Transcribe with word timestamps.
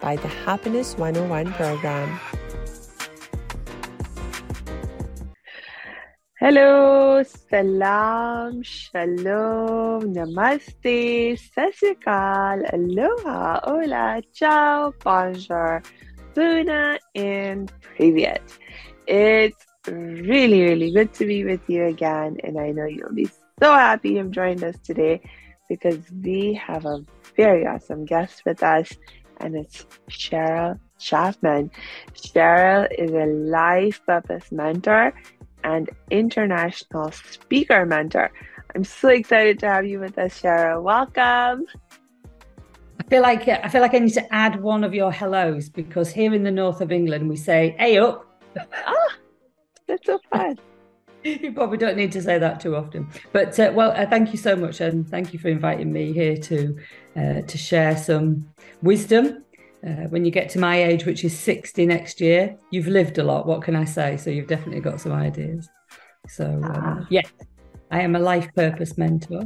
by 0.00 0.16
the 0.16 0.28
Happiness 0.28 0.96
101 0.96 1.52
program. 1.54 2.20
Hello, 6.40 7.22
salam, 7.24 8.62
shalom, 8.62 10.14
namaste, 10.14 11.34
sasikal, 11.50 12.62
aloha, 12.72 13.60
hola, 13.64 14.22
ciao, 14.32 14.94
bonjour, 15.02 15.82
buna, 16.34 16.98
and 17.16 17.72
privyet. 17.82 18.40
It's 19.08 19.66
really, 19.88 20.62
really 20.62 20.92
good 20.92 21.12
to 21.14 21.26
be 21.26 21.42
with 21.44 21.68
you 21.68 21.86
again, 21.86 22.36
and 22.44 22.56
I 22.56 22.70
know 22.70 22.86
you'll 22.86 23.12
be 23.12 23.28
so 23.60 23.72
happy 23.72 24.10
you've 24.10 24.30
joined 24.30 24.62
us 24.62 24.78
today 24.84 25.20
because 25.68 25.98
we 26.22 26.54
have 26.54 26.86
a 26.86 27.04
very 27.36 27.66
awesome 27.66 28.04
guest 28.04 28.42
with 28.46 28.62
us, 28.62 28.92
and 29.40 29.56
it's 29.56 29.86
Cheryl 30.08 30.78
Chapman. 30.98 31.70
Cheryl 32.14 32.88
is 32.96 33.10
a 33.10 33.26
life 33.26 34.04
purpose 34.06 34.50
mentor 34.50 35.12
and 35.64 35.90
international 36.10 37.10
speaker 37.10 37.84
mentor. 37.86 38.30
I'm 38.74 38.84
so 38.84 39.08
excited 39.08 39.58
to 39.60 39.68
have 39.68 39.86
you 39.86 40.00
with 40.00 40.18
us, 40.18 40.40
Cheryl. 40.40 40.82
Welcome. 40.82 41.66
I 43.00 43.04
feel 43.08 43.22
like 43.22 43.48
I 43.48 43.68
feel 43.68 43.80
like 43.80 43.94
I 43.94 43.98
need 43.98 44.14
to 44.14 44.34
add 44.34 44.60
one 44.60 44.84
of 44.84 44.92
your 44.92 45.10
hellos 45.10 45.68
because 45.68 46.10
here 46.10 46.34
in 46.34 46.42
the 46.42 46.50
north 46.50 46.80
of 46.80 46.92
England 46.92 47.28
we 47.28 47.36
say 47.36 47.74
"Hey 47.78 47.98
up." 47.98 48.26
ah, 48.58 49.16
that's 49.86 50.04
so 50.04 50.18
fun. 50.30 50.58
you 51.42 51.52
probably 51.52 51.78
don't 51.78 51.96
need 51.96 52.12
to 52.12 52.22
say 52.22 52.38
that 52.38 52.60
too 52.60 52.74
often. 52.74 53.08
But 53.32 53.58
uh, 53.58 53.72
well, 53.74 53.92
uh, 53.92 54.06
thank 54.06 54.32
you 54.32 54.38
so 54.38 54.56
much, 54.56 54.80
and 54.80 55.08
thank 55.08 55.32
you 55.32 55.38
for 55.38 55.48
inviting 55.48 55.92
me 55.92 56.12
here 56.12 56.36
to 56.36 56.76
uh, 57.16 57.40
to 57.42 57.58
share 57.58 57.96
some 57.96 58.48
wisdom. 58.82 59.44
Uh, 59.86 60.08
when 60.08 60.24
you 60.24 60.30
get 60.32 60.48
to 60.50 60.58
my 60.58 60.82
age, 60.82 61.06
which 61.06 61.22
is 61.24 61.38
60 61.38 61.86
next 61.86 62.20
year, 62.20 62.56
you've 62.72 62.88
lived 62.88 63.18
a 63.18 63.22
lot. 63.22 63.46
What 63.46 63.62
can 63.62 63.76
I 63.76 63.84
say? 63.84 64.16
So 64.16 64.28
you've 64.28 64.48
definitely 64.48 64.80
got 64.80 65.00
some 65.00 65.12
ideas. 65.12 65.68
So 66.28 66.46
um, 66.46 66.62
ah. 66.64 67.06
yeah, 67.10 67.22
I 67.90 68.00
am 68.00 68.16
a 68.16 68.18
life 68.18 68.52
purpose 68.54 68.98
mentor. 68.98 69.42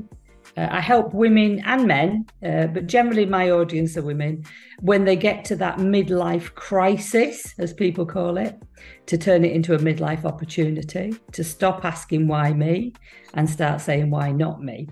Uh, 0.56 0.69
I 0.70 0.81
help 0.81 1.14
women 1.14 1.62
and 1.64 1.86
men, 1.86 2.27
uh, 2.45 2.67
but 2.67 2.86
generally 2.86 3.25
my 3.25 3.50
audience 3.50 3.97
are 3.97 4.03
women, 4.03 4.45
when 4.81 5.05
they 5.05 5.17
get 5.17 5.45
to 5.47 5.56
that 5.56 5.78
midlife 5.78 6.55
crisis, 6.55 7.55
as 7.58 7.72
people 7.72 8.05
call 8.05 8.36
it, 8.36 8.61
to 9.06 9.17
turn 9.17 9.45
it 9.45 9.53
into 9.53 9.75
a 9.75 9.78
midlife 9.78 10.25
opportunity, 10.25 11.14
to 11.33 11.42
stop 11.42 11.84
asking 11.84 12.28
why 12.28 12.53
me 12.53 12.92
and 13.34 13.48
start 13.48 13.80
saying 13.80 14.11
why 14.11 14.30
not 14.30 14.62
me. 14.62 14.89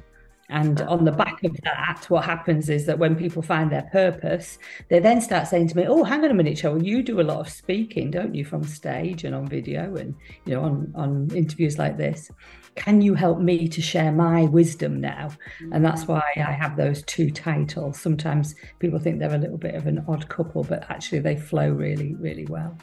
And 0.51 0.81
on 0.83 1.05
the 1.05 1.13
back 1.13 1.45
of 1.45 1.57
that, 1.63 2.07
what 2.09 2.25
happens 2.25 2.69
is 2.69 2.85
that 2.87 2.99
when 2.99 3.15
people 3.15 3.41
find 3.41 3.71
their 3.71 3.89
purpose, 3.93 4.59
they 4.89 4.99
then 4.99 5.21
start 5.21 5.47
saying 5.47 5.69
to 5.69 5.77
me, 5.77 5.87
"Oh, 5.87 6.03
hang 6.03 6.25
on 6.25 6.31
a 6.33 6.35
minute, 6.35 6.59
Cheryl, 6.59 6.85
you 6.85 7.05
do 7.05 7.21
a 7.21 7.23
lot 7.23 7.39
of 7.39 7.49
speaking, 7.49 8.11
don't 8.11 8.35
you, 8.35 8.45
from 8.45 8.65
stage 8.65 9.23
and 9.23 9.33
on 9.33 9.47
video 9.47 9.95
and 9.95 10.15
you 10.47 10.55
know 10.55 10.63
on 10.63 10.93
on 10.97 11.31
interviews 11.37 11.79
like 11.79 11.97
this? 11.97 12.33
Can 12.77 13.03
you 13.03 13.15
help 13.15 13.41
me 13.41 13.69
to 13.69 13.83
share 13.83 14.13
my 14.13 14.45
wisdom 14.45 15.01
now?" 15.01 15.31
And 15.73 15.85
that's 15.85 16.07
why 16.07 16.23
I 16.37 16.53
have 16.53 16.77
those 16.77 17.03
two 17.03 17.31
titles. 17.31 18.01
Sometimes 18.01 18.55
people 18.79 18.99
think 18.99 19.19
they're 19.19 19.35
a 19.35 19.39
little 19.39 19.59
bit 19.59 19.75
of 19.75 19.87
an 19.87 20.05
odd 20.09 20.29
couple, 20.29 20.65
but 20.65 20.91
actually 20.91 21.21
they 21.21 21.37
flow 21.37 21.71
really, 21.71 22.15
really 22.15 22.47
well. 22.47 22.77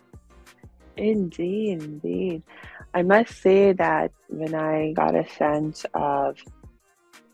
Indeed, 0.98 1.84
indeed. 1.84 2.44
I 2.94 3.04
must 3.04 3.42
say 3.42 3.74
that 3.74 4.12
when 4.30 4.56
I 4.56 4.94
got 4.94 5.16
a 5.16 5.28
sense 5.30 5.86
of 5.94 6.38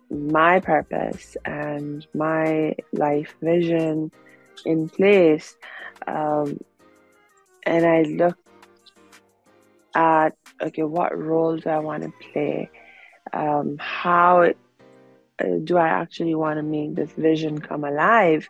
my 0.09 0.59
purpose 0.59 1.37
and 1.45 2.05
my 2.13 2.75
life 2.91 3.35
vision 3.41 4.11
in 4.65 4.89
place. 4.89 5.55
Um, 6.07 6.59
and 7.65 7.85
I 7.85 8.01
look 8.03 8.37
at 9.95 10.35
okay, 10.61 10.83
what 10.83 11.17
role 11.17 11.57
do 11.57 11.69
I 11.69 11.79
want 11.79 12.03
to 12.03 12.13
play? 12.31 12.69
Um, 13.31 13.77
how 13.79 14.43
uh, 14.43 15.45
do 15.63 15.77
I 15.77 15.87
actually 15.87 16.35
want 16.35 16.57
to 16.57 16.63
make 16.63 16.95
this 16.95 17.11
vision 17.11 17.59
come 17.59 17.83
alive 17.83 18.47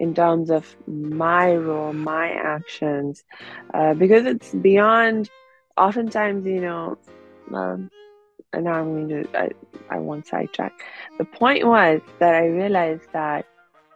in 0.00 0.14
terms 0.14 0.50
of 0.50 0.76
my 0.86 1.54
role, 1.54 1.92
my 1.92 2.30
actions? 2.30 3.22
Uh, 3.72 3.94
because 3.94 4.26
it's 4.26 4.52
beyond. 4.52 5.30
Oftentimes, 5.76 6.46
you 6.46 6.60
know, 6.60 6.96
um, 7.52 7.90
and 8.52 8.64
now 8.64 8.74
I'm 8.74 9.08
going 9.08 9.24
to, 9.24 9.36
I, 9.36 9.48
I 9.90 9.98
won't 9.98 10.26
sidetrack. 10.26 10.72
The 11.18 11.24
point 11.24 11.66
was 11.66 12.00
that 12.20 12.34
I 12.34 12.46
realized 12.46 13.08
that 13.12 13.46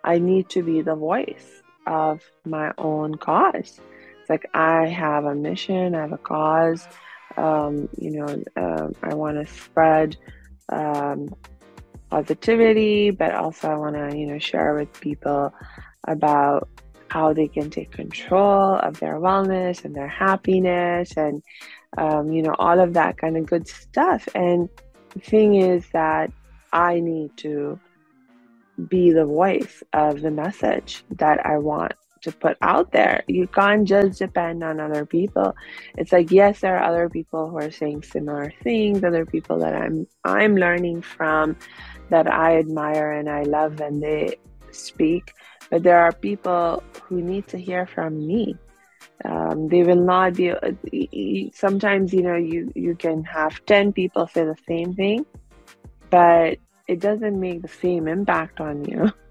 I 0.03 0.19
need 0.19 0.49
to 0.51 0.63
be 0.63 0.83
the 0.83 0.97
voice 0.97 1.63
of 1.87 2.21
my 2.45 2.73
own 2.79 3.17
cause. 3.17 3.81
It's 4.29 4.45
like 4.45 4.51
I 4.53 4.87
have 4.89 5.25
a 5.25 5.35
mission, 5.35 5.95
I 5.95 6.03
have 6.03 6.13
a 6.13 6.19
cause. 6.19 6.87
Um, 7.39 7.89
you 7.97 8.11
know, 8.11 8.45
um, 8.57 8.93
I 9.03 9.15
want 9.15 9.39
to 9.39 9.51
spread 9.51 10.17
um, 10.71 11.35
positivity, 12.11 13.11
but 13.11 13.35
also 13.35 13.71
I 13.71 13.77
want 13.77 13.97
to, 13.97 14.19
you 14.19 14.27
know, 14.27 14.39
share 14.39 14.75
with 14.75 14.93
people 15.01 15.55
about 16.07 16.69
how 17.09 17.33
they 17.33 17.49
can 17.49 17.71
take 17.71 17.91
control 17.91 18.75
of 18.75 19.01
their 19.01 19.15
wellness 19.15 19.87
and 19.87 19.95
their 19.95 20.09
happiness 20.09 21.17
and 21.17 21.43
um, 21.97 22.31
you 22.31 22.43
know, 22.43 22.55
all 22.59 22.81
of 22.81 22.93
that 22.95 23.17
kind 23.17 23.39
of 23.39 23.47
good 23.47 23.67
stuff. 23.67 24.29
And 24.35 24.69
the 25.15 25.21
thing 25.21 25.55
is 25.55 25.87
that 25.95 26.31
I 26.71 27.01
need 27.01 27.35
to 27.39 27.81
be 28.89 29.11
the 29.11 29.25
voice 29.25 29.83
of 29.95 30.21
the 30.21 30.31
message 30.31 31.03
that 31.13 31.47
I 31.47 31.57
want 31.57 31.95
to 32.23 32.33
put 32.33 32.57
out 32.63 32.93
there. 32.93 33.23
You 33.27 33.47
can't 33.49 33.87
just 33.87 34.19
depend 34.19 34.63
on 34.65 34.81
other 34.81 35.07
people. 35.07 35.55
It's 35.97 36.13
like 36.13 36.31
yes, 36.31 36.61
there 36.61 36.79
are 36.79 36.85
other 36.85 37.09
people 37.09 37.51
who 37.51 37.59
are 37.59 37.71
saying 37.71 38.03
similar 38.03 38.53
things, 38.63 39.05
other 39.05 39.27
people 39.27 39.59
that 39.61 39.75
I'm 39.75 40.07
I'm 40.25 40.57
learning 40.57 41.03
from 41.03 41.57
that 42.11 42.31
I 42.31 42.59
admire 42.59 43.13
and 43.13 43.29
I 43.29 43.43
love 43.43 43.81
when 43.81 44.01
they 44.01 44.37
speak. 44.73 45.33
But 45.71 45.83
there 45.83 46.01
are 46.01 46.13
people 46.13 46.83
who 47.03 47.21
need 47.21 47.47
to 47.49 47.59
hear 47.59 47.87
from 47.87 48.27
me 48.27 48.57
um, 49.25 49.69
they 49.69 49.83
will 49.83 49.97
not 49.97 50.35
be 50.35 50.51
uh, 50.51 51.51
sometimes 51.55 52.13
you 52.13 52.23
know 52.23 52.37
you 52.37 52.71
you 52.75 52.95
can 52.95 53.25
have 53.25 53.65
10 53.67 53.93
people 53.93 54.27
say 54.29 54.45
the 54.45 54.57
same 54.67 54.95
thing 54.95 55.27
but 56.11 56.59
it 56.87 57.01
doesn't 57.01 57.39
make 57.39 57.63
the 57.63 57.69
same 57.69 58.07
impact 58.09 58.61
on 58.61 58.85
you 58.85 59.11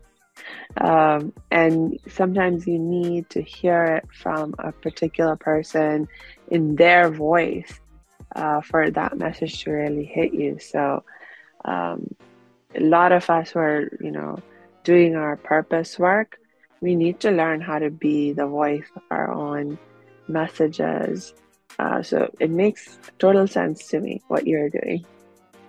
um, 0.80 1.34
and 1.52 2.00
sometimes 2.08 2.68
you 2.68 2.80
need 2.80 3.30
to 3.30 3.42
hear 3.42 3.84
it 3.84 4.06
from 4.14 4.54
a 4.60 4.72
particular 4.72 5.36
person 5.36 6.08
in 6.50 6.76
their 6.76 7.10
voice 7.10 7.80
uh, 8.36 8.62
for 8.62 8.92
that 8.92 9.18
message 9.18 9.64
to 9.64 9.72
really 9.72 10.06
hit 10.06 10.34
you 10.34 10.60
so 10.60 11.04
um, 11.66 12.14
a 12.76 12.82
lot 12.82 13.12
of 13.12 13.30
us 13.30 13.54
were 13.56 13.90
you 14.00 14.12
know 14.12 14.38
doing 14.84 15.16
our 15.16 15.38
purpose 15.38 15.98
work 15.98 16.38
we 16.82 16.96
need 16.96 17.20
to 17.22 17.32
learn 17.32 17.62
how 17.62 17.80
to 17.80 17.90
be 17.90 18.34
the 18.34 18.48
voice 18.48 18.86
of 18.96 19.02
our 19.10 19.32
own 19.32 19.78
messages. 20.28 21.34
Uh, 21.80 22.02
so 22.02 22.30
it 22.40 22.50
makes 22.50 22.98
total 23.20 23.48
sense 23.48 23.88
to 23.88 24.00
me 24.00 24.22
what 24.28 24.48
you're 24.48 24.70
doing. 24.70 25.06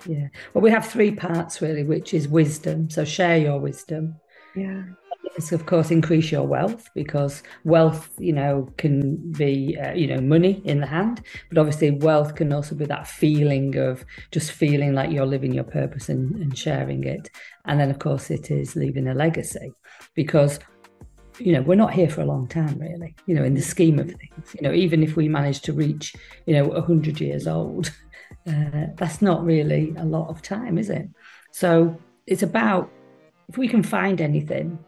Yeah. 0.07 0.29
Well, 0.55 0.63
we 0.63 0.71
have 0.71 0.87
three 0.87 1.11
parts 1.13 1.61
really, 1.61 1.85
which 1.85 2.15
is 2.15 2.29
wisdom. 2.29 2.91
So 2.91 3.05
share 3.05 3.39
your 3.39 3.59
wisdom. 3.59 4.17
Yeah. 4.55 4.83
It's 5.37 5.53
of 5.53 5.67
course 5.67 5.91
increase 5.91 6.33
your 6.33 6.47
wealth 6.47 6.89
because 6.95 7.43
wealth, 7.65 8.09
you 8.19 8.33
know, 8.33 8.69
can 8.77 9.33
be 9.33 9.77
uh, 9.79 9.93
you 9.93 10.07
know 10.07 10.21
money 10.21 10.63
in 10.65 10.81
the 10.81 10.87
hand, 10.87 11.23
but 11.49 11.59
obviously 11.59 11.91
wealth 11.91 12.35
can 12.35 12.53
also 12.53 12.75
be 12.75 12.87
that 12.87 13.07
feeling 13.07 13.77
of 13.77 14.05
just 14.33 14.53
feeling 14.53 14.95
like 14.95 15.11
you're 15.11 15.27
living 15.27 15.53
your 15.53 15.65
purpose 15.65 16.09
and, 16.09 16.35
and 16.37 16.57
sharing 16.57 17.05
it. 17.05 17.31
And 17.67 17.79
then 17.79 17.91
of 17.91 17.99
course 17.99 18.31
it 18.31 18.51
is 18.51 18.75
leaving 18.75 19.09
a 19.09 19.15
legacy 19.15 19.73
because 20.15 20.59
you 21.41 21.53
know, 21.53 21.63
we're 21.63 21.75
not 21.75 21.93
here 21.93 22.09
for 22.09 22.21
a 22.21 22.27
long 22.27 22.49
time, 22.49 22.79
really, 22.79 23.15
you 23.27 23.35
know, 23.35 23.45
in 23.45 23.55
the 23.55 23.63
scheme 23.63 23.99
of 23.99 24.07
things. 24.07 24.55
You 24.55 24.63
know, 24.63 24.73
even 24.73 25.03
if 25.03 25.17
we 25.17 25.29
manage 25.29 25.61
to 25.63 25.73
reach, 25.73 26.15
you 26.47 26.55
know, 26.55 26.67
100 26.67 27.21
years 27.21 27.47
old, 27.47 27.93
uh, 28.47 28.87
that's 28.97 29.23
not 29.23 29.45
really 29.45 29.95
a 29.97 30.05
lot 30.05 30.29
of 30.29 30.43
time, 30.43 30.79
is 30.79 30.91
it? 30.91 31.09
So 31.53 31.97
it's 32.27 32.43
about 32.43 32.91
if 33.49 33.57
we 33.57 33.69
can 33.69 33.83
find 33.83 34.21
anything 34.21 34.79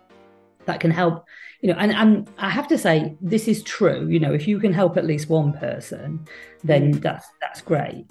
that 0.66 0.80
can 0.80 0.90
help 0.90 1.24
you 1.60 1.72
know 1.72 1.78
and, 1.78 1.92
and 1.92 2.28
i 2.38 2.48
have 2.48 2.68
to 2.68 2.78
say 2.78 3.16
this 3.20 3.48
is 3.48 3.62
true 3.62 4.06
you 4.08 4.20
know 4.20 4.32
if 4.32 4.46
you 4.46 4.58
can 4.58 4.72
help 4.72 4.96
at 4.96 5.06
least 5.06 5.28
one 5.28 5.52
person 5.52 6.24
then 6.64 6.94
mm. 6.94 7.00
that's 7.00 7.26
that's 7.40 7.60
great 7.60 8.06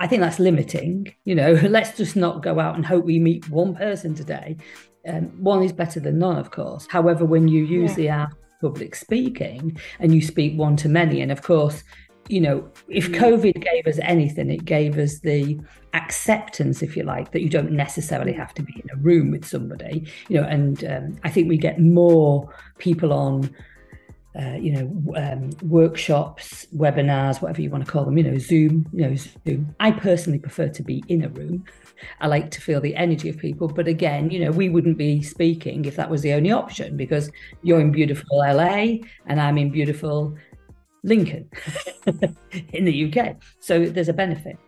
i 0.00 0.06
think 0.06 0.20
that's 0.20 0.38
limiting 0.38 1.12
you 1.24 1.34
know 1.34 1.52
let's 1.68 1.96
just 1.96 2.16
not 2.16 2.42
go 2.42 2.58
out 2.58 2.74
and 2.74 2.84
hope 2.84 3.04
we 3.04 3.18
meet 3.18 3.48
one 3.50 3.74
person 3.74 4.14
today 4.14 4.56
um, 5.08 5.24
one 5.42 5.62
is 5.62 5.72
better 5.72 6.00
than 6.00 6.18
none 6.18 6.38
of 6.38 6.50
course 6.50 6.86
however 6.90 7.24
when 7.24 7.46
you 7.48 7.64
use 7.64 7.90
yeah. 7.90 7.96
the 7.96 8.08
app 8.08 8.34
public 8.60 8.94
speaking 8.94 9.78
and 10.00 10.14
you 10.14 10.22
speak 10.22 10.58
one 10.58 10.76
to 10.76 10.88
many 10.88 11.20
and 11.20 11.30
of 11.30 11.42
course 11.42 11.84
you 12.28 12.40
know, 12.40 12.68
if 12.88 13.08
mm. 13.08 13.16
COVID 13.16 13.62
gave 13.62 13.86
us 13.86 13.98
anything, 14.02 14.50
it 14.50 14.64
gave 14.64 14.98
us 14.98 15.20
the 15.20 15.58
acceptance, 15.94 16.82
if 16.82 16.96
you 16.96 17.02
like, 17.02 17.32
that 17.32 17.42
you 17.42 17.48
don't 17.48 17.72
necessarily 17.72 18.32
have 18.32 18.54
to 18.54 18.62
be 18.62 18.74
in 18.84 18.98
a 18.98 19.00
room 19.02 19.30
with 19.30 19.44
somebody, 19.44 20.06
you 20.28 20.40
know, 20.40 20.46
and 20.46 20.84
um, 20.84 21.18
I 21.24 21.30
think 21.30 21.48
we 21.48 21.56
get 21.56 21.80
more 21.80 22.52
people 22.78 23.12
on. 23.12 23.54
Uh, 24.38 24.58
you 24.60 24.70
know, 24.70 25.14
um, 25.16 25.48
workshops, 25.62 26.66
webinars, 26.76 27.40
whatever 27.40 27.62
you 27.62 27.70
want 27.70 27.82
to 27.82 27.90
call 27.90 28.04
them, 28.04 28.18
you 28.18 28.22
know, 28.22 28.36
Zoom, 28.36 28.86
you 28.92 29.08
know, 29.08 29.16
Zoom. 29.46 29.74
I 29.80 29.92
personally 29.92 30.38
prefer 30.38 30.68
to 30.68 30.82
be 30.82 31.02
in 31.08 31.24
a 31.24 31.30
room. 31.30 31.64
I 32.20 32.26
like 32.26 32.50
to 32.50 32.60
feel 32.60 32.82
the 32.82 32.94
energy 32.96 33.30
of 33.30 33.38
people. 33.38 33.66
But 33.66 33.88
again, 33.88 34.30
you 34.30 34.44
know, 34.44 34.50
we 34.50 34.68
wouldn't 34.68 34.98
be 34.98 35.22
speaking 35.22 35.86
if 35.86 35.96
that 35.96 36.10
was 36.10 36.20
the 36.20 36.34
only 36.34 36.52
option 36.52 36.98
because 36.98 37.30
you're 37.62 37.80
in 37.80 37.92
beautiful 37.92 38.40
LA 38.40 38.96
and 39.24 39.40
I'm 39.40 39.56
in 39.56 39.70
beautiful 39.70 40.36
Lincoln 41.06 41.48
in 42.72 42.84
the 42.84 43.10
UK. 43.10 43.36
So 43.60 43.86
there's 43.86 44.10
a 44.10 44.12
benefit. 44.12 44.58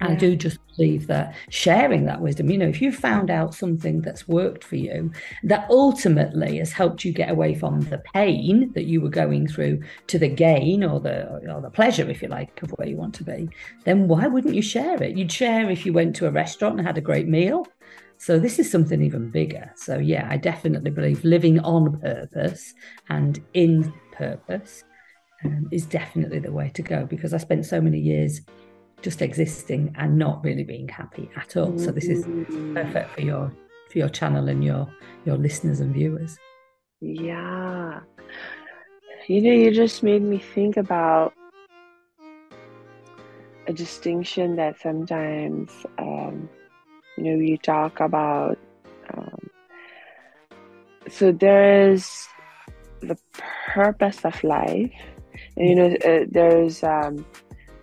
Yeah. 0.00 0.08
I 0.08 0.14
do 0.14 0.36
just 0.36 0.58
believe 0.76 1.08
that 1.08 1.34
sharing 1.50 2.04
that 2.06 2.20
wisdom, 2.20 2.50
you 2.50 2.58
know, 2.58 2.68
if 2.68 2.80
you 2.80 2.92
found 2.92 3.30
out 3.30 3.54
something 3.54 4.00
that's 4.00 4.28
worked 4.28 4.62
for 4.62 4.76
you, 4.76 5.10
that 5.42 5.66
ultimately 5.70 6.58
has 6.58 6.72
helped 6.72 7.04
you 7.04 7.12
get 7.12 7.30
away 7.30 7.54
from 7.54 7.80
the 7.80 7.98
pain 8.14 8.70
that 8.74 8.84
you 8.84 9.00
were 9.00 9.08
going 9.08 9.48
through 9.48 9.82
to 10.06 10.18
the 10.18 10.28
gain 10.28 10.84
or 10.84 11.00
the 11.00 11.26
or 11.52 11.60
the 11.60 11.70
pleasure, 11.70 12.08
if 12.08 12.22
you 12.22 12.28
like, 12.28 12.62
of 12.62 12.70
where 12.72 12.88
you 12.88 12.96
want 12.96 13.14
to 13.16 13.24
be, 13.24 13.48
then 13.84 14.06
why 14.06 14.26
wouldn't 14.26 14.54
you 14.54 14.62
share 14.62 15.02
it? 15.02 15.16
You'd 15.16 15.32
share 15.32 15.68
if 15.68 15.84
you 15.84 15.92
went 15.92 16.14
to 16.16 16.26
a 16.26 16.30
restaurant 16.30 16.78
and 16.78 16.86
had 16.86 16.98
a 16.98 17.02
great 17.02 17.26
meal. 17.26 17.66
So 18.18 18.38
this 18.38 18.58
is 18.58 18.70
something 18.70 19.02
even 19.02 19.30
bigger. 19.30 19.72
So 19.76 19.98
yeah, 19.98 20.28
I 20.30 20.36
definitely 20.36 20.90
believe 20.90 21.24
living 21.24 21.60
on 21.60 22.00
purpose 22.00 22.74
and 23.08 23.40
in 23.54 23.92
purpose 24.12 24.84
um, 25.44 25.68
is 25.70 25.86
definitely 25.86 26.38
the 26.38 26.52
way 26.52 26.70
to 26.74 26.82
go 26.82 27.06
because 27.06 27.32
I 27.32 27.38
spent 27.38 27.66
so 27.66 27.80
many 27.80 27.98
years 27.98 28.40
just 29.02 29.22
existing 29.22 29.94
and 29.96 30.18
not 30.18 30.42
really 30.42 30.64
being 30.64 30.88
happy 30.88 31.30
at 31.36 31.56
all. 31.56 31.78
So 31.78 31.92
this 31.92 32.06
is 32.06 32.24
perfect 32.74 33.10
for 33.14 33.20
your 33.20 33.52
for 33.90 33.98
your 33.98 34.08
channel 34.08 34.48
and 34.48 34.64
your 34.64 34.88
your 35.24 35.36
listeners 35.36 35.80
and 35.80 35.94
viewers. 35.94 36.36
Yeah. 37.00 38.00
You 39.28 39.42
know, 39.42 39.52
you 39.52 39.70
just 39.70 40.02
made 40.02 40.22
me 40.22 40.38
think 40.38 40.76
about 40.76 41.34
a 43.66 43.72
distinction 43.72 44.56
that 44.56 44.80
sometimes, 44.80 45.70
um, 45.98 46.48
you 47.16 47.24
know, 47.24 47.36
we 47.36 47.58
talk 47.58 48.00
about. 48.00 48.58
Um, 49.14 49.50
so 51.08 51.30
there 51.30 51.90
is 51.92 52.26
the 53.00 53.16
purpose 53.68 54.24
of 54.24 54.42
life 54.42 54.92
and, 55.58 55.68
you 55.68 55.74
know, 55.74 55.94
uh, 56.04 56.24
there's 56.30 56.84
um, 56.84 57.26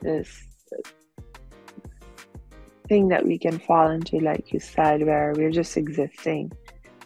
this 0.01 0.47
thing 2.87 3.09
that 3.09 3.25
we 3.25 3.37
can 3.37 3.59
fall 3.59 3.89
into, 3.89 4.19
like 4.19 4.53
you 4.53 4.59
said, 4.59 5.05
where 5.05 5.33
we're 5.35 5.51
just 5.51 5.75
existing. 5.75 6.51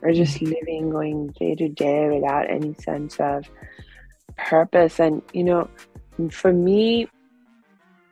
We're 0.01 0.13
just 0.13 0.35
mm-hmm. 0.35 0.53
living, 0.53 0.89
going 0.91 1.27
day 1.39 1.55
to 1.55 1.69
day 1.69 2.09
without 2.09 2.49
any 2.49 2.75
sense 2.75 3.19
of 3.19 3.49
purpose. 4.37 4.99
And, 4.99 5.21
you 5.33 5.43
know, 5.43 5.69
for 6.29 6.53
me, 6.53 7.07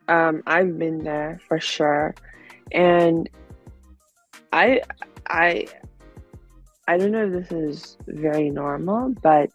um, 0.07 0.41
I've 0.47 0.79
been 0.79 1.03
there 1.03 1.39
for 1.47 1.59
sure. 1.59 2.15
And 2.71 3.29
I, 4.51 4.81
I, 5.27 5.67
I 6.87 6.97
don't 6.97 7.11
know 7.11 7.27
if 7.27 7.49
this 7.49 7.51
is 7.51 7.97
very 8.07 8.49
normal, 8.49 9.13
but 9.21 9.51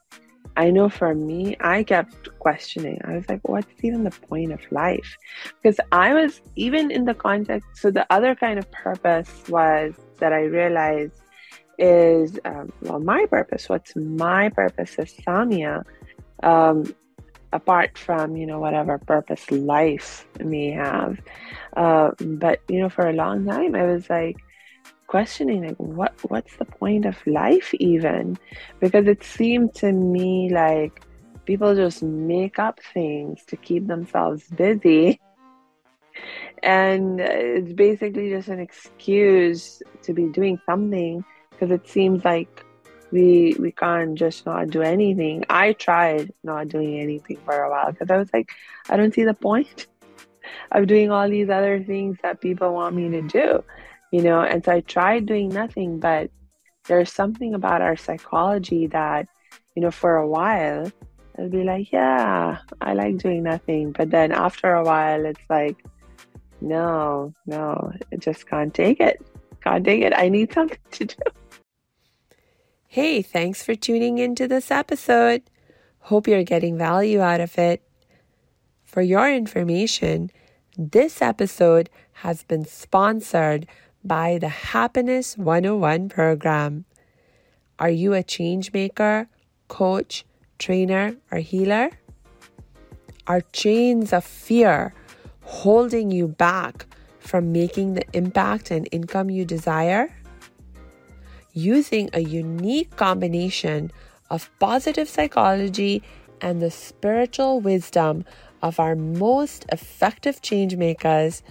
I 0.57 0.71
know 0.71 0.89
for 0.89 1.15
me, 1.15 1.57
I 1.61 1.83
kept 1.83 2.39
questioning. 2.39 3.01
I 3.05 3.17
was 3.17 3.29
like, 3.29 3.49
what's 3.49 3.69
even 3.83 4.05
the 4.05 4.11
point 4.11 4.53
of 4.53 4.61
life? 4.71 5.17
Because 5.63 5.81
I 5.91 6.13
was, 6.15 6.41
even 6.57 6.91
in 6.91 7.05
the 7.05 7.15
context, 7.15 7.69
so 7.75 7.91
the 7.91 8.07
other 8.11 8.35
kind 8.35 8.59
of 8.59 8.71
purpose 8.71 9.31
was 9.49 9.95
that 10.19 10.33
I 10.33 10.43
realized 10.43 11.15
is, 11.79 12.39
um, 12.45 12.73
well, 12.83 13.01
my 13.01 13.27
purpose. 13.27 13.69
What's 13.69 13.97
my 13.97 14.51
purpose 14.51 14.97
as 14.99 15.13
Samia? 15.15 15.85
Um, 16.43 16.95
apart 17.53 17.99
from, 17.99 18.37
you 18.37 18.47
know, 18.47 18.59
whatever 18.59 18.99
purpose 18.99 19.51
life 19.51 20.27
may 20.41 20.71
have. 20.71 21.21
Uh, 21.77 22.11
but, 22.21 22.61
you 22.69 22.81
know, 22.81 22.89
for 22.89 23.09
a 23.09 23.13
long 23.13 23.47
time, 23.47 23.75
I 23.75 23.85
was 23.85 24.09
like, 24.09 24.37
questioning 25.13 25.63
like 25.67 25.77
what 25.77 26.15
what's 26.31 26.57
the 26.57 26.65
point 26.65 27.05
of 27.05 27.17
life 27.27 27.75
even? 27.75 28.39
Because 28.81 29.07
it 29.07 29.23
seemed 29.23 29.75
to 29.83 29.93
me 29.93 30.49
like 30.51 31.05
people 31.45 31.77
just 31.77 32.03
make 32.03 32.59
up 32.59 32.81
things 32.95 33.45
to 33.49 33.59
keep 33.59 33.87
themselves 33.87 34.43
busy. 34.49 35.21
And 36.63 37.21
uh, 37.21 37.57
it's 37.59 37.73
basically 37.73 38.31
just 38.31 38.49
an 38.49 38.61
excuse 38.61 39.83
to 40.05 40.13
be 40.13 40.27
doing 40.39 40.61
something 40.69 41.25
because 41.51 41.71
it 41.79 41.89
seems 41.89 42.25
like 42.25 42.53
we 43.11 43.57
we 43.59 43.73
can't 43.73 44.15
just 44.15 44.47
not 44.47 44.71
do 44.71 44.81
anything. 44.83 45.45
I 45.51 45.73
tried 45.73 46.31
not 46.45 46.69
doing 46.69 47.01
anything 47.01 47.39
for 47.45 47.57
a 47.63 47.71
while 47.71 47.91
because 47.93 48.11
i 48.11 48.17
was 48.17 48.31
like 48.33 48.51
i 48.91 48.97
don't 48.97 49.15
see 49.17 49.25
the 49.25 49.41
point 49.49 49.87
of 50.77 50.87
doing 50.87 51.11
all 51.11 51.29
these 51.29 51.51
other 51.59 51.83
things 51.83 52.17
that 52.23 52.41
people 52.41 52.71
want 52.79 52.95
me 52.95 53.11
to 53.17 53.23
do 53.23 53.49
you 54.13 54.23
know 54.23 54.41
and 54.43 54.65
so 54.65 54.73
i 54.73 54.81
tried 54.81 55.27
doing 55.27 55.49
nothing 55.49 55.99
but 55.99 56.31
there's 56.87 57.13
something 57.13 57.55
about 57.55 57.83
our 57.83 57.97
psychology 57.97 58.87
that 58.87 59.27
you 59.75 59.83
know 59.83 59.91
for 59.91 60.17
a 60.17 60.29
while 60.29 60.91
i'll 61.39 61.49
be 61.49 61.65
like 61.65 61.91
yeah 61.91 62.59
i 62.81 62.93
like 62.93 63.19
doing 63.19 63.43
nothing. 63.43 63.93
But 63.93 64.11
then 64.11 64.33
after 64.33 64.73
a 64.73 64.85
while 64.85 65.25
it's 65.25 65.41
like 65.49 65.85
no 66.61 67.35
no 67.47 67.93
it 68.11 68.21
just 68.21 68.47
can't 68.47 68.73
take 68.73 69.01
it. 69.01 69.21
Can't 69.63 69.85
take 69.85 70.03
it. 70.03 70.13
I 70.15 70.29
need 70.29 70.53
something 70.57 70.79
to 70.93 71.05
do. 71.05 71.17
Hey 72.87 73.23
thanks 73.23 73.63
for 73.63 73.75
tuning 73.75 74.19
into 74.19 74.47
this 74.47 74.71
episode. 74.71 75.43
Hope 76.01 76.27
you're 76.27 76.45
getting 76.45 76.77
value 76.77 77.21
out 77.21 77.41
of 77.41 77.59
it. 77.59 77.83
For 78.85 79.03
your 79.03 79.33
information 79.33 80.31
this 80.77 81.21
episode 81.21 81.91
has 82.25 82.45
been 82.45 82.65
sponsored 82.65 83.67
by 84.05 84.39
the 84.39 84.49
Happiness 84.49 85.39
101 85.39 86.09
program. 86.09 86.85
Are 87.79 87.91
you 87.91 88.15
a 88.15 88.23
change 88.23 88.73
maker, 88.73 89.29
coach, 89.69 90.25
trainer, 90.59 91.17
or 91.31 91.39
healer? 91.39 91.91
Are 93.27 93.43
chains 93.53 94.13
of 94.13 94.25
fear 94.25 94.95
holding 95.43 96.11
you 96.11 96.27
back 96.27 96.87
from 97.21 97.53
making 97.53 97.95
the 97.95 98.05
impact 98.13 98.71
and 98.71 98.89
income 98.91 99.31
you 99.31 99.45
desire? 99.45 100.13
Using 101.53 102.11
a 102.13 102.21
unique 102.21 102.97
combination 102.97 103.93
of 104.31 104.51
positive 104.59 105.09
psychology 105.09 106.03
and 106.41 106.61
the 106.61 106.71
spiritual 106.71 107.61
wisdom 107.61 108.25
of 108.63 108.81
our 108.81 108.97
most 108.97 109.65
effective 109.71 110.43
change 110.43 110.75
makers 110.77 111.43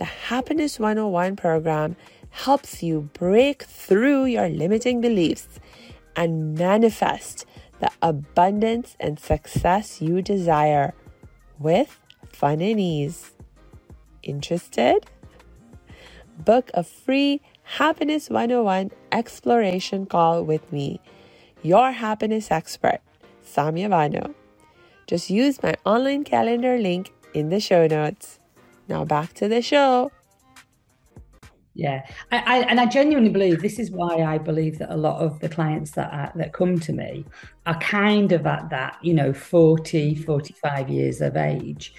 the 0.00 0.06
Happiness 0.06 0.80
101 0.80 1.36
program 1.36 1.94
helps 2.30 2.82
you 2.82 3.10
break 3.12 3.62
through 3.64 4.24
your 4.24 4.48
limiting 4.48 5.02
beliefs 5.02 5.60
and 6.16 6.54
manifest 6.54 7.44
the 7.80 7.90
abundance 8.00 8.96
and 8.98 9.20
success 9.20 10.00
you 10.00 10.22
desire 10.22 10.94
with 11.58 12.00
fun 12.32 12.62
and 12.62 12.80
ease. 12.80 13.32
Interested? 14.22 15.04
Book 16.38 16.70
a 16.72 16.82
free 16.82 17.42
Happiness 17.62 18.30
101 18.30 18.92
exploration 19.12 20.06
call 20.06 20.42
with 20.42 20.72
me, 20.72 20.98
your 21.62 21.92
happiness 21.92 22.50
expert, 22.50 23.00
Samia 23.46 23.90
Bano. 23.90 24.34
Just 25.06 25.28
use 25.28 25.62
my 25.62 25.76
online 25.84 26.24
calendar 26.24 26.78
link 26.78 27.12
in 27.34 27.50
the 27.50 27.60
show 27.60 27.86
notes. 27.86 28.39
Now 28.90 29.04
back 29.04 29.34
to 29.34 29.48
the 29.48 29.62
show. 29.62 30.10
Yeah, 31.74 32.04
I, 32.32 32.38
I, 32.38 32.58
and 32.64 32.80
I 32.80 32.86
genuinely 32.86 33.30
believe 33.30 33.62
this 33.62 33.78
is 33.78 33.92
why 33.92 34.24
I 34.24 34.36
believe 34.36 34.78
that 34.80 34.92
a 34.92 34.96
lot 34.96 35.22
of 35.22 35.38
the 35.38 35.48
clients 35.48 35.92
that 35.92 36.12
are, 36.12 36.32
that 36.34 36.52
come 36.52 36.80
to 36.80 36.92
me 36.92 37.24
are 37.66 37.78
kind 37.78 38.32
of 38.32 38.44
at 38.46 38.68
that, 38.70 38.98
you 39.00 39.14
know, 39.14 39.32
40, 39.32 40.16
45 40.16 40.88
years 40.90 41.20
of 41.20 41.36
age, 41.36 41.94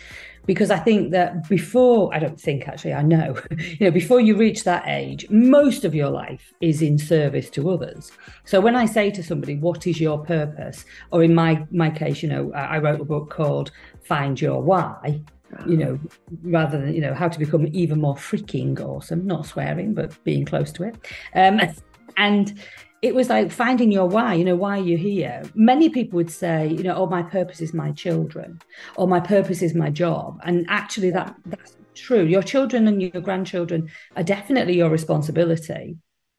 because 0.45 0.69
I 0.69 0.77
think 0.77 1.11
that 1.11 1.47
before, 1.47 2.13
I 2.13 2.19
don't 2.19 2.39
think 2.39 2.67
actually, 2.67 2.93
I 2.93 3.03
know, 3.03 3.37
you 3.57 3.85
know, 3.85 3.91
before 3.91 4.19
you 4.19 4.35
reach 4.35 4.65
that 4.65 4.83
age, 4.85 5.25
most 5.29 5.85
of 5.85 5.95
your 5.95 6.09
life 6.09 6.53
is 6.59 6.81
in 6.81 6.97
service 6.97 7.49
to 7.51 7.69
others. 7.69 8.11
So 8.43 8.59
when 8.59 8.75
I 8.75 8.85
say 8.85 9.09
to 9.11 9.23
somebody, 9.23 9.55
what 9.55 9.87
is 9.87 10.01
your 10.01 10.19
purpose? 10.19 10.83
Or 11.11 11.23
in 11.23 11.33
my, 11.33 11.65
my 11.71 11.89
case, 11.89 12.21
you 12.21 12.27
know, 12.27 12.51
I 12.51 12.79
wrote 12.79 12.99
a 12.99 13.05
book 13.05 13.29
called 13.29 13.71
Find 14.03 14.39
Your 14.39 14.61
Why, 14.61 15.21
you 15.67 15.77
know, 15.77 15.99
rather 16.43 16.79
than, 16.79 16.93
you 16.93 17.01
know, 17.01 17.13
how 17.13 17.27
to 17.27 17.39
become 17.39 17.67
even 17.71 18.01
more 18.01 18.15
freaking 18.15 18.79
awesome, 18.79 19.25
not 19.25 19.45
swearing, 19.45 19.93
but 19.93 20.21
being 20.23 20.45
close 20.45 20.71
to 20.73 20.83
it. 20.83 20.95
Um, 21.35 21.59
and, 22.17 22.59
it 23.01 23.15
was 23.15 23.29
like 23.29 23.51
finding 23.51 23.91
your 23.91 24.07
why, 24.07 24.35
you 24.35 24.45
know, 24.45 24.55
why 24.55 24.77
are 24.77 24.81
you're 24.81 24.97
here. 24.97 25.41
Many 25.55 25.89
people 25.89 26.17
would 26.17 26.29
say, 26.29 26.67
you 26.67 26.83
know, 26.83 26.95
oh, 26.95 27.07
my 27.07 27.23
purpose 27.23 27.59
is 27.59 27.73
my 27.73 27.91
children, 27.93 28.59
or 28.95 29.07
my 29.07 29.19
purpose 29.19 29.63
is 29.63 29.73
my 29.73 29.89
job. 29.89 30.39
And 30.43 30.65
actually 30.69 31.09
that 31.11 31.35
that's 31.45 31.75
true. 31.95 32.23
Your 32.23 32.43
children 32.43 32.87
and 32.87 33.01
your 33.01 33.21
grandchildren 33.21 33.89
are 34.15 34.23
definitely 34.23 34.77
your 34.77 34.89
responsibility, 34.89 35.97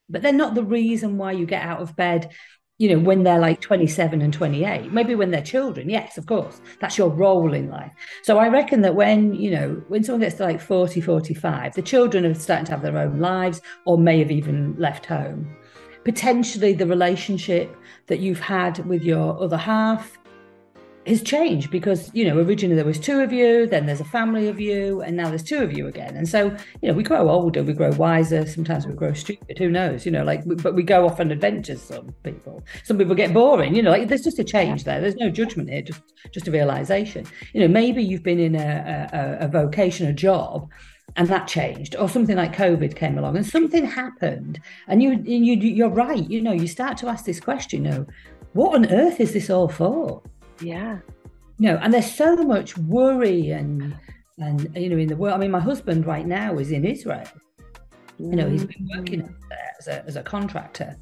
but 0.09 0.23
they're 0.23 0.33
not 0.33 0.55
the 0.55 0.63
reason 0.63 1.19
why 1.19 1.33
you 1.33 1.47
get 1.47 1.63
out 1.63 1.81
of 1.81 1.97
bed, 1.97 2.31
you 2.83 2.89
know, 2.89 2.99
when 2.99 3.23
they're 3.23 3.39
like 3.39 3.61
27 3.61 4.21
and 4.21 4.35
28. 4.35 4.93
Maybe 4.93 5.15
when 5.15 5.31
they're 5.31 5.41
children, 5.41 5.89
yes, 5.89 6.19
of 6.19 6.27
course. 6.27 6.61
That's 6.81 6.99
your 6.99 7.11
role 7.11 7.55
in 7.55 7.71
life. 7.71 7.93
So 8.25 8.39
I 8.39 8.49
reckon 8.49 8.81
that 8.81 8.97
when, 8.97 9.35
you 9.35 9.53
know, 9.53 9.81
when 9.87 10.03
someone 10.03 10.23
gets 10.23 10.35
to 10.39 10.43
like 10.43 10.61
40, 10.61 11.01
45, 11.01 11.75
the 11.75 11.83
children 11.83 12.27
are 12.27 12.35
starting 12.35 12.65
to 12.65 12.73
have 12.73 12.83
their 12.83 12.99
own 12.99 13.21
lives 13.21 13.61
or 13.87 13.99
may 13.99 14.19
have 14.19 14.33
even 14.33 14.75
left 14.79 15.07
home 15.07 15.57
potentially 16.05 16.73
the 16.73 16.85
relationship 16.85 17.77
that 18.09 18.19
you've 18.19 18.41
had 18.41 18.85
with 18.87 19.05
your 19.05 19.41
other 19.41 19.57
half 19.57 20.19
has 21.07 21.23
changed 21.23 21.71
because 21.71 22.11
you 22.15 22.25
know 22.25 22.39
originally 22.39 22.77
there 22.77 22.85
was 22.85 22.99
two 22.99 23.21
of 23.21 23.33
you 23.33 23.67
then 23.67 23.87
there's 23.87 24.01
a 24.01 24.05
family 24.05 24.49
of 24.49 24.61
you 24.61 25.01
and 25.03 25.17
now 25.17 25.29
there's 25.29 25.43
two 25.43 25.59
of 25.59 25.77
you 25.77 25.87
again. 25.89 26.17
And 26.17 26.29
so 26.29 26.57
you 26.81 26.89
know 26.89 26.95
we 26.95 27.03
grow 27.03 27.29
older 27.29 27.63
we 27.63 27.73
grow 27.73 27.91
wiser 27.93 28.47
sometimes 28.47 28.87
we 28.87 28.95
grow 28.95 29.13
stupid 29.13 29.59
who 29.59 29.69
knows 29.69 30.07
you 30.07 30.13
know 30.13 30.25
like 30.25 30.43
but 30.63 30.75
we 30.75 30.83
go 30.83 31.07
off 31.07 31.21
on 31.21 31.31
adventures 31.31 31.83
some 31.83 32.15
people. 32.23 32.63
Some 32.85 32.99
people 32.99 33.15
get 33.15 33.35
boring 33.35 33.75
you 33.75 33.83
know 33.83 33.91
like 33.91 34.09
there's 34.09 34.23
just 34.23 34.39
a 34.39 34.45
change 34.45 34.85
there 34.85 35.01
there's 35.01 35.17
no 35.17 35.31
judgment 35.31 35.71
here 35.71 35.83
just 35.83 36.03
just 36.33 36.49
a 36.49 36.51
realization. 36.51 37.27
You 37.53 37.63
know 37.63 37.69
maybe 37.69 38.03
you've 38.03 38.23
been 38.23 38.41
in 38.41 38.55
a, 38.55 39.09
a, 39.13 39.47
a 39.47 39.49
vocation 39.49 40.07
a 40.07 40.13
job 40.13 40.71
and 41.17 41.29
that 41.29 41.47
changed 41.47 41.95
or 41.97 42.09
something 42.09 42.37
like 42.37 42.57
covid 42.57 42.97
came 42.97 43.19
along 43.19 43.37
and 43.37 43.45
something 43.45 43.85
happened 43.85 44.59
and 44.89 45.03
you 45.03 45.21
you 45.25 45.57
you're 45.57 45.91
right 45.91 46.31
you 46.31 46.41
know 46.41 46.53
you 46.53 46.67
start 46.67 46.97
to 46.97 47.09
ask 47.09 47.25
this 47.27 47.41
question 47.41 47.85
you 47.85 47.91
know 47.91 48.07
what 48.55 48.75
on 48.75 48.91
earth 48.91 49.21
is 49.21 49.33
this 49.33 49.51
all 49.51 49.69
for 49.69 50.23
yeah. 50.61 50.99
You 51.59 51.69
know 51.69 51.79
and 51.83 51.93
there's 51.95 52.13
so 52.13 52.37
much 52.37 52.77
worry 52.79 53.51
and 53.51 53.95
and 54.39 54.75
you 54.75 54.89
know 54.89 54.97
in 54.97 55.09
the 55.09 55.17
world 55.17 55.35
i 55.35 55.39
mean 55.39 55.51
my 55.51 55.61
husband 55.61 56.07
right 56.07 56.27
now 56.27 56.59
is 56.59 56.73
in 56.73 56.85
israel. 56.85 57.27
You 58.19 58.37
know 58.37 58.49
he's 58.49 58.65
been 58.65 58.89
working 58.97 59.23
mm. 59.23 59.35
as 59.79 59.89
a, 59.89 60.05
as 60.07 60.17
a 60.17 60.23
contractor. 60.23 60.97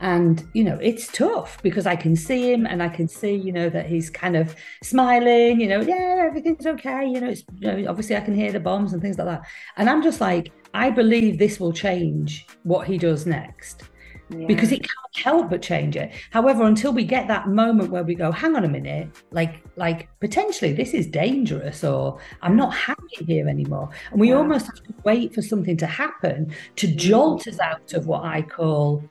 And 0.00 0.48
you 0.52 0.64
know 0.64 0.78
it's 0.82 1.06
tough 1.12 1.62
because 1.62 1.86
i 1.86 1.94
can 1.94 2.16
see 2.16 2.52
him 2.52 2.66
and 2.66 2.82
i 2.82 2.88
can 2.88 3.06
see 3.06 3.34
you 3.34 3.52
know 3.52 3.70
that 3.70 3.86
he's 3.86 4.10
kind 4.10 4.36
of 4.36 4.56
smiling 4.82 5.60
you 5.60 5.68
know 5.68 5.80
yeah 5.80 6.24
everything's 6.26 6.66
okay 6.66 7.06
you 7.06 7.20
know 7.20 7.28
it's 7.28 7.44
you 7.60 7.68
know, 7.68 7.88
obviously 7.88 8.16
i 8.16 8.20
can 8.20 8.34
hear 8.34 8.50
the 8.50 8.58
bombs 8.58 8.92
and 8.92 9.00
things 9.00 9.16
like 9.16 9.28
that. 9.28 9.42
And 9.76 9.88
i'm 9.88 10.02
just 10.02 10.20
like 10.20 10.50
i 10.74 10.90
believe 10.90 11.38
this 11.38 11.60
will 11.60 11.72
change 11.72 12.48
what 12.64 12.88
he 12.88 12.98
does 12.98 13.26
next 13.26 13.84
yeah. 14.32 14.46
because 14.46 14.72
it 14.72 14.80
can't 14.80 15.16
help 15.24 15.50
but 15.50 15.62
change 15.62 15.96
it 15.96 16.12
however 16.30 16.64
until 16.64 16.92
we 16.92 17.04
get 17.04 17.28
that 17.28 17.48
moment 17.48 17.90
where 17.90 18.02
we 18.02 18.14
go 18.14 18.32
hang 18.32 18.56
on 18.56 18.64
a 18.64 18.68
minute 18.68 19.08
like 19.30 19.62
like 19.76 20.08
potentially 20.20 20.72
this 20.72 20.94
is 20.94 21.06
dangerous 21.06 21.84
or 21.84 22.18
i'm 22.40 22.56
not 22.56 22.74
happy 22.74 23.24
here 23.26 23.48
anymore 23.48 23.88
and 24.10 24.20
we 24.20 24.30
yeah. 24.30 24.36
almost 24.36 24.66
have 24.66 24.82
to 24.82 24.94
wait 25.04 25.34
for 25.34 25.42
something 25.42 25.76
to 25.76 25.86
happen 25.86 26.52
to 26.76 26.86
jolt 26.86 27.46
us 27.46 27.60
out 27.60 27.92
of 27.92 28.06
what 28.06 28.24
i 28.24 28.40
call 28.40 29.02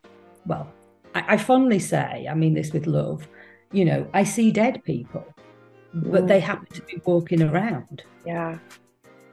well 0.45 0.67
I, 1.15 1.33
I 1.33 1.37
fondly 1.37 1.79
say, 1.79 2.27
I 2.29 2.33
mean 2.33 2.53
this 2.53 2.71
with 2.71 2.87
love, 2.87 3.27
you 3.71 3.85
know, 3.85 4.07
I 4.13 4.23
see 4.23 4.51
dead 4.51 4.83
people, 4.83 5.25
but 5.93 6.27
they 6.27 6.39
happen 6.39 6.67
to 6.73 6.81
be 6.83 7.01
walking 7.05 7.41
around. 7.41 8.03
Yeah. 8.25 8.57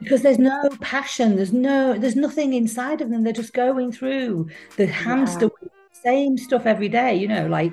Because 0.00 0.22
there's 0.22 0.38
no 0.38 0.68
passion, 0.80 1.36
there's 1.36 1.52
no, 1.52 1.98
there's 1.98 2.14
nothing 2.14 2.52
inside 2.52 3.00
of 3.00 3.10
them. 3.10 3.24
They're 3.24 3.32
just 3.32 3.52
going 3.52 3.90
through 3.90 4.48
the 4.76 4.86
hamster 4.86 5.50
yeah. 5.62 5.68
Same 6.02 6.36
stuff 6.36 6.66
every 6.66 6.88
day, 6.88 7.14
you 7.14 7.28
know, 7.28 7.46
like 7.46 7.72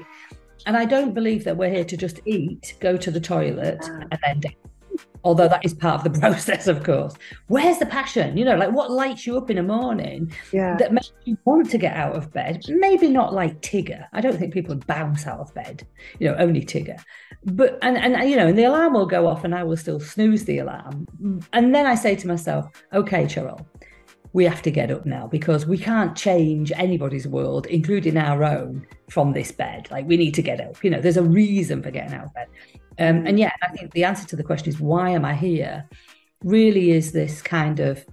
and 0.66 0.76
I 0.76 0.86
don't 0.86 1.14
believe 1.14 1.44
that 1.44 1.58
we're 1.58 1.70
here 1.70 1.86
to 1.86 1.98
just 1.98 2.22
eat, 2.26 2.76
go 2.80 2.98
to 2.98 3.12
the 3.12 3.20
toilet, 3.20 3.80
ah. 3.84 4.04
and 4.12 4.20
then 4.24 4.40
die 4.40 4.56
although 5.26 5.48
that 5.48 5.66
is 5.66 5.74
part 5.74 6.06
of 6.06 6.14
the 6.14 6.20
process, 6.22 6.68
of 6.68 6.84
course. 6.84 7.16
Where's 7.48 7.80
the 7.80 7.86
passion? 7.88 8.38
You 8.38 8.46
know, 8.46 8.56
like 8.56 8.72
what 8.72 8.92
lights 8.92 9.28
you 9.28 9.38
up 9.38 9.50
in 9.50 9.58
the 9.58 9.64
morning 9.64 10.32
yeah. 10.54 10.78
that 10.78 10.94
makes 10.94 11.12
you 11.26 11.38
want 11.44 11.70
to 11.72 11.78
get 11.78 11.98
out 11.98 12.16
of 12.16 12.32
bed? 12.32 12.64
Maybe 12.70 13.10
not 13.10 13.34
like 13.34 13.60
Tigger. 13.62 14.06
I 14.14 14.22
don't 14.22 14.38
think 14.38 14.54
people 14.54 14.76
bounce 14.76 15.28
out 15.28 15.40
of 15.40 15.54
bed, 15.54 15.86
you 16.20 16.28
know, 16.28 16.36
only 16.38 16.62
Tigger. 16.62 17.02
But, 17.44 17.78
and, 17.82 17.98
and, 17.98 18.30
you 18.30 18.38
know, 18.38 18.48
and 18.48 18.58
the 18.58 18.64
alarm 18.66 18.94
will 18.94 19.08
go 19.08 19.28
off 19.28 19.44
and 19.44 19.54
I 19.54 19.64
will 19.64 19.78
still 19.78 20.00
snooze 20.00 20.46
the 20.46 20.60
alarm. 20.60 21.08
And 21.52 21.76
then 21.76 21.86
I 21.86 21.96
say 21.96 22.16
to 22.16 22.28
myself, 22.28 22.72
okay, 22.94 23.26
Cheryl, 23.26 23.66
we 24.36 24.44
have 24.44 24.62
to 24.62 24.70
get 24.70 24.92
up 24.92 25.06
now 25.06 25.28
because 25.28 25.66
we 25.66 25.78
can't 25.78 26.14
change 26.14 26.70
anybody's 26.76 27.26
world, 27.26 27.66
including 27.68 28.18
our 28.18 28.44
own, 28.44 28.86
from 29.10 29.32
this 29.32 29.50
bed. 29.50 29.88
Like 29.90 30.06
we 30.08 30.18
need 30.18 30.34
to 30.34 30.42
get 30.42 30.60
up. 30.60 30.84
You 30.84 30.90
know, 30.90 31.00
there's 31.00 31.16
a 31.16 31.24
reason 31.24 31.82
for 31.82 31.90
getting 31.90 32.14
out 32.14 32.26
of 32.26 32.34
bed. 32.34 32.48
Um, 33.00 33.26
and 33.26 33.40
yeah, 33.40 33.54
I 33.64 33.70
think 33.70 33.94
the 33.94 34.04
answer 34.04 34.28
to 34.28 34.36
the 34.36 34.44
question 34.44 34.68
is 34.68 34.78
why 34.78 35.12
am 35.12 35.24
I 35.24 35.36
here? 35.36 35.88
Really 36.44 36.92
is 36.92 37.14
this 37.14 37.42
kind 37.42 37.80
of 37.80 38.06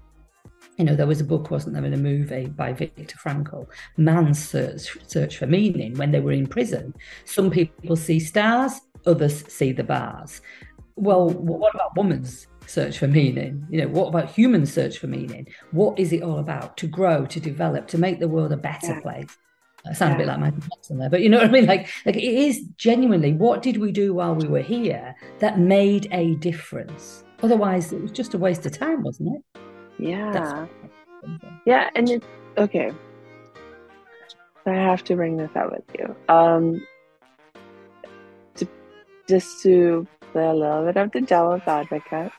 you 0.76 0.85
know, 0.85 0.95
there 0.95 1.09
was 1.09 1.21
a 1.21 1.25
book, 1.25 1.50
wasn't 1.50 1.75
there, 1.75 1.85
in 1.85 1.93
a 1.93 1.97
movie 1.97 2.47
by 2.47 2.73
Viktor 2.73 3.19
Frankl, 3.19 3.67
Man's 3.97 4.43
Search, 4.43 4.97
Search 5.09 5.37
for 5.37 5.47
Meaning, 5.47 5.95
when 5.95 6.12
they 6.12 6.21
were 6.21 6.33
in 6.33 6.47
prison. 6.47 6.95
Some 7.25 7.50
people 7.50 7.95
see 7.95 8.19
stars, 8.19 8.81
others 9.07 9.45
see 9.52 9.73
the 9.73 9.85
bars. 9.85 10.41
Well, 10.97 11.29
what 11.29 11.75
about 11.75 11.97
woman's 11.97 12.47
search 12.66 12.99
for 12.99 13.09
meaning? 13.09 13.66
You 13.71 13.83
know, 13.83 13.88
what 13.88 14.09
about 14.09 14.31
human 14.31 14.66
search 14.66 14.99
for 14.99 15.07
meaning? 15.07 15.49
What 15.71 15.99
is 15.99 16.12
it 16.12 16.23
all 16.23 16.38
about? 16.38 16.76
To 16.78 16.87
grow, 16.87 17.26
to 17.26 17.40
develop, 17.40 17.88
to 17.88 17.99
make 17.99 18.21
the 18.21 18.28
world 18.28 18.52
a 18.52 18.57
better 18.57 18.95
yeah. 18.95 19.00
place. 19.00 19.37
I 19.87 19.92
sound 19.95 20.12
yeah. 20.12 20.14
a 20.14 20.19
bit 20.19 20.26
like 20.28 20.38
Michael 20.38 20.61
Jackson 20.61 20.99
there, 20.99 21.11
but 21.11 21.23
you 21.23 21.28
know 21.28 21.38
what 21.38 21.49
I 21.49 21.50
mean? 21.50 21.66
Like, 21.66 21.88
like 22.07 22.16
it 22.16 22.23
is 22.23 22.64
genuinely 22.76 23.33
what 23.33 23.62
did 23.62 23.78
we 23.78 23.90
do 23.90 24.14
while 24.14 24.35
we 24.35 24.47
were 24.47 24.61
here 24.61 25.14
that 25.40 25.59
made 25.59 26.09
a 26.12 26.37
difference? 26.37 27.25
Otherwise, 27.42 27.92
it 27.92 28.00
was 28.00 28.12
just 28.12 28.35
a 28.35 28.38
waste 28.38 28.64
of 28.64 28.78
time, 28.78 29.02
wasn't 29.02 29.37
it? 29.37 29.61
Yeah. 29.99 30.66
yeah, 31.66 31.90
and 31.97 32.09
it's 32.09 32.26
okay. 32.57 32.92
I 34.64 34.75
have 34.75 35.02
to 35.04 35.16
bring 35.16 35.37
this 35.37 35.50
up 35.57 35.73
with 35.73 35.83
you. 35.99 36.14
Um, 36.33 36.87
to, 38.54 38.69
just 39.28 39.62
to 39.64 40.07
play 40.33 40.47
a 40.47 40.54
little 40.54 40.87
bit 40.87 40.97
of 40.97 41.11
the 41.11 41.21
devil's 41.23 41.62
advocate 41.66 42.31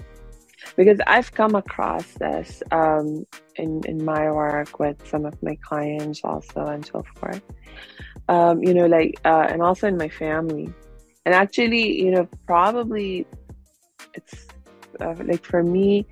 because 0.76 1.00
I've 1.08 1.32
come 1.32 1.56
across 1.56 2.06
this 2.14 2.64
um, 2.72 3.26
in 3.56 3.82
in 3.86 4.04
my 4.04 4.32
work 4.32 4.80
with 4.80 4.98
some 5.08 5.26
of 5.26 5.42
my 5.42 5.58
clients 5.62 6.22
also 6.24 6.66
and 6.66 6.86
so 6.86 7.04
forth. 7.16 7.42
Um, 8.30 8.64
you 8.64 8.74
know, 8.74 8.86
like 8.86 9.20
uh, 9.26 9.48
and 9.50 9.62
also 9.62 9.88
in 9.88 9.98
my 9.98 10.10
family, 10.10 10.74
and 11.26 11.36
actually, 11.36 12.02
you 12.02 12.12
know, 12.12 12.28
probably 12.46 13.26
it's 14.14 14.48
uh, 15.00 15.16
like 15.24 15.46
for 15.46 15.64
me. 15.64 16.06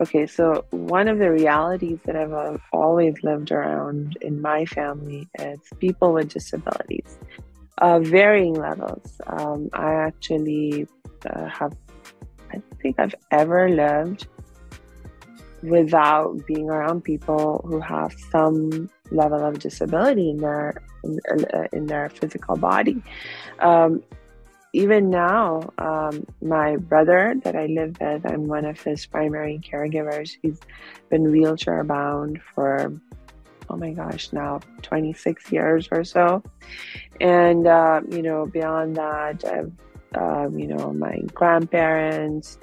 Okay, 0.00 0.26
so 0.26 0.64
one 0.70 1.06
of 1.06 1.18
the 1.18 1.30
realities 1.30 1.98
that 2.06 2.16
I've 2.16 2.32
uh, 2.32 2.58
always 2.72 3.14
lived 3.22 3.52
around 3.52 4.16
in 4.20 4.40
my 4.40 4.64
family 4.64 5.28
is 5.38 5.60
people 5.78 6.12
with 6.12 6.32
disabilities, 6.32 7.18
uh, 7.78 8.00
varying 8.00 8.54
levels. 8.54 9.20
Um, 9.26 9.68
I 9.72 9.92
actually 9.94 10.88
uh, 11.28 11.46
have 11.46 11.76
I 12.52 12.56
don't 12.56 12.80
think 12.80 12.98
I've 12.98 13.14
ever 13.30 13.68
lived 13.68 14.26
without 15.62 16.44
being 16.46 16.68
around 16.68 17.02
people 17.02 17.64
who 17.66 17.80
have 17.80 18.12
some 18.30 18.90
level 19.10 19.44
of 19.44 19.58
disability 19.58 20.30
in 20.30 20.38
their 20.38 20.82
in, 21.04 21.18
uh, 21.54 21.66
in 21.72 21.86
their 21.86 22.08
physical 22.08 22.56
body. 22.56 23.02
Um, 23.60 24.02
even 24.74 25.10
now, 25.10 25.70
um, 25.78 26.26
my 26.40 26.76
brother 26.76 27.34
that 27.44 27.54
I 27.54 27.66
live 27.66 27.98
with, 28.00 28.24
I'm 28.24 28.46
one 28.46 28.64
of 28.64 28.80
his 28.80 29.04
primary 29.04 29.60
caregivers. 29.62 30.36
He's 30.40 30.60
been 31.10 31.30
wheelchair 31.30 31.84
bound 31.84 32.40
for 32.54 32.92
oh 33.70 33.76
my 33.76 33.90
gosh, 33.90 34.32
now 34.32 34.60
26 34.82 35.50
years 35.50 35.88
or 35.90 36.04
so. 36.04 36.42
And, 37.20 37.66
uh, 37.66 38.02
you 38.10 38.22
know, 38.22 38.46
beyond 38.46 38.96
that, 38.96 39.44
I've 39.44 39.72
um, 40.14 40.58
you 40.58 40.66
know, 40.66 40.92
my 40.92 41.20
grandparents, 41.34 42.58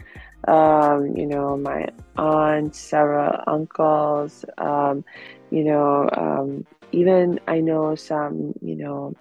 um, 0.48 1.16
you 1.16 1.26
know, 1.26 1.58
my 1.58 1.88
aunts, 2.18 2.80
several 2.80 3.44
uncles, 3.48 4.46
um, 4.58 5.04
you 5.52 5.64
know, 5.64 6.10
um, 6.16 6.66
even 6.92 7.40
I 7.48 7.60
know 7.60 7.96
some, 7.96 8.54
you 8.62 8.76
know, 8.76 9.14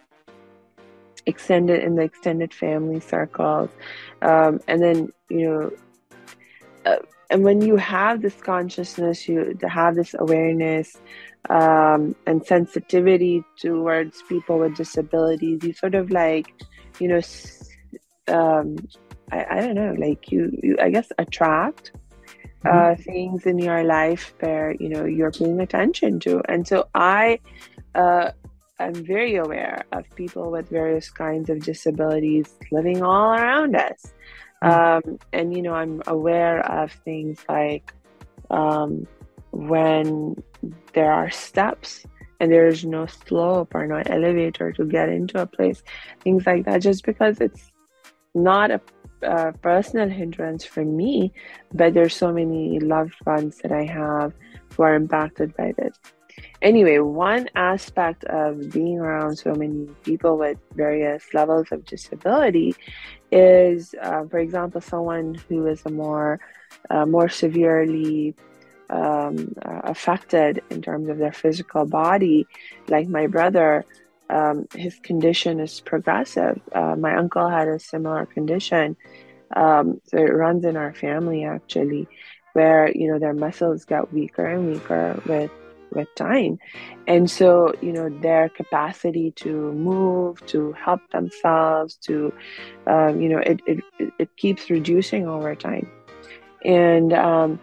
extended 1.26 1.82
in 1.82 1.94
the 1.97 2.02
extended 2.02 2.54
family 2.54 3.00
circles. 3.00 3.70
Um, 4.23 4.61
and 4.66 4.82
then, 4.82 5.12
you 5.28 5.50
know, 5.50 5.70
uh, 6.87 6.97
and 7.30 7.44
when 7.44 7.61
you 7.61 7.76
have 7.76 8.23
this 8.23 8.40
consciousness, 8.40 9.28
you 9.28 9.54
to 9.61 9.68
have 9.68 9.94
this 9.94 10.14
awareness 10.18 10.97
um, 11.50 12.14
and 12.26 12.44
sensitivity 12.44 13.42
towards 13.58 14.23
people 14.28 14.58
with 14.58 14.76
disabilities, 14.76 15.62
you 15.62 15.73
sort 15.75 15.94
of 15.94 16.11
like, 16.11 16.47
you 16.99 17.08
know, 17.08 17.20
um, 18.28 18.76
I, 19.32 19.47
I 19.50 19.61
don't 19.61 19.75
know, 19.75 19.94
like 19.99 20.30
you, 20.30 20.50
you 20.62 20.76
I 20.80 20.90
guess 20.90 21.11
attract 21.18 21.92
uh, 22.64 22.70
mm-hmm. 22.70 23.02
things 23.02 23.47
in 23.47 23.58
your 23.58 23.85
life 23.85 24.35
where 24.40 24.75
you 24.78 24.88
know 24.88 25.04
you're 25.04 25.32
paying 25.32 25.61
attention 25.61 26.20
to, 26.20 26.42
and 26.49 26.66
so 26.66 26.88
I. 26.94 27.40
Uh, 27.94 28.30
I'm 28.80 28.94
very 28.94 29.35
aware 29.35 29.85
of 29.90 30.04
people 30.14 30.52
with 30.52 30.68
various 30.68 31.11
kinds 31.11 31.50
of 31.50 31.64
disabilities 31.64 32.56
living 32.70 33.02
all 33.02 33.32
around 33.32 33.75
us. 33.75 34.14
Mm-hmm. 34.62 35.08
Um, 35.11 35.18
and, 35.32 35.56
you 35.56 35.62
know, 35.62 35.75
I'm 35.75 36.00
aware 36.06 36.61
of 36.64 36.92
things 36.92 37.40
like 37.49 37.92
um, 38.50 39.06
when 39.50 40.40
there 40.92 41.12
are 41.12 41.30
steps 41.30 42.06
and 42.40 42.52
there's 42.52 42.85
no 42.85 43.06
slope 43.06 43.75
or 43.75 43.87
no 43.87 44.00
elevator 44.06 44.73
to 44.73 44.85
get 44.85 45.08
into 45.08 45.42
a 45.42 45.47
place, 45.47 45.82
things 46.20 46.47
like 46.47 46.64
that, 46.66 46.80
just 46.80 47.04
because 47.04 47.40
it's 47.40 47.73
not 48.35 48.70
a, 48.70 48.80
a 49.23 49.52
personal 49.52 50.08
hindrance 50.08 50.64
for 50.64 50.85
me, 50.85 51.32
but 51.73 51.94
there's 51.94 52.14
so 52.14 52.32
many 52.32 52.78
loved 52.80 53.14
ones 53.26 53.58
that 53.62 53.73
I 53.73 53.85
have 53.85 54.32
who 54.75 54.82
are 54.82 54.94
impacted 54.94 55.56
by 55.56 55.73
this. 55.76 55.97
Anyway, 56.62 56.99
one 56.99 57.49
aspect 57.54 58.25
of 58.25 58.70
being 58.70 58.99
around 58.99 59.37
so 59.37 59.54
many 59.54 59.87
people 60.04 60.38
with 60.38 60.58
various 60.75 61.35
levels 61.35 61.68
of 61.73 61.85
disability 61.85 62.75
is, 63.30 63.94
uh, 64.00 64.25
for 64.25 64.38
example, 64.38 64.80
someone 64.80 65.35
who 65.49 65.66
is 65.66 65.82
a 65.87 65.90
more 65.90 66.40
uh, 66.90 67.06
more 67.06 67.28
severely 67.28 68.35
um, 68.90 69.54
uh, 69.64 69.80
affected 69.85 70.62
in 70.70 70.82
terms 70.82 71.08
of 71.08 71.18
their 71.18 71.32
physical 71.32 71.85
body, 71.85 72.47
like 72.88 73.08
my 73.08 73.26
brother. 73.26 73.85
Um, 74.30 74.66
his 74.75 74.99
condition 75.00 75.61
is 75.61 75.80
progressive. 75.80 76.61
Uh, 76.73 76.97
my 76.97 77.16
uncle 77.16 77.49
had 77.49 77.68
a 77.68 77.78
similar 77.78 78.26
condition, 78.26 78.97
um, 79.56 80.00
so 80.04 80.18
it 80.18 80.35
runs 80.35 80.64
in 80.64 80.76
our 80.76 80.94
family 80.94 81.44
actually, 81.44 82.08
where 82.52 82.90
you 82.90 83.11
know 83.11 83.18
their 83.18 83.35
muscles 83.35 83.85
get 83.85 84.12
weaker 84.12 84.44
and 84.44 84.66
weaker 84.66 85.20
with 85.26 85.50
with 85.92 86.14
time. 86.14 86.58
And 87.06 87.30
so, 87.30 87.73
you 87.80 87.92
know, 87.92 88.08
their 88.20 88.49
capacity 88.50 89.30
to 89.37 89.73
move, 89.73 90.44
to 90.47 90.73
help 90.73 91.00
themselves, 91.11 91.97
to, 92.02 92.32
um, 92.87 93.20
you 93.20 93.28
know, 93.28 93.38
it, 93.38 93.61
it, 93.66 93.85
it 94.18 94.37
keeps 94.37 94.70
reducing 94.70 95.26
over 95.26 95.54
time. 95.54 95.90
And, 96.64 97.12
um, 97.12 97.61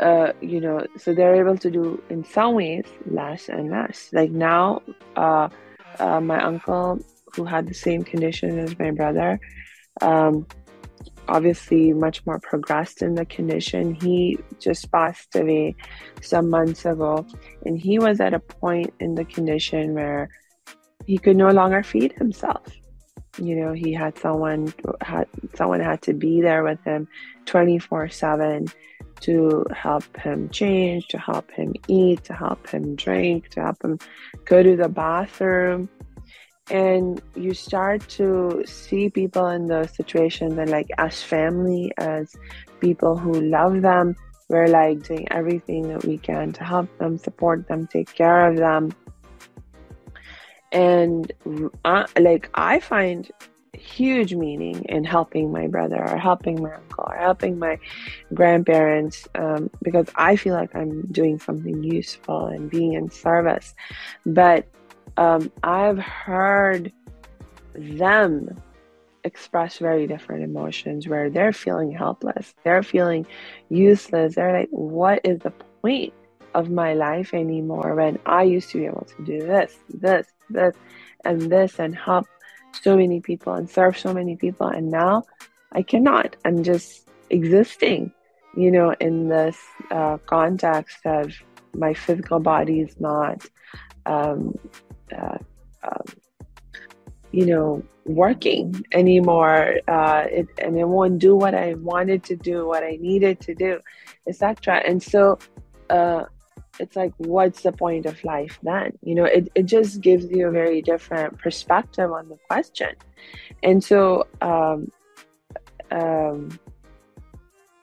uh, 0.00 0.32
you 0.40 0.60
know, 0.60 0.86
so 0.98 1.14
they're 1.14 1.36
able 1.36 1.56
to 1.58 1.70
do 1.70 2.02
in 2.10 2.24
some 2.24 2.54
ways 2.54 2.84
less 3.06 3.48
and 3.48 3.70
less. 3.70 4.10
Like 4.12 4.30
now, 4.30 4.82
uh, 5.16 5.48
uh, 5.98 6.20
my 6.20 6.42
uncle, 6.42 6.98
who 7.34 7.44
had 7.44 7.66
the 7.66 7.74
same 7.74 8.02
condition 8.02 8.58
as 8.58 8.78
my 8.78 8.90
brother, 8.90 9.40
um, 10.00 10.46
obviously 11.28 11.92
much 11.92 12.24
more 12.26 12.38
progressed 12.40 13.02
in 13.02 13.14
the 13.14 13.24
condition. 13.26 13.94
He 13.94 14.38
just 14.60 14.90
passed 14.92 15.34
away 15.34 15.74
some 16.20 16.50
months 16.50 16.84
ago, 16.84 17.26
and 17.64 17.78
he 17.78 17.98
was 17.98 18.20
at 18.20 18.34
a 18.34 18.40
point 18.40 18.92
in 19.00 19.14
the 19.14 19.24
condition 19.24 19.94
where 19.94 20.28
he 21.06 21.18
could 21.18 21.36
no 21.36 21.50
longer 21.50 21.82
feed 21.82 22.12
himself. 22.12 22.66
You 23.38 23.56
know, 23.56 23.72
he 23.72 23.92
had 23.92 24.16
someone 24.18 24.72
had 25.00 25.26
someone 25.54 25.80
had 25.80 26.02
to 26.02 26.12
be 26.14 26.40
there 26.40 26.62
with 26.62 26.82
him 26.84 27.08
24/7 27.46 28.72
to 29.20 29.64
help 29.74 30.04
him 30.16 30.48
change, 30.50 31.08
to 31.08 31.18
help 31.18 31.50
him 31.50 31.74
eat, 31.88 32.24
to 32.24 32.34
help 32.34 32.66
him 32.68 32.96
drink, 32.96 33.48
to 33.50 33.62
help 33.62 33.82
him 33.82 33.98
go 34.44 34.62
to 34.62 34.76
the 34.76 34.88
bathroom. 34.88 35.88
And 36.70 37.20
you 37.34 37.52
start 37.52 38.08
to 38.10 38.64
see 38.66 39.10
people 39.10 39.48
in 39.48 39.66
those 39.66 39.94
situations 39.94 40.56
and 40.56 40.70
like 40.70 40.88
as 40.98 41.22
family 41.22 41.92
as 41.98 42.34
people 42.80 43.16
who 43.18 43.32
love 43.32 43.82
them 43.82 44.16
we're 44.48 44.68
like 44.68 45.02
doing 45.02 45.26
everything 45.30 45.88
that 45.88 46.04
we 46.04 46.18
can 46.18 46.52
to 46.52 46.64
help 46.64 46.88
them 46.98 47.18
support 47.18 47.66
them 47.66 47.86
take 47.86 48.12
care 48.12 48.48
of 48.48 48.56
them. 48.56 48.92
And 50.72 51.32
like 52.18 52.50
i 52.54 52.80
find 52.80 53.30
huge 53.84 54.34
meaning 54.34 54.84
in 54.88 55.04
helping 55.04 55.52
my 55.52 55.66
brother 55.66 55.96
or 55.96 56.16
helping 56.16 56.62
my 56.62 56.74
uncle 56.74 57.04
or 57.06 57.16
helping 57.16 57.58
my 57.58 57.78
grandparents 58.32 59.28
um, 59.34 59.68
because 59.82 60.06
i 60.16 60.34
feel 60.36 60.54
like 60.54 60.74
i'm 60.74 61.02
doing 61.12 61.38
something 61.38 61.82
useful 61.82 62.46
and 62.46 62.70
being 62.70 62.94
in 62.94 63.10
service 63.10 63.74
but 64.24 64.66
um, 65.16 65.50
I've 65.62 65.98
heard 65.98 66.92
them 67.74 68.60
express 69.24 69.78
very 69.78 70.06
different 70.06 70.44
emotions 70.44 71.08
where 71.08 71.30
they're 71.30 71.52
feeling 71.52 71.92
helpless, 71.92 72.54
they're 72.62 72.82
feeling 72.82 73.26
useless. 73.68 74.34
They're 74.34 74.52
like, 74.52 74.68
what 74.70 75.20
is 75.24 75.40
the 75.40 75.52
point 75.82 76.12
of 76.54 76.70
my 76.70 76.94
life 76.94 77.34
anymore 77.34 77.94
when 77.94 78.18
I 78.26 78.42
used 78.42 78.70
to 78.70 78.78
be 78.78 78.86
able 78.86 79.06
to 79.16 79.24
do 79.24 79.40
this, 79.40 79.76
this, 79.88 80.26
this, 80.50 80.74
and 81.24 81.40
this 81.50 81.78
and 81.78 81.96
help 81.96 82.26
so 82.82 82.96
many 82.96 83.20
people 83.20 83.54
and 83.54 83.68
serve 83.68 83.98
so 83.98 84.12
many 84.12 84.36
people? 84.36 84.66
And 84.66 84.90
now 84.90 85.24
I 85.72 85.82
cannot. 85.82 86.36
I'm 86.44 86.62
just 86.62 87.08
existing, 87.30 88.12
you 88.56 88.70
know, 88.70 88.94
in 89.00 89.28
this 89.28 89.58
uh, 89.90 90.18
context 90.26 90.98
of 91.04 91.32
my 91.74 91.94
physical 91.94 92.40
body 92.40 92.80
is 92.80 92.98
not 93.00 93.46
um, 94.06 94.54
uh, 95.16 95.38
um, 95.82 96.04
you 97.32 97.46
know, 97.46 97.82
working 98.04 98.84
anymore, 98.92 99.80
uh, 99.88 100.24
it, 100.30 100.48
and 100.58 100.78
it 100.78 100.86
won't 100.86 101.18
do 101.18 101.34
what 101.34 101.54
I 101.54 101.74
wanted 101.74 102.22
to 102.24 102.36
do, 102.36 102.66
what 102.66 102.84
I 102.84 102.96
needed 103.00 103.40
to 103.40 103.54
do, 103.54 103.80
etc. 104.28 104.82
And 104.86 105.02
so, 105.02 105.38
uh, 105.90 106.24
it's 106.78 106.96
like, 106.96 107.12
what's 107.18 107.62
the 107.62 107.72
point 107.72 108.06
of 108.06 108.22
life 108.24 108.58
then? 108.62 108.98
You 109.02 109.14
know, 109.14 109.24
it, 109.24 109.48
it 109.54 109.66
just 109.66 110.00
gives 110.00 110.26
you 110.26 110.48
a 110.48 110.50
very 110.50 110.82
different 110.82 111.38
perspective 111.38 112.10
on 112.10 112.28
the 112.28 112.38
question. 112.48 112.90
And 113.62 113.82
so, 113.82 114.26
um, 114.42 114.90
um, 115.90 116.58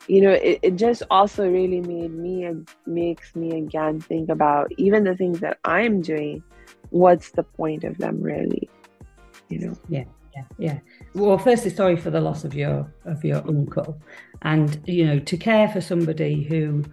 you 0.08 0.22
know, 0.22 0.32
it, 0.32 0.60
it 0.62 0.76
just 0.76 1.04
also 1.10 1.50
really 1.50 1.82
made 1.82 2.14
me, 2.14 2.50
makes 2.86 3.36
me 3.36 3.58
again 3.58 4.02
think 4.02 4.30
about 4.30 4.72
even 4.78 5.04
the 5.04 5.16
things 5.16 5.40
that 5.40 5.60
I'm 5.64 6.02
doing 6.02 6.44
what's 6.92 7.32
the 7.32 7.44
point 7.44 7.84
of 7.84 7.98
them 7.98 8.22
really 8.22 8.70
you 9.50 9.60
know 9.60 9.78
yeah 9.90 10.04
yeah 10.36 10.44
yeah 10.58 10.80
well 11.16 11.38
firstly 11.38 11.72
sorry 11.72 11.98
for 11.98 12.12
the 12.12 12.22
loss 12.22 12.44
of 12.44 12.54
your 12.54 12.90
of 13.06 13.24
your 13.24 13.46
uncle 13.48 14.00
and 14.44 14.82
you 14.86 15.06
know 15.06 15.20
to 15.20 15.36
care 15.38 15.68
for 15.70 15.82
somebody 15.82 16.44
who 16.44 16.84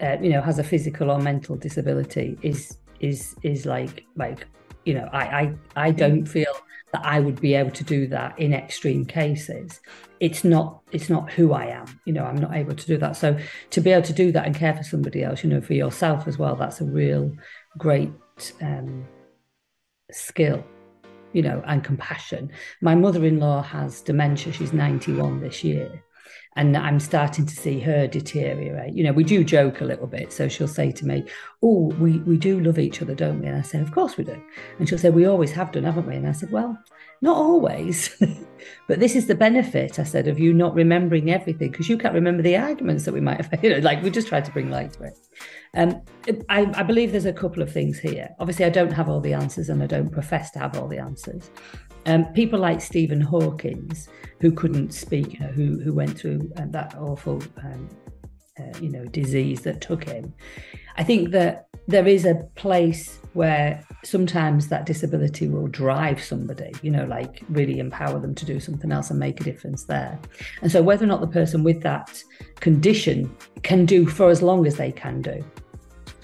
uh, 0.00 0.16
you 0.20 0.30
know 0.30 0.40
has 0.40 0.58
a 0.58 0.64
physical 0.64 1.10
or 1.10 1.18
mental 1.18 1.56
disability 1.56 2.38
is 2.42 2.78
is 3.00 3.36
is 3.42 3.66
like 3.66 4.04
like 4.16 4.46
you 4.84 4.94
know 4.94 5.08
I, 5.12 5.24
I 5.24 5.54
i 5.76 5.90
don't 5.90 6.26
feel 6.26 6.52
that 6.92 7.04
i 7.04 7.20
would 7.20 7.40
be 7.40 7.54
able 7.54 7.70
to 7.72 7.84
do 7.84 8.06
that 8.08 8.38
in 8.38 8.52
extreme 8.52 9.04
cases. 9.04 9.80
It's 10.20 10.44
not 10.44 10.80
it's 10.92 11.10
not 11.10 11.30
who 11.32 11.52
i 11.52 11.66
am 11.66 12.00
you 12.04 12.12
know 12.12 12.24
i'm 12.24 12.36
not 12.36 12.54
able 12.54 12.74
to 12.74 12.86
do 12.86 12.96
that. 12.98 13.16
So 13.16 13.38
to 13.70 13.80
be 13.80 13.90
able 13.90 14.06
to 14.06 14.12
do 14.12 14.32
that 14.32 14.46
and 14.46 14.54
care 14.54 14.74
for 14.74 14.82
somebody 14.82 15.22
else 15.22 15.44
you 15.44 15.50
know 15.50 15.60
for 15.60 15.74
yourself 15.74 16.26
as 16.26 16.38
well 16.38 16.56
that's 16.56 16.80
a 16.80 16.84
real 16.84 17.32
great 17.76 18.12
um 18.62 19.06
skill 20.10 20.64
you 21.32 21.42
know 21.42 21.62
and 21.66 21.84
compassion. 21.84 22.50
My 22.80 22.94
mother-in-law 22.94 23.62
has 23.62 24.00
dementia. 24.00 24.52
She's 24.52 24.72
91 24.72 25.40
this 25.40 25.62
year 25.64 26.02
and 26.56 26.76
I'm 26.76 27.00
starting 27.00 27.46
to 27.46 27.54
see 27.54 27.80
her 27.80 28.06
deteriorate. 28.06 28.94
You 28.94 29.02
know, 29.04 29.12
we 29.12 29.24
do 29.24 29.42
joke 29.42 29.80
a 29.80 29.84
little 29.84 30.06
bit. 30.06 30.32
So 30.32 30.48
she'll 30.48 30.68
say 30.68 30.92
to 30.92 31.06
me, 31.06 31.24
Oh, 31.62 31.92
we, 31.98 32.18
we 32.18 32.36
do 32.36 32.60
love 32.60 32.78
each 32.78 33.02
other, 33.02 33.14
don't 33.14 33.40
we? 33.40 33.46
And 33.48 33.56
I 33.56 33.62
say, 33.62 33.80
Of 33.80 33.92
course 33.92 34.16
we 34.16 34.24
do. 34.24 34.40
And 34.78 34.88
she'll 34.88 34.98
say, 34.98 35.10
We 35.10 35.26
always 35.26 35.50
have 35.52 35.72
done, 35.72 35.84
haven't 35.84 36.06
we? 36.06 36.14
And 36.14 36.28
I 36.28 36.32
said, 36.32 36.52
Well, 36.52 36.78
not 37.20 37.36
always. 37.36 38.14
but 38.88 39.00
this 39.00 39.16
is 39.16 39.26
the 39.26 39.34
benefit, 39.34 39.98
I 39.98 40.04
said, 40.04 40.28
of 40.28 40.38
you 40.38 40.52
not 40.52 40.74
remembering 40.74 41.30
everything 41.30 41.70
because 41.70 41.88
you 41.88 41.98
can't 41.98 42.14
remember 42.14 42.42
the 42.42 42.56
arguments 42.56 43.04
that 43.04 43.14
we 43.14 43.20
might 43.20 43.40
have. 43.40 43.52
You 43.64 43.70
know, 43.70 43.78
like 43.78 44.02
we 44.02 44.10
just 44.10 44.28
tried 44.28 44.44
to 44.44 44.52
bring 44.52 44.70
light 44.70 44.92
to 44.94 45.04
it. 45.04 45.18
Um, 45.74 46.02
I, 46.48 46.70
I 46.74 46.82
believe 46.82 47.10
there's 47.10 47.24
a 47.24 47.32
couple 47.32 47.62
of 47.62 47.72
things 47.72 47.98
here. 47.98 48.28
Obviously, 48.38 48.64
I 48.64 48.70
don't 48.70 48.92
have 48.92 49.08
all 49.08 49.20
the 49.20 49.32
answers 49.32 49.68
and 49.68 49.82
I 49.82 49.86
don't 49.86 50.10
profess 50.10 50.50
to 50.52 50.60
have 50.60 50.78
all 50.78 50.86
the 50.86 50.98
answers. 50.98 51.50
Um, 52.06 52.26
people 52.34 52.58
like 52.58 52.80
Stephen 52.80 53.20
Hawkins, 53.20 54.08
who 54.40 54.52
couldn't 54.52 54.92
speak, 54.92 55.34
you 55.34 55.40
know, 55.40 55.52
who 55.52 55.80
who 55.80 55.92
went 55.92 56.18
through 56.18 56.52
um, 56.58 56.70
that 56.72 56.94
awful, 56.96 57.42
um, 57.62 57.88
uh, 58.58 58.78
you 58.80 58.90
know, 58.90 59.04
disease 59.06 59.62
that 59.62 59.80
took 59.80 60.04
him. 60.04 60.34
I 60.96 61.04
think 61.04 61.30
that 61.30 61.66
there 61.88 62.06
is 62.06 62.24
a 62.24 62.36
place 62.54 63.18
where 63.32 63.84
sometimes 64.04 64.68
that 64.68 64.86
disability 64.86 65.48
will 65.48 65.66
drive 65.66 66.22
somebody, 66.22 66.72
you 66.82 66.90
know, 66.90 67.04
like 67.04 67.42
really 67.48 67.78
empower 67.78 68.18
them 68.20 68.34
to 68.34 68.44
do 68.44 68.60
something 68.60 68.92
else 68.92 69.10
and 69.10 69.18
make 69.18 69.40
a 69.40 69.44
difference 69.44 69.84
there. 69.84 70.18
And 70.62 70.70
so, 70.70 70.82
whether 70.82 71.04
or 71.04 71.08
not 71.08 71.20
the 71.20 71.26
person 71.26 71.64
with 71.64 71.82
that 71.82 72.22
condition 72.60 73.34
can 73.62 73.86
do 73.86 74.06
for 74.06 74.30
as 74.30 74.42
long 74.42 74.66
as 74.66 74.76
they 74.76 74.92
can 74.92 75.20
do. 75.20 75.44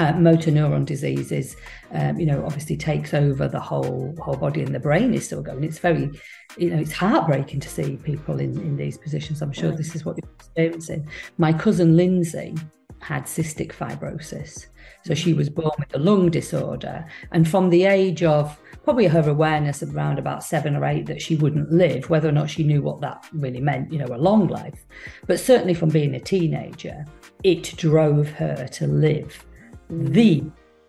Uh, 0.01 0.15
motor 0.15 0.51
neuron 0.51 0.87
disease 0.87 1.31
is, 1.31 1.57
um, 1.93 2.19
you 2.19 2.25
know, 2.25 2.43
obviously 2.47 2.75
takes 2.75 3.13
over 3.13 3.47
the 3.47 3.61
whole 3.61 4.15
whole 4.19 4.35
body, 4.35 4.63
and 4.63 4.75
the 4.75 4.81
brain 4.81 5.13
is 5.13 5.27
still 5.27 5.43
going. 5.43 5.63
It's 5.63 5.79
very, 5.79 6.11
you 6.57 6.71
know, 6.71 6.79
it's 6.79 6.93
heartbreaking 6.93 7.61
to 7.61 7.69
see 7.69 7.99
people 7.99 8.41
in 8.41 8.59
in 8.63 8.79
these 8.79 8.97
positions. 8.97 9.43
I'm 9.43 9.53
sure 9.53 9.73
this 9.73 9.95
is 9.95 10.07
what 10.07 10.17
you're 10.17 10.33
experiencing. 10.37 11.07
My 11.37 11.53
cousin 11.53 11.99
Lindsay 11.99 12.55
had 13.01 13.25
cystic 13.25 13.73
fibrosis, 13.73 14.69
so 15.05 15.13
she 15.13 15.35
was 15.35 15.51
born 15.51 15.77
with 15.79 15.95
a 15.95 15.99
lung 15.99 16.31
disorder. 16.31 17.05
And 17.33 17.47
from 17.47 17.69
the 17.69 17.85
age 17.85 18.23
of 18.23 18.59
probably 18.83 19.07
her 19.07 19.29
awareness 19.29 19.83
around 19.83 20.19
about 20.19 20.43
seven 20.43 20.77
or 20.77 20.85
eight 20.87 21.05
that 21.09 21.21
she 21.21 21.37
wouldn't 21.37 21.73
live, 21.73 22.09
whether 22.09 22.31
or 22.31 22.33
not 22.33 22.49
she 22.49 22.65
knew 22.65 22.81
what 22.81 23.03
that 23.03 23.27
really 23.35 23.61
meant, 23.61 23.93
you 23.93 23.99
know, 23.99 24.15
a 24.15 24.17
long 24.17 24.49
life, 24.49 24.87
but 25.27 25.39
certainly 25.39 25.75
from 25.75 25.91
being 25.91 26.15
a 26.15 26.21
teenager, 26.21 27.05
it 27.45 27.77
drove 27.77 28.31
her 28.31 28.67
to 28.69 28.87
live 28.87 29.45
the 29.91 30.45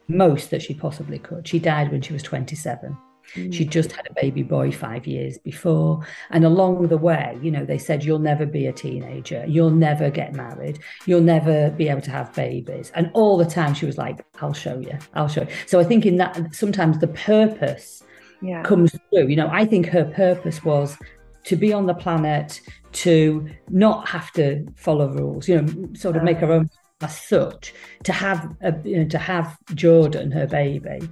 most 0.08 0.50
that 0.52 0.62
she 0.62 0.74
possibly 0.74 1.20
could. 1.20 1.48
She 1.48 1.60
died 1.60 1.92
when 1.92 2.02
she 2.02 2.14
was 2.14 2.24
27. 2.24 2.98
Mm. 3.36 3.54
She 3.54 3.66
just 3.66 3.92
had 3.92 4.08
a 4.08 4.14
baby 4.22 4.44
boy 4.44 4.72
five 4.72 5.08
years 5.08 5.38
before. 5.38 6.06
And 6.32 6.44
along 6.44 6.88
the 6.88 6.98
way, 6.98 7.38
you 7.42 7.52
know, 7.52 7.66
they 7.66 7.78
said, 7.78 8.04
You'll 8.04 8.20
never 8.20 8.46
be 8.46 8.68
a 8.68 8.74
teenager. 8.74 9.46
You'll 9.48 9.70
never 9.70 10.10
get 10.10 10.34
married. 10.34 10.80
You'll 11.06 11.22
never 11.22 11.70
be 11.72 11.88
able 11.88 12.02
to 12.02 12.12
have 12.12 12.34
babies. 12.34 12.92
And 12.96 13.10
all 13.14 13.38
the 13.38 13.46
time 13.46 13.74
she 13.74 13.86
was 13.86 13.98
like, 13.98 14.26
I'll 14.42 14.54
show 14.54 14.80
you. 14.80 14.98
I'll 15.14 15.30
show 15.30 15.42
you. 15.42 15.48
So 15.66 15.80
I 15.80 15.84
think 15.84 16.06
in 16.06 16.18
that, 16.18 16.54
sometimes 16.54 17.00
the 17.00 17.08
purpose 17.08 18.04
yeah. 18.42 18.64
comes 18.64 18.92
through. 19.10 19.28
You 19.28 19.38
know, 19.38 19.50
I 19.50 19.66
think 19.66 19.86
her 19.88 20.06
purpose 20.06 20.64
was 20.64 20.98
to 21.44 21.56
be 21.56 21.74
on 21.74 21.86
the 21.86 21.94
planet, 21.94 22.62
to 22.92 23.50
not 23.70 24.08
have 24.08 24.32
to 24.34 24.66
follow 24.76 25.08
rules, 25.10 25.48
you 25.48 25.62
know, 25.62 25.90
sort 25.94 26.16
of 26.16 26.24
make 26.24 26.38
her 26.38 26.52
own 26.52 26.70
as 27.04 27.20
such, 27.20 27.74
to 28.04 28.12
have 28.14 28.56
a, 28.62 28.76
you 28.84 28.98
know, 28.98 29.10
to 29.10 29.18
have 29.18 29.58
Jordan, 29.74 30.32
her 30.32 30.48
baby, 30.48 31.08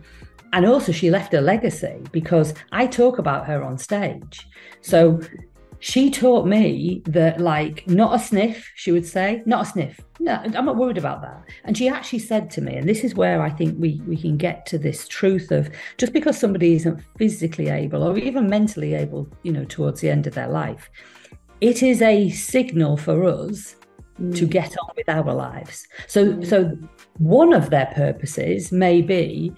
and 0.54 0.66
also 0.66 0.92
she 0.92 1.12
left 1.12 1.34
a 1.34 1.42
legacy 1.42 2.02
because 2.12 2.54
I 2.72 2.88
talk 2.88 3.20
about 3.20 3.46
her 3.46 3.64
on 3.64 3.78
stage. 3.78 4.48
So 4.82 5.22
she 5.80 6.12
taught 6.12 6.46
me 6.46 7.02
that 7.06 7.40
like 7.40 7.88
not 7.88 8.14
a 8.14 8.20
sniff 8.20 8.70
she 8.76 8.92
would 8.92 9.06
say 9.06 9.42
not 9.46 9.66
a 9.66 9.70
sniff. 9.70 10.02
No 10.20 10.34
i'm 10.34 10.66
not 10.66 10.76
worried 10.76 10.98
about 10.98 11.22
that. 11.22 11.44
And 11.64 11.78
she 11.78 11.88
actually 11.88 12.20
said 12.20 12.50
to 12.52 12.62
me 12.62 12.76
and 12.76 12.88
this 12.88 13.04
is 13.04 13.16
where 13.16 13.42
i 13.42 13.50
think 13.50 13.76
we 13.80 14.02
we 14.06 14.18
can 14.18 14.36
get 14.36 14.66
to 14.68 14.78
this 14.78 15.08
truth 15.08 15.52
of 15.52 15.70
just 15.98 16.12
because 16.12 16.38
somebody 16.38 16.76
isn't 16.76 17.02
physically 17.18 17.70
able 17.70 18.04
or 18.04 18.18
even 18.18 18.50
mentally 18.50 18.94
able 18.94 19.30
you 19.44 19.54
know 19.54 19.64
towards 19.64 20.02
the 20.02 20.10
end 20.10 20.28
of 20.28 20.36
their 20.36 20.50
life 20.50 20.90
it 21.62 21.82
is 21.82 22.02
a 22.02 22.30
signal 22.30 22.98
for 22.98 23.24
us 23.24 23.76
mm. 24.20 24.36
to 24.36 24.46
get 24.46 24.76
on 24.78 24.90
with 24.96 25.10
our 25.10 25.34
lives 25.34 25.88
so 26.08 26.34
mm. 26.34 26.46
so 26.46 26.78
one 27.18 27.54
of 27.54 27.70
their 27.70 27.88
purposes 27.96 28.72
may 28.72 29.02
be 29.02 29.54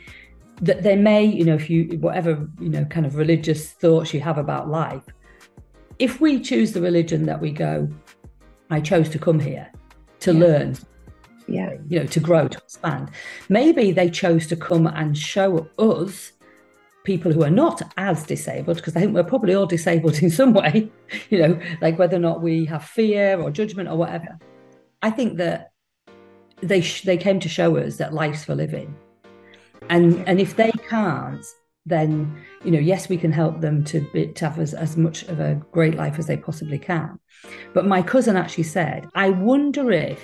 that 0.62 0.84
they 0.84 0.96
may, 0.96 1.26
you 1.26 1.44
know, 1.44 1.56
if 1.56 1.70
you, 1.70 1.98
whatever, 2.00 2.48
you 2.60 2.70
know, 2.70 2.86
kind 2.86 3.06
of 3.06 3.16
religious 3.16 3.72
thoughts 3.72 4.14
you 4.14 4.22
have 4.22 4.38
about 4.38 4.70
life, 4.70 5.04
if 6.00 6.22
we 6.22 6.40
choose 6.40 6.72
the 6.72 6.82
religion 6.82 7.26
that 7.26 7.42
we 7.42 7.52
go, 7.52 7.90
I 8.70 8.80
chose 8.80 9.10
to 9.10 9.20
come 9.20 9.40
here 9.40 9.72
to 10.22 10.34
yeah. 10.34 10.40
learn, 10.40 10.78
yeah, 11.48 11.74
you 11.90 12.00
know, 12.00 12.06
to 12.06 12.20
grow, 12.20 12.48
to 12.48 12.58
expand, 12.60 13.10
maybe 13.50 13.92
they 13.92 14.10
chose 14.10 14.48
to 14.48 14.56
come 14.56 14.86
and 14.86 15.18
show 15.18 15.68
us 15.80 16.32
people 17.04 17.32
who 17.32 17.44
are 17.44 17.50
not 17.50 17.82
as 17.98 18.24
disabled, 18.24 18.78
because 18.78 18.96
I 18.96 19.00
think 19.00 19.16
we're 19.16 19.24
probably 19.24 19.56
all 19.56 19.66
disabled 19.66 20.16
in 20.22 20.30
some 20.30 20.54
way, 20.54 20.92
you 21.32 21.40
know, 21.40 21.60
like 21.82 21.98
whether 21.98 22.18
or 22.18 22.20
not 22.20 22.44
we 22.44 22.66
have 22.66 22.86
fear 22.86 23.42
or 23.42 23.50
judgment 23.50 23.90
or 23.90 23.98
whatever. 23.98 24.38
I 25.02 25.10
think 25.10 25.38
that 25.38 25.72
they 26.62 26.82
sh- 26.82 27.04
they 27.04 27.18
came 27.18 27.40
to 27.40 27.50
show 27.50 27.78
us 27.78 27.98
that 27.98 28.14
life's 28.14 28.44
for 28.44 28.56
living. 28.56 28.96
And 29.90 30.28
and 30.28 30.40
if 30.40 30.56
they 30.56 30.72
can't 30.88 31.46
then 31.88 32.32
you 32.64 32.70
know 32.70 32.80
yes 32.80 33.10
we 33.10 33.18
can 33.18 33.32
help 33.32 33.60
them 33.60 33.84
to, 33.84 34.02
be, 34.14 34.28
to 34.28 34.46
have 34.48 34.60
as, 34.60 34.74
as 34.76 34.96
much 34.98 35.24
of 35.24 35.40
a 35.40 35.56
great 35.72 35.96
life 35.96 36.20
as 36.20 36.28
they 36.28 36.38
possibly 36.38 36.78
can. 36.78 37.20
But 37.74 37.86
my 37.86 38.02
cousin 38.02 38.36
actually 38.36 38.66
said 38.66 39.08
i 39.16 39.30
wonder 39.30 39.92
if 39.92 40.22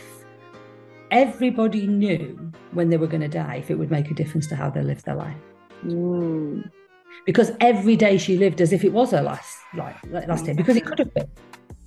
everybody 1.09 1.87
knew 1.87 2.51
when 2.71 2.89
they 2.89 2.97
were 2.97 3.07
going 3.07 3.21
to 3.21 3.27
die 3.27 3.55
if 3.55 3.71
it 3.71 3.75
would 3.75 3.89
make 3.89 4.11
a 4.11 4.13
difference 4.13 4.45
to 4.47 4.55
how 4.55 4.69
they 4.69 4.83
lived 4.83 5.05
their 5.05 5.15
life. 5.15 5.37
Mm. 5.85 6.69
because 7.25 7.51
every 7.59 7.95
day 7.95 8.17
she 8.17 8.37
lived 8.37 8.61
as 8.61 8.73
if 8.73 8.83
it 8.83 8.91
was 8.91 9.11
her 9.11 9.21
last 9.21 9.57
like 9.75 9.95
last 10.27 10.45
day 10.45 10.53
because 10.53 10.75
it 10.75 10.85
could 10.85 10.99
have 10.99 11.13
been 11.13 11.29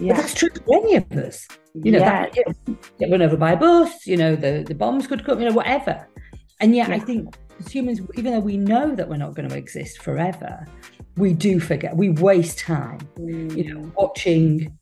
yeah. 0.01 0.15
But 0.15 0.23
that's 0.23 0.35
true 0.35 0.49
for 0.55 0.77
any 0.77 0.97
of 0.97 1.11
us. 1.13 1.47
You 1.75 1.93
know, 1.93 1.99
that, 2.01 2.33
get 2.33 3.11
run 3.11 3.23
over 3.23 3.37
by 3.37 3.53
a 3.53 3.57
bus, 3.57 4.07
you 4.07 4.17
know, 4.17 4.35
the, 4.35 4.65
the 4.67 4.75
bombs 4.75 5.07
could 5.07 5.25
come, 5.25 5.41
you 5.41 5.49
know, 5.49 5.55
whatever. 5.55 6.09
And 6.61 6.75
yet 6.75 6.89
yeah. 6.89 6.97
I 6.97 6.99
think 6.99 7.37
as 7.61 7.71
humans, 7.71 8.01
even 8.15 8.33
though 8.33 8.41
we 8.41 8.57
know 8.57 8.95
that 8.95 9.09
we're 9.09 9.17
not 9.17 9.35
going 9.35 9.49
to 9.49 9.57
exist 9.57 10.03
forever, 10.03 10.67
we 11.17 11.33
do 11.33 11.61
forget. 11.61 11.97
We 11.97 12.11
waste 12.11 12.59
time, 12.59 13.01
mm. 13.17 13.57
you 13.57 13.73
know, 13.73 13.81
mm. 13.81 13.93
watching 13.95 14.77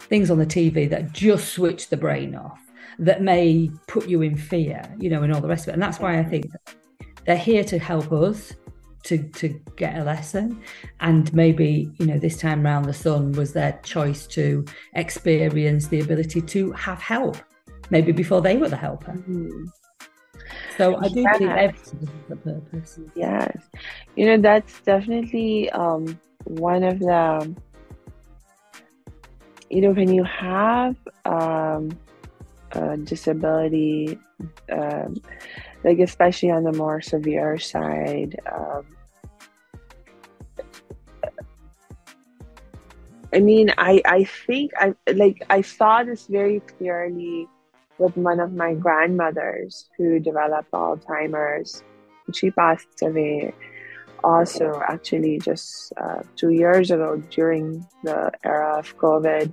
things 0.00 0.30
on 0.30 0.38
the 0.38 0.46
TV 0.46 0.88
that 0.90 1.12
just 1.12 1.52
switch 1.52 1.88
the 1.88 1.96
brain 1.96 2.34
off, 2.34 2.60
that 2.98 3.22
may 3.22 3.70
put 3.86 4.08
you 4.08 4.22
in 4.22 4.36
fear, 4.36 4.82
you 4.98 5.10
know, 5.10 5.22
and 5.22 5.32
all 5.32 5.40
the 5.40 5.48
rest 5.48 5.64
of 5.64 5.68
it. 5.70 5.72
And 5.74 5.82
that's 5.82 6.00
why 6.00 6.18
I 6.18 6.24
think 6.24 6.46
they're 7.26 7.36
here 7.36 7.64
to 7.64 7.78
help 7.78 8.12
us 8.12 8.52
to 9.04 9.18
to 9.18 9.48
get 9.76 9.96
a 9.98 10.04
lesson 10.04 10.60
and 11.00 11.32
maybe 11.32 11.90
you 11.98 12.06
know 12.06 12.18
this 12.18 12.38
time 12.38 12.66
around 12.66 12.84
the 12.84 12.92
sun 12.92 13.32
was 13.32 13.52
their 13.52 13.78
choice 13.82 14.26
to 14.26 14.64
experience 14.94 15.88
the 15.88 16.00
ability 16.00 16.40
to 16.40 16.72
have 16.72 17.00
help 17.00 17.36
maybe 17.90 18.12
before 18.12 18.40
they 18.40 18.56
were 18.56 18.68
the 18.68 18.76
helper 18.76 19.12
mm-hmm. 19.12 19.64
So 20.76 20.96
I 20.96 21.08
do 21.08 21.20
yes. 21.20 21.38
believe 21.38 21.52
everything 21.52 22.08
has 22.08 22.30
a 22.30 22.36
purpose. 22.36 23.00
Yes. 23.14 23.56
You 24.16 24.26
know, 24.26 24.38
that's 24.38 24.80
definitely 24.80 25.70
um, 25.70 26.18
one 26.44 26.82
of 26.82 26.98
the, 26.98 27.54
you 29.70 29.80
know, 29.82 29.92
when 29.92 30.12
you 30.12 30.24
have 30.24 30.96
um, 31.24 31.96
a 32.72 32.96
disability, 32.96 34.18
um, 34.72 35.14
like 35.84 35.98
especially 35.98 36.50
on 36.50 36.64
the 36.64 36.72
more 36.72 37.00
severe 37.00 37.58
side, 37.58 38.40
um, 38.50 38.84
I 43.34 43.40
mean, 43.40 43.74
I, 43.76 44.00
I 44.06 44.24
think 44.24 44.70
I 44.78 44.94
like 45.12 45.42
I 45.50 45.60
saw 45.60 46.04
this 46.04 46.28
very 46.28 46.60
clearly 46.60 47.48
with 47.98 48.16
one 48.16 48.38
of 48.38 48.52
my 48.52 48.74
grandmothers 48.74 49.90
who 49.96 50.20
developed 50.20 50.70
Alzheimer's. 50.70 51.82
She 52.32 52.50
passed 52.52 53.02
away 53.02 53.52
also 54.22 54.80
actually 54.88 55.38
just 55.38 55.92
uh, 56.00 56.22
two 56.36 56.50
years 56.50 56.90
ago 56.90 57.22
during 57.30 57.86
the 58.04 58.32
era 58.44 58.78
of 58.78 58.96
COVID. 58.96 59.52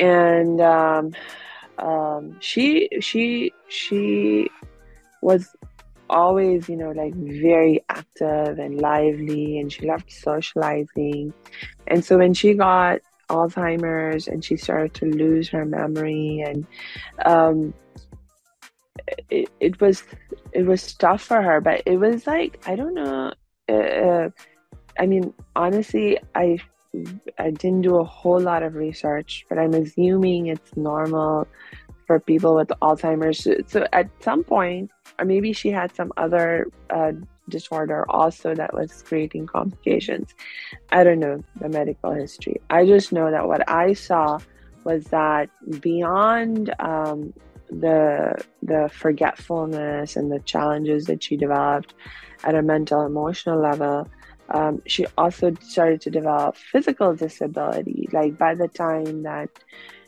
And 0.00 0.60
um, 0.60 1.12
um, 1.78 2.36
she 2.40 2.88
she 3.00 3.52
she 3.68 4.50
was 5.22 5.54
always 6.08 6.68
you 6.68 6.76
know 6.76 6.92
like 6.92 7.14
very 7.14 7.84
active 7.88 8.58
and 8.58 8.80
lively 8.80 9.58
and 9.58 9.72
she 9.72 9.86
loved 9.86 10.10
socializing. 10.10 11.32
And 11.86 12.04
so 12.04 12.18
when 12.18 12.34
she 12.34 12.54
got 12.54 13.00
Alzheimer's 13.28 14.28
and 14.28 14.44
she 14.44 14.56
started 14.56 14.94
to 14.94 15.06
lose 15.06 15.48
her 15.48 15.64
memory 15.64 16.44
and 16.46 16.66
um, 17.24 17.74
it, 19.30 19.48
it 19.60 19.80
was 19.80 20.04
it 20.52 20.62
was 20.62 20.94
tough 20.94 21.22
for 21.22 21.42
her 21.42 21.60
but 21.60 21.82
it 21.86 21.98
was 21.98 22.26
like 22.26 22.62
I 22.66 22.76
don't 22.76 22.94
know 22.94 23.32
uh, 23.68 23.72
uh, 23.72 24.30
I 24.98 25.06
mean 25.06 25.34
honestly 25.54 26.18
I 26.34 26.58
I 27.38 27.50
didn't 27.50 27.82
do 27.82 27.96
a 27.96 28.04
whole 28.04 28.40
lot 28.40 28.62
of 28.62 28.74
research 28.74 29.44
but 29.48 29.58
I'm 29.58 29.74
assuming 29.74 30.46
it's 30.46 30.76
normal 30.76 31.46
for 32.06 32.20
people 32.20 32.54
with 32.54 32.68
Alzheimer's 32.82 33.46
so 33.70 33.86
at 33.92 34.08
some 34.22 34.44
point 34.44 34.90
or 35.18 35.24
maybe 35.24 35.52
she 35.52 35.70
had 35.70 35.94
some 35.94 36.12
other 36.16 36.68
uh, 36.90 37.12
disorder 37.48 38.04
also 38.10 38.54
that 38.54 38.74
was 38.74 39.02
creating 39.02 39.46
complications. 39.46 40.34
I 40.90 41.04
don't 41.04 41.20
know 41.20 41.42
the 41.60 41.68
medical 41.68 42.12
history. 42.12 42.60
I 42.70 42.86
just 42.86 43.12
know 43.12 43.30
that 43.30 43.46
what 43.46 43.68
I 43.68 43.94
saw 43.94 44.38
was 44.84 45.04
that 45.06 45.50
beyond 45.80 46.74
um, 46.78 47.32
the 47.68 48.36
the 48.62 48.88
forgetfulness 48.92 50.16
and 50.16 50.30
the 50.30 50.40
challenges 50.40 51.06
that 51.06 51.22
she 51.22 51.36
developed 51.36 51.94
at 52.44 52.54
a 52.54 52.62
mental 52.62 53.04
emotional 53.04 53.60
level, 53.60 54.08
um, 54.50 54.80
she 54.86 55.06
also 55.18 55.52
started 55.60 56.00
to 56.02 56.10
develop 56.10 56.56
physical 56.56 57.14
disability. 57.14 58.08
Like 58.12 58.38
by 58.38 58.54
the 58.54 58.68
time 58.68 59.22
that 59.24 59.50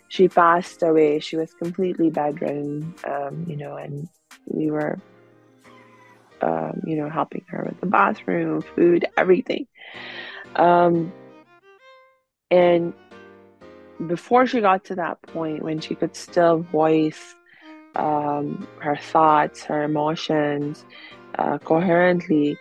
she 0.08 0.28
passed 0.28 0.82
away. 0.82 1.20
She 1.20 1.36
was 1.36 1.52
completely 1.54 2.10
bedridden, 2.10 2.94
um, 3.04 3.44
you 3.46 3.56
know, 3.56 3.76
and 3.76 4.08
we 4.46 4.70
were, 4.70 4.98
um, 6.40 6.82
you 6.86 6.96
know, 6.96 7.08
helping 7.08 7.44
her 7.48 7.64
with 7.68 7.80
the 7.80 7.86
bathroom, 7.86 8.62
food, 8.62 9.06
everything. 9.16 9.66
Um, 10.56 11.12
and 12.50 12.94
before 14.06 14.46
she 14.46 14.60
got 14.60 14.84
to 14.86 14.94
that 14.94 15.20
point 15.22 15.62
when 15.62 15.80
she 15.80 15.94
could 15.94 16.16
still 16.16 16.58
voice 16.58 17.34
um, 17.96 18.66
her 18.80 18.96
thoughts, 18.96 19.64
her 19.64 19.82
emotions 19.82 20.84
uh, 21.38 21.58
coherently, 21.58 22.56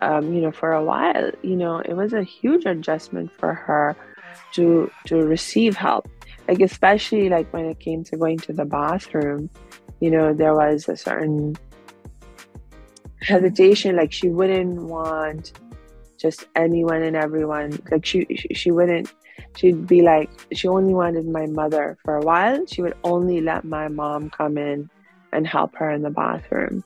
um, 0.00 0.32
you 0.32 0.40
know, 0.40 0.52
for 0.52 0.72
a 0.72 0.84
while, 0.84 1.30
you 1.42 1.56
know, 1.56 1.78
it 1.78 1.94
was 1.94 2.12
a 2.12 2.22
huge 2.22 2.64
adjustment 2.66 3.30
for 3.38 3.54
her 3.54 3.96
to 4.52 4.90
to 5.06 5.16
receive 5.16 5.76
help. 5.76 6.08
Like 6.48 6.60
especially 6.60 7.28
like 7.28 7.52
when 7.52 7.66
it 7.66 7.78
came 7.78 8.04
to 8.04 8.16
going 8.16 8.38
to 8.38 8.52
the 8.52 8.64
bathroom, 8.64 9.48
you 10.00 10.10
know, 10.10 10.34
there 10.34 10.54
was 10.54 10.88
a 10.88 10.96
certain 10.96 11.56
hesitation. 13.20 13.96
Like 13.96 14.12
she 14.12 14.28
wouldn't 14.28 14.82
want 14.82 15.52
just 16.18 16.46
anyone 16.54 17.02
and 17.02 17.16
everyone. 17.16 17.78
Like 17.90 18.04
she 18.04 18.26
she 18.54 18.70
wouldn't. 18.70 19.12
She'd 19.56 19.86
be 19.86 20.02
like 20.02 20.30
she 20.52 20.68
only 20.68 20.94
wanted 20.94 21.26
my 21.26 21.46
mother 21.46 21.98
for 22.04 22.16
a 22.16 22.22
while. 22.22 22.64
She 22.66 22.82
would 22.82 22.96
only 23.04 23.40
let 23.40 23.64
my 23.64 23.88
mom 23.88 24.30
come 24.30 24.58
in 24.58 24.90
and 25.32 25.46
help 25.46 25.74
her 25.76 25.90
in 25.90 26.02
the 26.02 26.10
bathroom. 26.10 26.84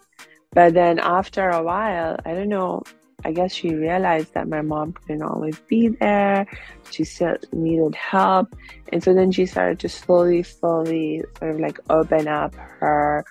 But 0.53 0.73
then 0.73 0.99
after 0.99 1.51
a 1.51 1.63
while, 1.63 2.19
I 2.25 2.33
don't 2.33 2.49
know, 2.49 2.83
I 3.25 3.33
guess 3.33 3.53
she 3.53 3.75
realized 3.75 4.35
that 4.35 4.49
my 4.49 4.63
mom 4.63 4.93
couldn't 4.93 5.23
always 5.23 5.59
be 5.61 5.89
there. 5.89 6.47
She 6.91 7.05
still 7.05 7.37
needed 7.53 7.95
help. 7.95 8.55
And 8.93 9.03
so 9.03 9.15
then 9.15 9.33
she 9.33 9.47
started 9.47 9.79
to 9.81 9.89
slowly, 9.89 10.43
slowly 10.43 11.25
sort 11.39 11.53
of 11.53 11.61
like 11.61 11.81
open 11.91 12.29
up 12.29 12.55
her 12.55 13.25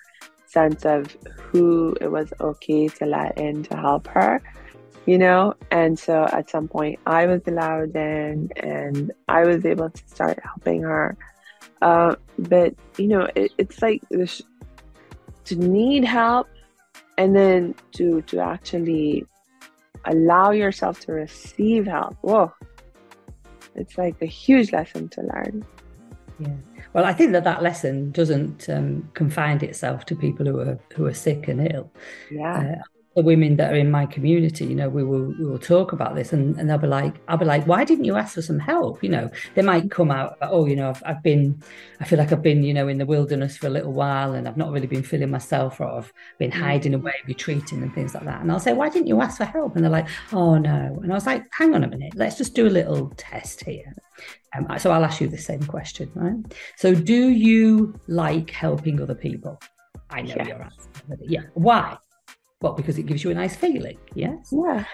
sense 0.48 0.86
of 0.86 1.16
who 1.38 1.96
it 2.02 2.12
was 2.12 2.34
okay 2.40 2.88
to 2.88 3.06
let 3.06 3.38
in 3.38 3.64
to 3.64 3.78
help 3.78 4.08
her, 4.08 4.42
you 5.06 5.18
know? 5.18 5.54
And 5.72 5.98
so 5.98 6.24
at 6.26 6.50
some 6.50 6.68
point, 6.68 7.00
I 7.06 7.26
was 7.28 7.42
allowed 7.48 7.96
in 7.96 8.52
and 8.58 9.12
I 9.28 9.46
was 9.46 9.66
able 9.66 9.90
to 9.90 10.08
start 10.08 10.40
helping 10.44 10.82
her. 10.82 11.16
Uh, 11.82 12.16
but, 12.40 12.74
you 12.98 13.08
know, 13.08 13.28
it, 13.36 13.52
it's 13.58 13.82
like 13.82 14.02
this, 14.10 14.42
to 15.46 15.56
need 15.56 16.04
help 16.04 16.48
and 17.18 17.36
then 17.36 17.76
to 17.92 18.22
to 18.24 18.40
actually 18.40 19.26
allow 20.06 20.52
yourself 20.52 21.00
to 21.02 21.14
receive 21.14 21.86
help. 21.86 22.16
Whoa. 22.22 22.52
It's 23.76 23.98
like 23.98 24.22
a 24.22 24.26
huge 24.26 24.72
lesson 24.72 25.10
to 25.10 25.22
learn. 25.22 25.66
Yeah. 26.40 26.56
Well 26.94 27.06
i 27.06 27.14
think 27.14 27.34
that 27.34 27.44
that 27.44 27.62
lesson 27.62 28.12
doesn't 28.12 28.70
um, 28.70 29.10
confine 29.14 29.62
itself 29.64 30.06
to 30.06 30.16
people 30.16 30.46
who 30.46 30.60
are 30.60 30.80
who 30.94 31.06
are 31.06 31.14
sick 31.14 31.48
and 31.48 31.72
ill. 31.74 31.92
Yeah. 32.32 32.80
Uh, 32.80 32.95
the 33.16 33.22
women 33.22 33.56
that 33.56 33.72
are 33.72 33.78
in 33.78 33.90
my 33.90 34.06
community, 34.06 34.66
you 34.66 34.76
know, 34.76 34.90
we 34.90 35.04
will 35.04 35.34
we 35.40 35.46
will 35.46 35.60
talk 35.60 35.94
about 35.94 36.16
this, 36.16 36.34
and, 36.34 36.58
and 36.60 36.70
they'll 36.70 36.78
be 36.78 36.88
like, 36.88 37.16
I'll 37.30 37.38
be 37.38 37.46
like, 37.46 37.66
why 37.66 37.86
didn't 37.86 38.04
you 38.04 38.16
ask 38.16 38.36
for 38.36 38.42
some 38.42 38.60
help? 38.60 39.02
You 39.02 39.10
know, 39.10 39.32
they 39.56 39.62
might 39.62 39.90
come 39.90 40.12
out, 40.12 40.38
oh, 40.42 40.66
you 40.66 40.76
know, 40.76 40.90
I've, 40.90 41.02
I've 41.06 41.24
been, 41.24 41.62
I 42.02 42.06
feel 42.06 42.20
like 42.20 42.34
I've 42.34 42.42
been, 42.42 42.64
you 42.64 42.74
know, 42.74 42.90
in 42.90 42.98
the 42.98 43.06
wilderness 43.06 43.56
for 43.56 43.68
a 43.68 43.70
little 43.70 43.94
while, 43.94 44.34
and 44.34 44.48
I've 44.48 44.58
not 44.58 44.72
really 44.72 44.88
been 44.88 45.02
feeling 45.04 45.32
myself, 45.32 45.80
or 45.80 45.90
I've 45.90 46.14
been 46.40 46.52
mm. 46.52 46.60
hiding 46.60 46.94
away, 46.94 47.14
retreating, 47.26 47.82
and 47.82 47.94
things 47.94 48.14
like 48.14 48.26
that. 48.26 48.42
And 48.42 48.52
I'll 48.52 48.60
say, 48.60 48.74
why 48.74 48.90
didn't 48.90 49.08
you 49.08 49.22
ask 49.22 49.38
for 49.38 49.46
help? 49.46 49.76
And 49.76 49.84
they're 49.84 49.92
like, 49.92 50.08
oh 50.34 50.58
no. 50.58 51.00
And 51.02 51.12
I 51.12 51.16
was 51.16 51.26
like, 51.26 51.46
hang 51.52 51.74
on 51.74 51.86
a 51.86 51.88
minute, 51.88 52.16
let's 52.16 52.38
just 52.38 52.54
do 52.54 52.68
a 52.68 52.70
little 52.70 53.14
test 53.16 53.64
here. 53.64 53.96
Um, 54.58 54.68
so 54.78 54.92
I'll 54.92 55.06
ask 55.06 55.22
you 55.22 55.28
the 55.28 55.38
same 55.38 55.64
question, 55.64 56.12
right? 56.16 56.36
So, 56.78 56.96
do 56.96 57.30
you 57.30 57.98
like 58.08 58.50
helping 58.50 59.02
other 59.02 59.16
people? 59.16 59.60
I 60.10 60.22
know 60.22 60.36
yeah. 60.38 60.48
your 60.48 60.64
answer. 60.64 60.90
Yeah. 61.22 61.42
Why? 61.54 61.98
Well, 62.62 62.74
because 62.74 62.98
it 62.98 63.06
gives 63.06 63.24
you 63.24 63.32
a 63.32 63.34
nice 63.34 63.56
feeling. 63.56 63.98
Yes. 64.14 64.52
Yeah. 64.52 64.86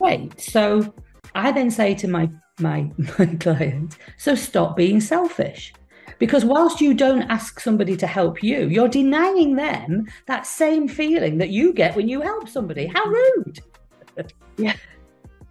Right. 0.00 0.38
So 0.40 0.94
I 1.34 1.52
then 1.52 1.70
say 1.70 1.94
to 1.96 2.08
my 2.08 2.30
my 2.60 2.90
my 3.18 3.26
client, 3.26 3.96
so 4.16 4.34
stop 4.34 4.76
being 4.76 5.00
selfish. 5.00 5.72
Because 6.18 6.44
whilst 6.44 6.80
you 6.80 6.94
don't 6.94 7.22
ask 7.22 7.60
somebody 7.60 7.96
to 7.96 8.06
help 8.06 8.42
you, 8.42 8.66
you're 8.66 8.88
denying 8.88 9.54
them 9.54 10.08
that 10.26 10.46
same 10.46 10.88
feeling 10.88 11.38
that 11.38 11.50
you 11.50 11.72
get 11.72 11.94
when 11.94 12.08
you 12.08 12.20
help 12.20 12.48
somebody. 12.48 12.86
How 12.86 13.04
rude. 13.04 13.60
yeah. 14.56 14.74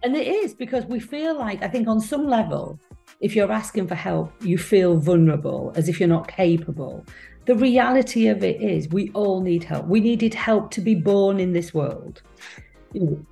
And 0.02 0.14
it 0.14 0.26
is 0.26 0.54
because 0.54 0.84
we 0.84 1.00
feel 1.00 1.36
like, 1.36 1.62
I 1.62 1.68
think 1.68 1.88
on 1.88 2.00
some 2.00 2.26
level, 2.26 2.78
if 3.20 3.34
you're 3.34 3.50
asking 3.50 3.88
for 3.88 3.94
help, 3.94 4.30
you 4.42 4.58
feel 4.58 4.96
vulnerable, 4.98 5.72
as 5.74 5.88
if 5.88 5.98
you're 5.98 6.08
not 6.08 6.28
capable 6.28 7.04
the 7.48 7.54
reality 7.54 8.28
of 8.28 8.44
it 8.44 8.60
is 8.60 8.90
we 8.90 9.10
all 9.12 9.40
need 9.40 9.64
help. 9.64 9.86
We 9.86 10.00
needed 10.00 10.34
help 10.34 10.70
to 10.72 10.82
be 10.82 10.94
born 10.94 11.40
in 11.40 11.54
this 11.54 11.72
world. 11.72 12.20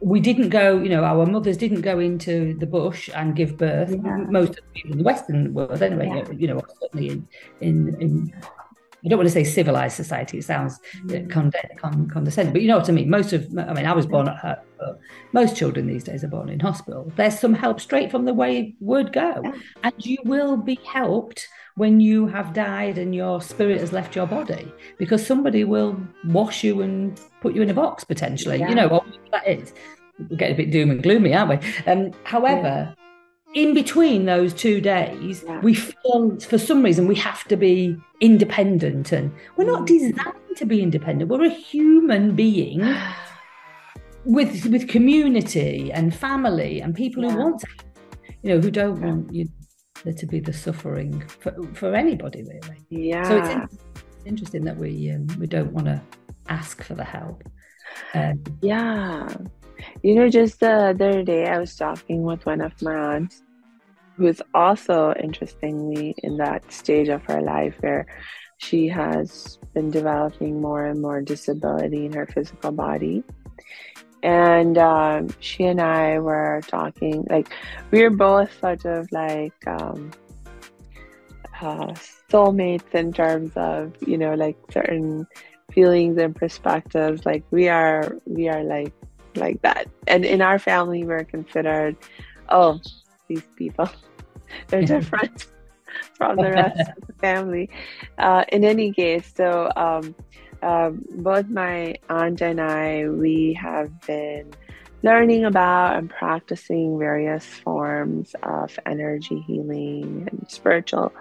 We 0.00 0.20
didn't 0.20 0.48
go, 0.48 0.78
you 0.78 0.88
know, 0.88 1.04
our 1.04 1.26
mothers 1.26 1.58
didn't 1.58 1.82
go 1.82 1.98
into 1.98 2.56
the 2.58 2.64
bush 2.66 3.10
and 3.14 3.36
give 3.36 3.58
birth. 3.58 3.90
Yeah. 3.90 4.16
Most 4.30 4.50
of 4.50 4.56
the 4.56 4.62
people 4.72 4.92
in 4.92 4.98
the 4.98 5.04
Western 5.04 5.52
world, 5.52 5.82
anyway, 5.82 6.06
yeah. 6.06 6.32
you 6.32 6.48
know, 6.48 6.62
certainly 6.80 7.10
in, 7.10 7.28
in, 7.60 8.00
in 8.00 8.34
I 9.04 9.08
don't 9.08 9.18
want 9.18 9.28
to 9.28 9.32
say 9.32 9.44
civilized 9.44 9.96
society. 9.96 10.38
It 10.38 10.44
sounds 10.44 10.80
mm. 11.04 11.30
condescending, 11.30 12.54
but 12.54 12.62
you 12.62 12.68
know 12.68 12.78
what 12.78 12.88
I 12.88 12.92
mean. 12.92 13.10
Most 13.10 13.34
of, 13.34 13.46
I 13.58 13.74
mean, 13.74 13.84
I 13.84 13.92
was 13.92 14.06
born 14.06 14.28
at 14.28 14.38
home, 14.38 14.56
but 14.78 14.98
most 15.32 15.58
children 15.58 15.86
these 15.86 16.04
days 16.04 16.24
are 16.24 16.28
born 16.28 16.48
in 16.48 16.58
hospital. 16.58 17.12
There's 17.16 17.38
some 17.38 17.52
help 17.52 17.82
straight 17.82 18.10
from 18.10 18.24
the 18.24 18.32
way 18.32 18.74
word 18.80 19.12
go, 19.12 19.42
and 19.84 19.94
you 19.98 20.16
will 20.24 20.56
be 20.56 20.80
helped 20.86 21.48
when 21.76 22.00
you 22.00 22.26
have 22.26 22.52
died 22.52 22.98
and 22.98 23.14
your 23.14 23.40
spirit 23.40 23.80
has 23.80 23.92
left 23.92 24.16
your 24.16 24.26
body, 24.26 24.72
because 24.98 25.24
somebody 25.24 25.64
will 25.64 25.98
wash 26.24 26.64
you 26.64 26.82
and 26.82 27.20
put 27.40 27.54
you 27.54 27.62
in 27.62 27.70
a 27.70 27.74
box 27.74 28.02
potentially. 28.02 28.58
Yeah. 28.58 28.70
You 28.70 28.74
know 28.74 28.88
what 28.88 29.04
that 29.32 29.46
is. 29.46 29.72
We're 30.18 30.36
getting 30.36 30.54
a 30.54 30.56
bit 30.56 30.70
doom 30.70 30.90
and 30.90 31.02
gloomy, 31.02 31.34
aren't 31.34 31.62
we? 31.62 31.90
Um, 31.90 32.12
however. 32.24 32.94
Yeah 32.96 33.02
in 33.54 33.72
between 33.72 34.26
those 34.26 34.52
two 34.52 34.82
days, 34.82 35.42
yeah. 35.46 35.60
we 35.60 35.72
feel 35.72 36.38
for 36.40 36.58
some 36.58 36.82
reason 36.82 37.06
we 37.06 37.14
have 37.14 37.42
to 37.44 37.56
be 37.56 37.96
independent, 38.20 39.12
and 39.12 39.32
we're 39.56 39.64
not 39.64 39.82
mm. 39.82 39.86
designed 39.86 40.56
to 40.56 40.66
be 40.66 40.82
independent. 40.82 41.30
We're 41.30 41.46
a 41.46 41.48
human 41.48 42.36
being 42.36 42.84
with 44.26 44.66
with 44.66 44.88
community 44.88 45.90
and 45.90 46.14
family 46.14 46.82
and 46.82 46.94
people 46.94 47.22
who 47.22 47.34
want, 47.34 47.60
to, 47.60 47.66
you 48.42 48.50
know, 48.50 48.60
who 48.60 48.70
don't 48.70 49.00
want 49.00 49.32
you 49.32 49.48
to 50.04 50.26
be 50.26 50.40
the 50.40 50.52
suffering 50.52 51.20
for 51.26 51.54
for 51.74 51.94
anybody 51.94 52.42
really. 52.42 52.86
Yeah. 52.90 53.28
So 53.28 53.36
it's, 53.38 53.74
it's 53.74 53.82
interesting 54.24 54.64
that 54.64 54.76
we 54.76 55.10
um, 55.10 55.26
we 55.38 55.46
don't 55.46 55.72
want 55.72 55.86
to 55.86 56.00
ask 56.48 56.82
for 56.82 56.94
the 56.94 57.04
help. 57.04 57.42
Um, 58.14 58.42
yeah. 58.62 59.28
You 60.02 60.14
know, 60.14 60.28
just 60.28 60.60
the 60.60 60.90
other 60.90 61.22
day 61.22 61.46
I 61.46 61.58
was 61.58 61.76
talking 61.76 62.22
with 62.22 62.46
one 62.46 62.60
of 62.60 62.80
my 62.82 62.94
aunts 62.94 63.42
who's 64.16 64.40
also 64.54 65.12
interestingly 65.14 66.14
in 66.18 66.38
that 66.38 66.72
stage 66.72 67.08
of 67.08 67.22
her 67.24 67.42
life 67.42 67.76
where 67.80 68.06
she 68.58 68.88
has 68.88 69.58
been 69.74 69.90
developing 69.90 70.60
more 70.60 70.86
and 70.86 71.02
more 71.02 71.20
disability 71.20 72.06
in 72.06 72.12
her 72.14 72.26
physical 72.26 72.72
body. 72.72 73.22
And 74.26 74.76
um, 74.76 75.28
she 75.38 75.66
and 75.66 75.80
I 75.80 76.18
were 76.18 76.60
talking, 76.66 77.24
like, 77.30 77.48
we 77.92 78.02
are 78.02 78.10
both 78.10 78.50
sort 78.58 78.84
of 78.84 79.06
like 79.12 79.54
um, 79.68 80.10
uh, 81.60 81.94
soulmates 82.28 82.92
in 82.92 83.12
terms 83.12 83.52
of, 83.54 83.94
you 84.04 84.18
know, 84.18 84.34
like 84.34 84.56
certain 84.72 85.28
feelings 85.70 86.18
and 86.18 86.34
perspectives. 86.34 87.24
Like, 87.24 87.44
we 87.52 87.68
are, 87.68 88.18
we 88.26 88.48
are 88.48 88.64
like, 88.64 88.92
like 89.36 89.62
that. 89.62 89.86
And 90.08 90.24
in 90.24 90.42
our 90.42 90.58
family, 90.58 91.04
we're 91.04 91.22
considered, 91.22 91.96
oh, 92.48 92.80
these 93.28 93.46
people. 93.54 93.88
They're 94.66 94.82
different 94.82 95.46
from 96.14 96.34
the 96.34 96.50
rest 96.50 96.80
of 96.80 97.06
the 97.06 97.12
family. 97.20 97.70
Uh, 98.18 98.42
in 98.48 98.64
any 98.64 98.92
case, 98.92 99.32
so 99.36 99.70
um, 99.76 100.16
uh, 100.62 100.90
both 100.90 101.48
my 101.48 101.96
aunt 102.08 102.40
and 102.40 102.60
I, 102.60 103.08
we 103.08 103.54
have 103.54 104.00
been 104.02 104.52
learning 105.02 105.44
about 105.44 105.96
and 105.96 106.10
practicing 106.10 106.98
various 106.98 107.44
forms 107.44 108.34
of 108.42 108.78
energy 108.86 109.40
healing 109.46 110.28
and 110.30 110.46
spiritual 110.48 111.12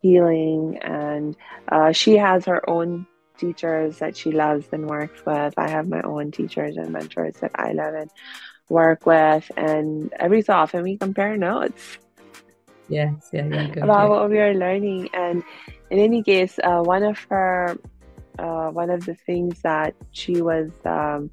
healing. 0.00 0.78
And 0.82 1.36
uh, 1.70 1.92
she 1.92 2.16
has 2.16 2.46
her 2.46 2.68
own 2.68 3.06
teachers 3.38 3.98
that 3.98 4.16
she 4.16 4.32
loves 4.32 4.66
and 4.72 4.88
works 4.88 5.24
with. 5.24 5.54
I 5.56 5.68
have 5.68 5.88
my 5.88 6.02
own 6.02 6.32
teachers 6.32 6.76
and 6.76 6.90
mentors 6.90 7.36
that 7.36 7.52
I 7.54 7.72
love 7.72 7.94
and 7.94 8.10
work 8.68 9.06
with. 9.06 9.50
And 9.56 10.12
every 10.18 10.42
so 10.42 10.54
often 10.54 10.82
we 10.82 10.96
compare 10.96 11.36
notes. 11.36 11.98
Yes, 12.88 13.28
yeah, 13.32 13.46
yeah. 13.46 13.66
Good, 13.68 13.82
about 13.84 14.04
yeah. 14.04 14.08
what 14.08 14.30
we 14.30 14.38
are 14.38 14.54
learning. 14.54 15.10
And 15.12 15.42
in 15.90 15.98
any 15.98 16.22
case, 16.22 16.58
uh, 16.62 16.80
one 16.80 17.02
of 17.02 17.18
her, 17.30 17.76
uh, 18.38 18.68
one 18.70 18.90
of 18.90 19.04
the 19.04 19.14
things 19.14 19.60
that 19.62 19.94
she 20.12 20.40
was 20.42 20.70
um, 20.84 21.30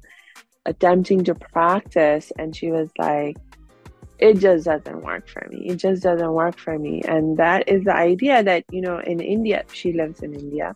attempting 0.64 1.24
to 1.24 1.34
practice, 1.34 2.32
and 2.38 2.54
she 2.54 2.70
was 2.70 2.90
like, 2.98 3.36
it 4.18 4.38
just 4.38 4.64
doesn't 4.64 5.02
work 5.02 5.28
for 5.28 5.46
me. 5.50 5.66
It 5.66 5.76
just 5.76 6.02
doesn't 6.02 6.32
work 6.32 6.58
for 6.58 6.78
me. 6.78 7.02
And 7.02 7.36
that 7.36 7.68
is 7.68 7.84
the 7.84 7.94
idea 7.94 8.42
that, 8.42 8.64
you 8.70 8.80
know, 8.80 8.98
in 8.98 9.20
India, 9.20 9.64
she 9.72 9.92
lives 9.92 10.20
in 10.22 10.34
India. 10.34 10.74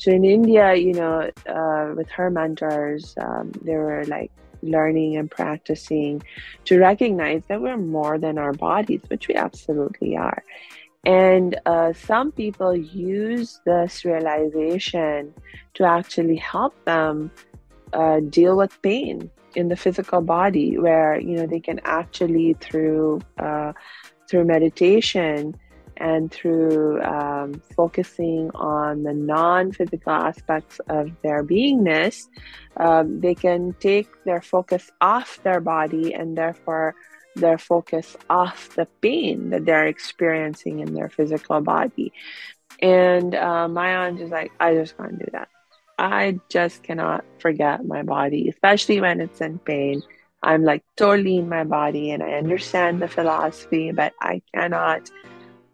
So 0.00 0.10
in 0.10 0.24
India, 0.24 0.74
you 0.74 0.92
know, 0.92 1.30
uh, 1.46 1.94
with 1.94 2.10
her 2.10 2.30
mentors, 2.30 3.14
um, 3.20 3.52
they 3.62 3.76
were 3.76 4.04
like 4.06 4.32
learning 4.62 5.16
and 5.16 5.30
practicing 5.30 6.22
to 6.64 6.78
recognize 6.78 7.42
that 7.48 7.60
we're 7.60 7.76
more 7.76 8.18
than 8.18 8.38
our 8.38 8.52
bodies, 8.52 9.02
which 9.08 9.28
we 9.28 9.34
absolutely 9.34 10.16
are. 10.16 10.42
And 11.06 11.58
uh, 11.66 11.92
some 11.92 12.32
people 12.32 12.74
use 12.74 13.60
this 13.66 14.04
realization 14.04 15.34
to 15.74 15.84
actually 15.84 16.36
help 16.36 16.72
them 16.84 17.30
uh, 17.92 18.20
deal 18.20 18.56
with 18.56 18.80
pain 18.82 19.30
in 19.54 19.68
the 19.68 19.76
physical 19.76 20.20
body, 20.20 20.78
where 20.78 21.20
you 21.20 21.36
know 21.36 21.46
they 21.46 21.60
can 21.60 21.80
actually 21.84 22.54
through 22.54 23.20
uh, 23.38 23.72
through 24.28 24.44
meditation 24.44 25.54
and 25.98 26.32
through 26.32 27.00
um, 27.02 27.60
focusing 27.76 28.50
on 28.54 29.04
the 29.04 29.12
non-physical 29.12 30.12
aspects 30.12 30.80
of 30.88 31.10
their 31.22 31.44
beingness, 31.44 32.26
um, 32.78 33.20
they 33.20 33.34
can 33.34 33.74
take 33.78 34.08
their 34.24 34.42
focus 34.42 34.90
off 35.00 35.40
their 35.44 35.60
body 35.60 36.12
and 36.12 36.36
therefore 36.36 36.96
their 37.34 37.58
focus 37.58 38.16
off 38.30 38.74
the 38.74 38.86
pain 39.00 39.50
that 39.50 39.64
they're 39.64 39.86
experiencing 39.86 40.80
in 40.80 40.94
their 40.94 41.08
physical 41.08 41.60
body. 41.60 42.12
And 42.80 43.34
uh, 43.34 43.68
my 43.68 44.06
aunt 44.06 44.20
is 44.20 44.30
like, 44.30 44.52
I 44.58 44.74
just 44.74 44.96
can't 44.96 45.18
do 45.18 45.26
that. 45.32 45.48
I 45.98 46.40
just 46.48 46.82
cannot 46.82 47.24
forget 47.38 47.84
my 47.84 48.02
body, 48.02 48.48
especially 48.48 49.00
when 49.00 49.20
it's 49.20 49.40
in 49.40 49.58
pain. 49.58 50.02
I'm 50.42 50.64
like 50.64 50.82
totally 50.96 51.36
in 51.38 51.48
my 51.48 51.64
body 51.64 52.10
and 52.10 52.22
I 52.22 52.32
understand 52.32 53.00
the 53.00 53.08
philosophy, 53.08 53.92
but 53.92 54.12
I 54.20 54.42
cannot 54.52 55.08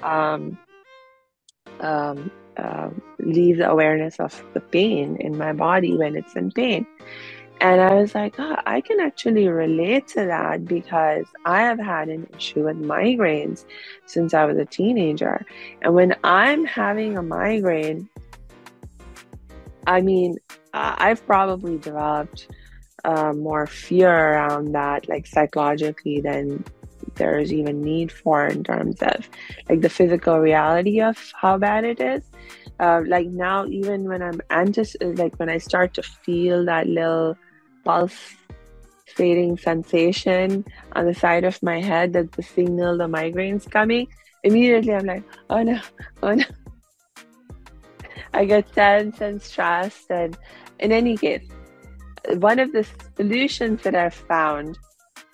um, 0.03 0.59
um, 1.81 2.31
uh, 2.57 2.91
leave 3.19 3.59
the 3.59 3.71
awareness 3.71 4.21
of 4.21 4.45
the 4.55 4.61
pain 4.61 5.17
in 5.19 5.37
my 5.37 5.53
body 5.53 5.97
when 5.97 6.17
it's 6.17 6.37
in 6.37 6.53
pain. 6.53 6.87
And 7.61 7.83
I 7.83 7.93
was 7.93 8.15
like, 8.15 8.37
oh, 8.39 8.57
I 8.65 8.81
can 8.81 9.01
actually 9.01 9.47
relate 9.49 10.09
to 10.09 10.25
that 10.25 10.65
because 10.65 11.27
I 11.45 11.61
have 11.61 11.79
had 11.79 12.09
an 12.09 12.27
issue 12.35 12.65
with 12.65 12.77
migraines 12.79 13.67
since 14.07 14.33
I 14.33 14.47
was 14.47 14.57
a 14.57 14.65
teenager. 14.65 15.45
And 15.83 15.95
when 15.95 16.17
I'm 16.25 16.65
having 16.65 17.19
a 17.19 17.23
migraine, 17.23 18.09
I 19.87 20.01
mean, 20.01 20.39
I've 20.73 21.25
probably 21.27 21.77
developed 21.77 22.49
uh, 23.05 23.35
more 23.35 23.67
fear 23.67 24.11
around 24.11 24.73
that, 24.73 25.09
like 25.09 25.27
psychologically, 25.27 26.21
than 26.21 26.65
there's 27.17 27.53
even 27.53 27.83
need 27.83 28.11
for 28.11 28.47
in 28.47 28.65
terms 28.65 29.03
of 29.03 29.29
like 29.69 29.83
the 29.83 29.89
physical 29.91 30.39
reality 30.39 31.01
of 31.03 31.33
how 31.39 31.59
bad 31.59 31.85
it 31.85 32.01
is. 32.01 32.23
Uh, 32.79 33.03
like 33.07 33.27
now, 33.27 33.67
even 33.67 34.05
when 34.05 34.23
I'm 34.23 34.41
antis, 34.49 34.97
like 35.03 35.39
when 35.39 35.51
I 35.51 35.59
start 35.59 35.93
to 35.95 36.03
feel 36.03 36.65
that 36.65 36.87
little 36.87 37.37
pulsating 37.85 39.57
sensation 39.59 40.65
on 40.93 41.07
the 41.07 41.15
side 41.15 41.45
of 41.45 41.63
my 41.63 41.81
head, 41.81 42.13
that's 42.13 42.37
the 42.37 42.43
signal 42.43 42.99
the 42.99 43.09
migraine's 43.09 43.67
coming. 43.67 44.09
Immediately, 44.43 44.95
I'm 44.95 45.07
like, 45.07 45.25
oh 45.51 45.63
no, 45.63 45.81
oh 46.23 46.35
no. 46.35 46.45
I 48.33 48.45
get 48.45 48.73
tense 48.73 49.21
and 49.21 49.43
stressed. 49.43 50.11
And 50.11 50.37
in 50.79 50.93
any 50.93 51.17
case, 51.17 51.47
one 52.37 52.59
of 52.59 52.73
the 52.73 52.87
solutions 53.17 53.83
that 53.83 53.95
I've 53.95 54.15
found 54.15 54.79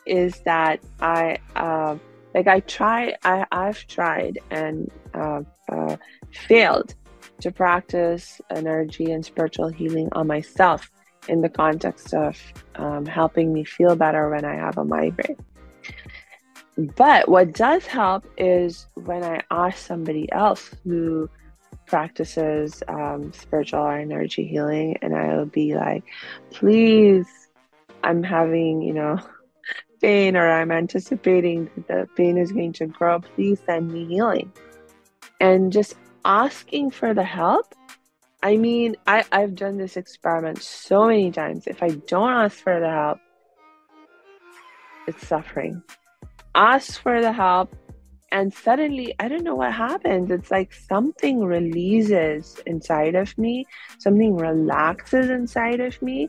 is 0.07 0.41
that 0.45 0.81
I, 1.01 1.39
uh, 1.55 1.97
like, 2.35 2.47
I 2.47 2.61
try, 2.61 3.17
I, 3.25 3.45
I've 3.53 3.87
tried 3.87 4.39
and 4.51 4.91
uh, 5.15 5.43
uh, 5.71 5.97
failed 6.33 6.95
to 7.41 7.51
practice 7.51 8.41
energy 8.51 9.13
and 9.13 9.25
spiritual 9.25 9.69
healing 9.69 10.09
on 10.13 10.27
myself 10.27 10.91
in 11.29 11.41
the 11.41 11.49
context 11.49 12.15
of 12.15 12.41
um, 12.77 13.07
helping 13.07 13.53
me 13.53 13.65
feel 13.65 13.97
better 13.97 14.31
when 14.31 14.45
I 14.45 14.55
have 14.55 14.79
a 14.79 14.85
migraine. 14.85 15.37
But 16.77 17.29
what 17.29 17.53
does 17.53 17.87
help 17.87 18.27
is 18.37 18.87
when 18.95 19.25
I 19.25 19.43
ask 19.51 19.79
somebody 19.79 20.31
else 20.31 20.71
who 20.85 21.31
practices 21.87 22.83
um, 22.89 23.33
spiritual 23.33 23.81
or 23.81 23.97
energy 23.97 24.47
healing, 24.47 24.99
and 25.01 25.17
I'll 25.17 25.47
be 25.47 25.75
like, 25.75 26.05
please, 26.51 27.27
I'm 28.05 28.23
having, 28.23 28.83
you 28.83 28.93
know, 28.93 29.19
pain 30.03 30.37
or 30.37 30.51
I'm 30.51 30.71
anticipating 30.71 31.71
that 31.75 31.87
the 31.87 32.09
pain 32.15 32.37
is 32.37 32.53
going 32.53 32.75
to 32.75 32.87
grow. 32.87 33.21
Please 33.21 33.59
send 33.65 33.91
me 33.91 34.05
healing. 34.05 34.53
And 35.41 35.73
just 35.73 35.95
asking 36.25 36.91
for 36.91 37.15
the 37.15 37.25
help. 37.25 37.75
I 38.43 38.57
mean, 38.57 38.97
I, 39.07 39.25
I've 39.33 39.55
done 39.55 39.77
this 39.79 39.97
experiment 39.97 40.63
so 40.63 41.07
many 41.07 41.31
times. 41.31 41.67
If 41.67 41.83
I 41.83 41.91
don't 41.91 42.31
ask 42.31 42.59
for 42.59 42.79
the 42.79 42.91
help, 42.91 43.19
it's 45.09 45.27
suffering. 45.27 45.83
Ask 46.55 47.01
for 47.01 47.21
the 47.21 47.33
help, 47.33 47.75
and 48.33 48.53
suddenly 48.53 49.15
i 49.19 49.29
don't 49.29 49.45
know 49.45 49.55
what 49.55 49.73
happens 49.73 50.31
it's 50.31 50.51
like 50.51 50.73
something 50.73 51.45
releases 51.45 52.61
inside 52.67 53.15
of 53.15 53.37
me 53.39 53.65
something 53.99 54.37
relaxes 54.37 55.31
inside 55.31 55.81
of 55.81 56.01
me 56.03 56.29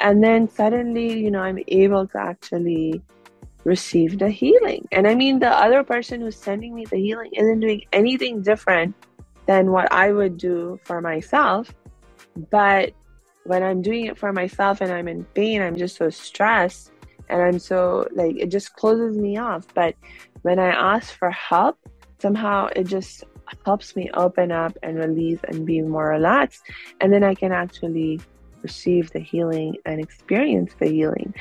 and 0.00 0.22
then 0.22 0.48
suddenly 0.48 1.18
you 1.18 1.30
know 1.30 1.40
i'm 1.40 1.58
able 1.68 2.06
to 2.06 2.18
actually 2.18 3.00
receive 3.64 4.18
the 4.18 4.28
healing 4.28 4.86
and 4.92 5.06
i 5.06 5.14
mean 5.14 5.38
the 5.38 5.48
other 5.48 5.82
person 5.84 6.20
who's 6.20 6.36
sending 6.36 6.74
me 6.74 6.84
the 6.86 6.96
healing 6.96 7.30
isn't 7.32 7.60
doing 7.60 7.82
anything 7.92 8.42
different 8.42 8.94
than 9.46 9.70
what 9.70 9.90
i 9.92 10.12
would 10.12 10.36
do 10.36 10.78
for 10.84 11.00
myself 11.00 11.72
but 12.50 12.92
when 13.44 13.62
i'm 13.62 13.82
doing 13.82 14.06
it 14.06 14.18
for 14.18 14.32
myself 14.32 14.80
and 14.80 14.92
i'm 14.92 15.08
in 15.08 15.24
pain 15.34 15.62
i'm 15.62 15.76
just 15.76 15.96
so 15.96 16.10
stressed 16.10 16.92
and 17.28 17.42
i'm 17.42 17.58
so 17.58 18.06
like 18.12 18.36
it 18.36 18.50
just 18.50 18.74
closes 18.74 19.16
me 19.16 19.36
off 19.36 19.66
but 19.74 19.94
when 20.46 20.60
I 20.60 20.68
ask 20.68 21.12
for 21.12 21.32
help, 21.32 21.76
somehow 22.20 22.68
it 22.76 22.84
just 22.84 23.24
helps 23.64 23.96
me 23.96 24.08
open 24.14 24.52
up 24.52 24.78
and 24.84 24.96
release 24.96 25.40
and 25.48 25.66
be 25.66 25.82
more 25.82 26.10
relaxed. 26.10 26.62
And 27.00 27.12
then 27.12 27.24
I 27.24 27.34
can 27.34 27.50
actually 27.50 28.20
receive 28.62 29.10
the 29.10 29.18
healing 29.18 29.76
and 29.84 30.00
experience 30.00 30.72
the 30.78 30.86
healing. 30.86 31.34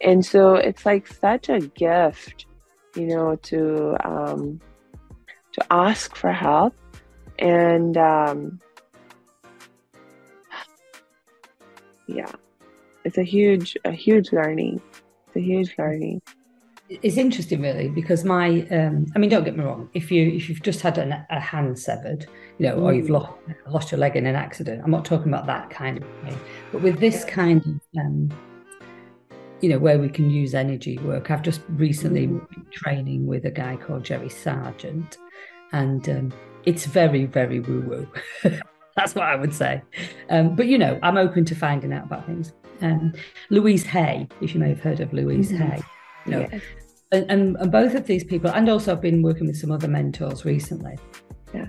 And 0.00 0.24
so 0.24 0.54
it's 0.54 0.86
like 0.86 1.08
such 1.08 1.48
a 1.48 1.58
gift, 1.58 2.46
you 2.94 3.08
know, 3.08 3.34
to 3.42 3.96
um, 4.08 4.60
to 5.54 5.66
ask 5.72 6.14
for 6.14 6.30
help 6.30 6.76
and 7.38 7.96
um, 7.96 8.60
yeah, 12.06 12.32
it's 13.04 13.18
a 13.18 13.22
huge 13.22 13.76
a 13.84 13.92
huge 13.92 14.32
learning. 14.32 14.80
It's 15.26 15.36
a 15.36 15.40
huge 15.40 15.74
learning 15.78 16.22
it's 16.88 17.16
interesting 17.16 17.62
really 17.62 17.88
because 17.88 18.24
my 18.24 18.60
um, 18.70 19.06
i 19.16 19.18
mean 19.18 19.30
don't 19.30 19.44
get 19.44 19.56
me 19.56 19.64
wrong 19.64 19.88
if 19.94 20.10
you 20.10 20.28
if 20.28 20.48
you've 20.48 20.62
just 20.62 20.82
had 20.82 20.98
an, 20.98 21.14
a 21.30 21.40
hand 21.40 21.78
severed 21.78 22.26
you 22.58 22.66
know 22.66 22.76
mm. 22.76 22.82
or 22.82 22.92
you've 22.92 23.06
mm. 23.06 23.20
lost 23.20 23.32
lost 23.68 23.90
your 23.90 23.98
leg 23.98 24.16
in 24.16 24.26
an 24.26 24.36
accident 24.36 24.82
i'm 24.84 24.90
not 24.90 25.04
talking 25.04 25.28
about 25.28 25.46
that 25.46 25.70
kind 25.70 25.98
of 25.98 26.04
thing 26.22 26.38
but 26.72 26.82
with 26.82 27.00
this 27.00 27.24
kind 27.24 27.62
of 27.62 28.00
um, 28.00 28.30
you 29.60 29.68
know 29.70 29.78
where 29.78 29.98
we 29.98 30.10
can 30.10 30.28
use 30.28 30.54
energy 30.54 30.98
work 30.98 31.30
i've 31.30 31.42
just 31.42 31.62
recently 31.70 32.26
mm. 32.26 32.48
been 32.50 32.66
training 32.70 33.26
with 33.26 33.46
a 33.46 33.50
guy 33.50 33.76
called 33.76 34.04
jerry 34.04 34.28
sargeant 34.28 35.16
and 35.72 36.08
um, 36.10 36.32
it's 36.66 36.86
very 36.86 37.26
very 37.26 37.60
woo 37.60 37.80
woo 37.82 38.52
that's 38.96 39.14
what 39.14 39.24
i 39.24 39.36
would 39.36 39.54
say 39.54 39.82
um, 40.30 40.54
but 40.54 40.66
you 40.66 40.78
know 40.78 40.98
i'm 41.02 41.16
open 41.16 41.44
to 41.44 41.54
finding 41.54 41.92
out 41.92 42.04
about 42.04 42.26
things 42.26 42.52
um, 42.82 43.12
louise 43.50 43.84
hay 43.84 44.28
if 44.40 44.54
you 44.54 44.60
may 44.60 44.68
have 44.68 44.80
heard 44.80 45.00
of 45.00 45.12
louise 45.12 45.50
mm-hmm. 45.50 45.62
hay 45.62 45.82
you 46.24 46.32
know, 46.32 46.48
yes. 46.50 46.62
and, 47.12 47.30
and, 47.30 47.56
and 47.56 47.72
both 47.72 47.94
of 47.94 48.06
these 48.06 48.24
people, 48.24 48.50
and 48.50 48.68
also 48.68 48.92
I've 48.92 49.00
been 49.00 49.22
working 49.22 49.46
with 49.46 49.56
some 49.56 49.70
other 49.70 49.88
mentors 49.88 50.44
recently. 50.44 50.98
Yeah. 51.52 51.68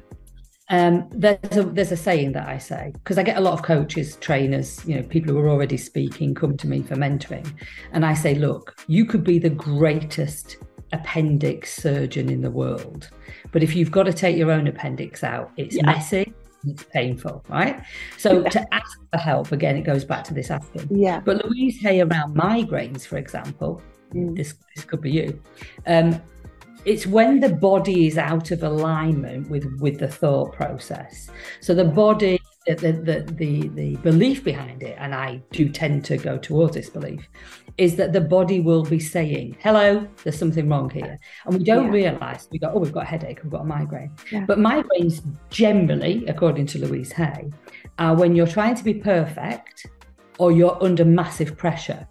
Um, 0.69 1.07
there's 1.11 1.57
a 1.57 1.63
there's 1.63 1.91
a 1.91 1.97
saying 1.97 2.31
that 2.31 2.47
I 2.47 2.57
say 2.57 2.91
because 2.93 3.19
I 3.19 3.23
get 3.23 3.37
a 3.37 3.41
lot 3.41 3.53
of 3.53 3.61
coaches, 3.61 4.15
trainers, 4.15 4.83
you 4.87 4.95
know, 4.95 5.03
people 5.03 5.33
who 5.33 5.39
are 5.39 5.49
already 5.49 5.77
speaking 5.77 6.33
come 6.33 6.57
to 6.57 6.67
me 6.67 6.81
for 6.81 6.95
mentoring, 6.95 7.47
and 7.91 8.05
I 8.05 8.15
say, 8.15 8.35
look, 8.35 8.75
you 8.87 9.05
could 9.05 9.23
be 9.23 9.37
the 9.37 9.49
greatest 9.49 10.57
appendix 10.91 11.73
surgeon 11.73 12.29
in 12.29 12.41
the 12.41 12.51
world, 12.51 13.09
but 13.51 13.63
if 13.63 13.75
you've 13.75 13.91
got 13.91 14.03
to 14.03 14.13
take 14.13 14.37
your 14.37 14.51
own 14.51 14.67
appendix 14.67 15.23
out, 15.23 15.51
it's 15.57 15.75
yeah. 15.75 15.85
messy, 15.85 16.33
it's 16.67 16.83
painful, 16.83 17.43
right? 17.49 17.83
So 18.17 18.43
yeah. 18.43 18.49
to 18.49 18.73
ask 18.73 18.99
for 19.11 19.19
help 19.19 19.51
again, 19.51 19.75
it 19.77 19.83
goes 19.83 20.05
back 20.05 20.23
to 20.25 20.33
this 20.33 20.51
asking. 20.51 20.87
Yeah. 20.89 21.19
But 21.19 21.45
Louise 21.45 21.79
Hay 21.81 22.01
around 22.01 22.35
migraines, 22.35 23.05
for 23.05 23.17
example, 23.17 23.81
mm. 24.13 24.35
this 24.35 24.55
this 24.75 24.85
could 24.85 25.01
be 25.01 25.11
you. 25.11 25.41
Um, 25.87 26.21
it's 26.85 27.07
when 27.07 27.39
the 27.39 27.49
body 27.49 28.05
is 28.05 28.17
out 28.17 28.51
of 28.51 28.63
alignment 28.63 29.49
with 29.49 29.65
with 29.79 29.99
the 29.99 30.07
thought 30.07 30.53
process. 30.53 31.29
So 31.61 31.73
the 31.73 31.85
body 31.85 32.39
the, 32.65 32.75
the, 32.75 33.33
the, 33.33 33.67
the 33.69 33.95
belief 33.97 34.43
behind 34.43 34.81
it, 34.81 34.95
and 34.99 35.13
I 35.13 35.41
do 35.51 35.69
tend 35.69 36.03
to 36.05 36.17
go 36.17 36.37
towards 36.37 36.75
this 36.75 36.89
belief, 36.89 37.27
is 37.77 37.97
that 37.97 38.13
the 38.13 38.21
body 38.21 38.59
will 38.59 38.83
be 38.83 38.99
saying, 38.99 39.57
hello, 39.59 40.07
there's 40.23 40.37
something 40.37 40.69
wrong 40.69 40.89
here. 40.89 41.19
And 41.45 41.57
we 41.57 41.63
don't 41.63 41.85
yeah. 41.85 41.91
realize, 41.91 42.47
we 42.51 42.59
go, 42.59 42.71
oh, 42.73 42.79
we've 42.79 42.93
got 42.93 43.03
a 43.03 43.07
headache, 43.07 43.41
we've 43.43 43.51
got 43.51 43.61
a 43.61 43.65
migraine. 43.65 44.11
Yeah. 44.31 44.45
But 44.45 44.59
migraines 44.59 45.21
generally, 45.49 46.25
according 46.27 46.67
to 46.67 46.79
Louise 46.79 47.11
Hay, 47.11 47.51
are 47.99 48.15
when 48.15 48.35
you're 48.35 48.47
trying 48.47 48.75
to 48.75 48.83
be 48.83 48.93
perfect 48.93 49.87
or 50.37 50.51
you're 50.51 50.81
under 50.83 51.03
massive 51.05 51.57
pressure. 51.57 52.07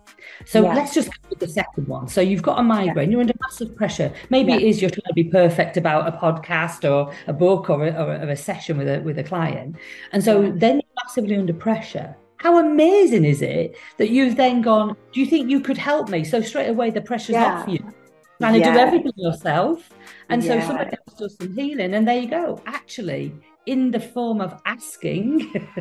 So 0.47 0.63
yeah. 0.63 0.75
let's 0.75 0.93
just 0.93 1.09
go 1.09 1.29
with 1.31 1.39
the 1.39 1.49
second 1.49 1.87
one. 1.89 2.09
So 2.09 2.21
you've 2.21 2.43
got 2.43 2.59
a 2.59 2.63
migraine, 2.63 3.09
yeah. 3.09 3.13
you're 3.13 3.21
under 3.21 3.35
massive 3.41 3.75
pressure. 3.77 4.13
Maybe 4.31 4.53
yeah. 4.53 4.59
it 4.59 4.63
is 4.65 4.83
you're 4.83 4.91
trying 4.91 5.09
to 5.09 5.15
be 5.15 5.25
perfect 5.25 5.77
about 5.77 6.13
a 6.13 6.17
podcast 6.17 6.91
or 6.91 7.15
a 7.27 7.33
book 7.33 7.71
or 7.71 7.87
a, 7.87 7.93
or 7.93 8.13
a 8.13 8.37
session 8.37 8.77
with 8.77 8.89
a 8.89 9.01
with 9.01 9.19
a 9.19 9.25
client, 9.25 9.77
and 10.13 10.23
so 10.23 10.51
then 10.51 10.75
you're 10.77 11.05
massively 11.05 11.37
under 11.37 11.55
pressure. 11.55 12.17
How 12.45 12.59
amazing 12.59 13.25
is 13.25 13.41
it 13.41 13.75
that 13.97 14.11
you've 14.11 14.37
then 14.37 14.61
gone? 14.61 14.95
Do 15.13 15.21
you 15.21 15.25
think 15.25 15.49
you 15.49 15.61
could 15.61 15.79
help 15.79 16.11
me? 16.11 16.25
So 16.25 16.43
straight 16.43 16.69
away 16.69 16.91
the 16.91 17.01
pressure's 17.01 17.37
off 17.37 17.67
you. 17.67 17.79
Trying 18.39 18.61
to 18.61 18.73
do 18.73 18.79
everything 18.79 19.13
yourself, 19.17 19.89
and 20.29 20.45
so 20.45 20.61
somebody 20.61 20.91
else 20.91 21.19
does 21.19 21.37
some 21.39 21.57
healing, 21.57 21.95
and 21.95 22.07
there 22.07 22.21
you 22.21 22.29
go. 22.29 22.61
Actually, 22.67 23.33
in 23.65 23.91
the 23.91 23.99
form 23.99 24.43
of 24.43 24.61
asking. 24.67 25.53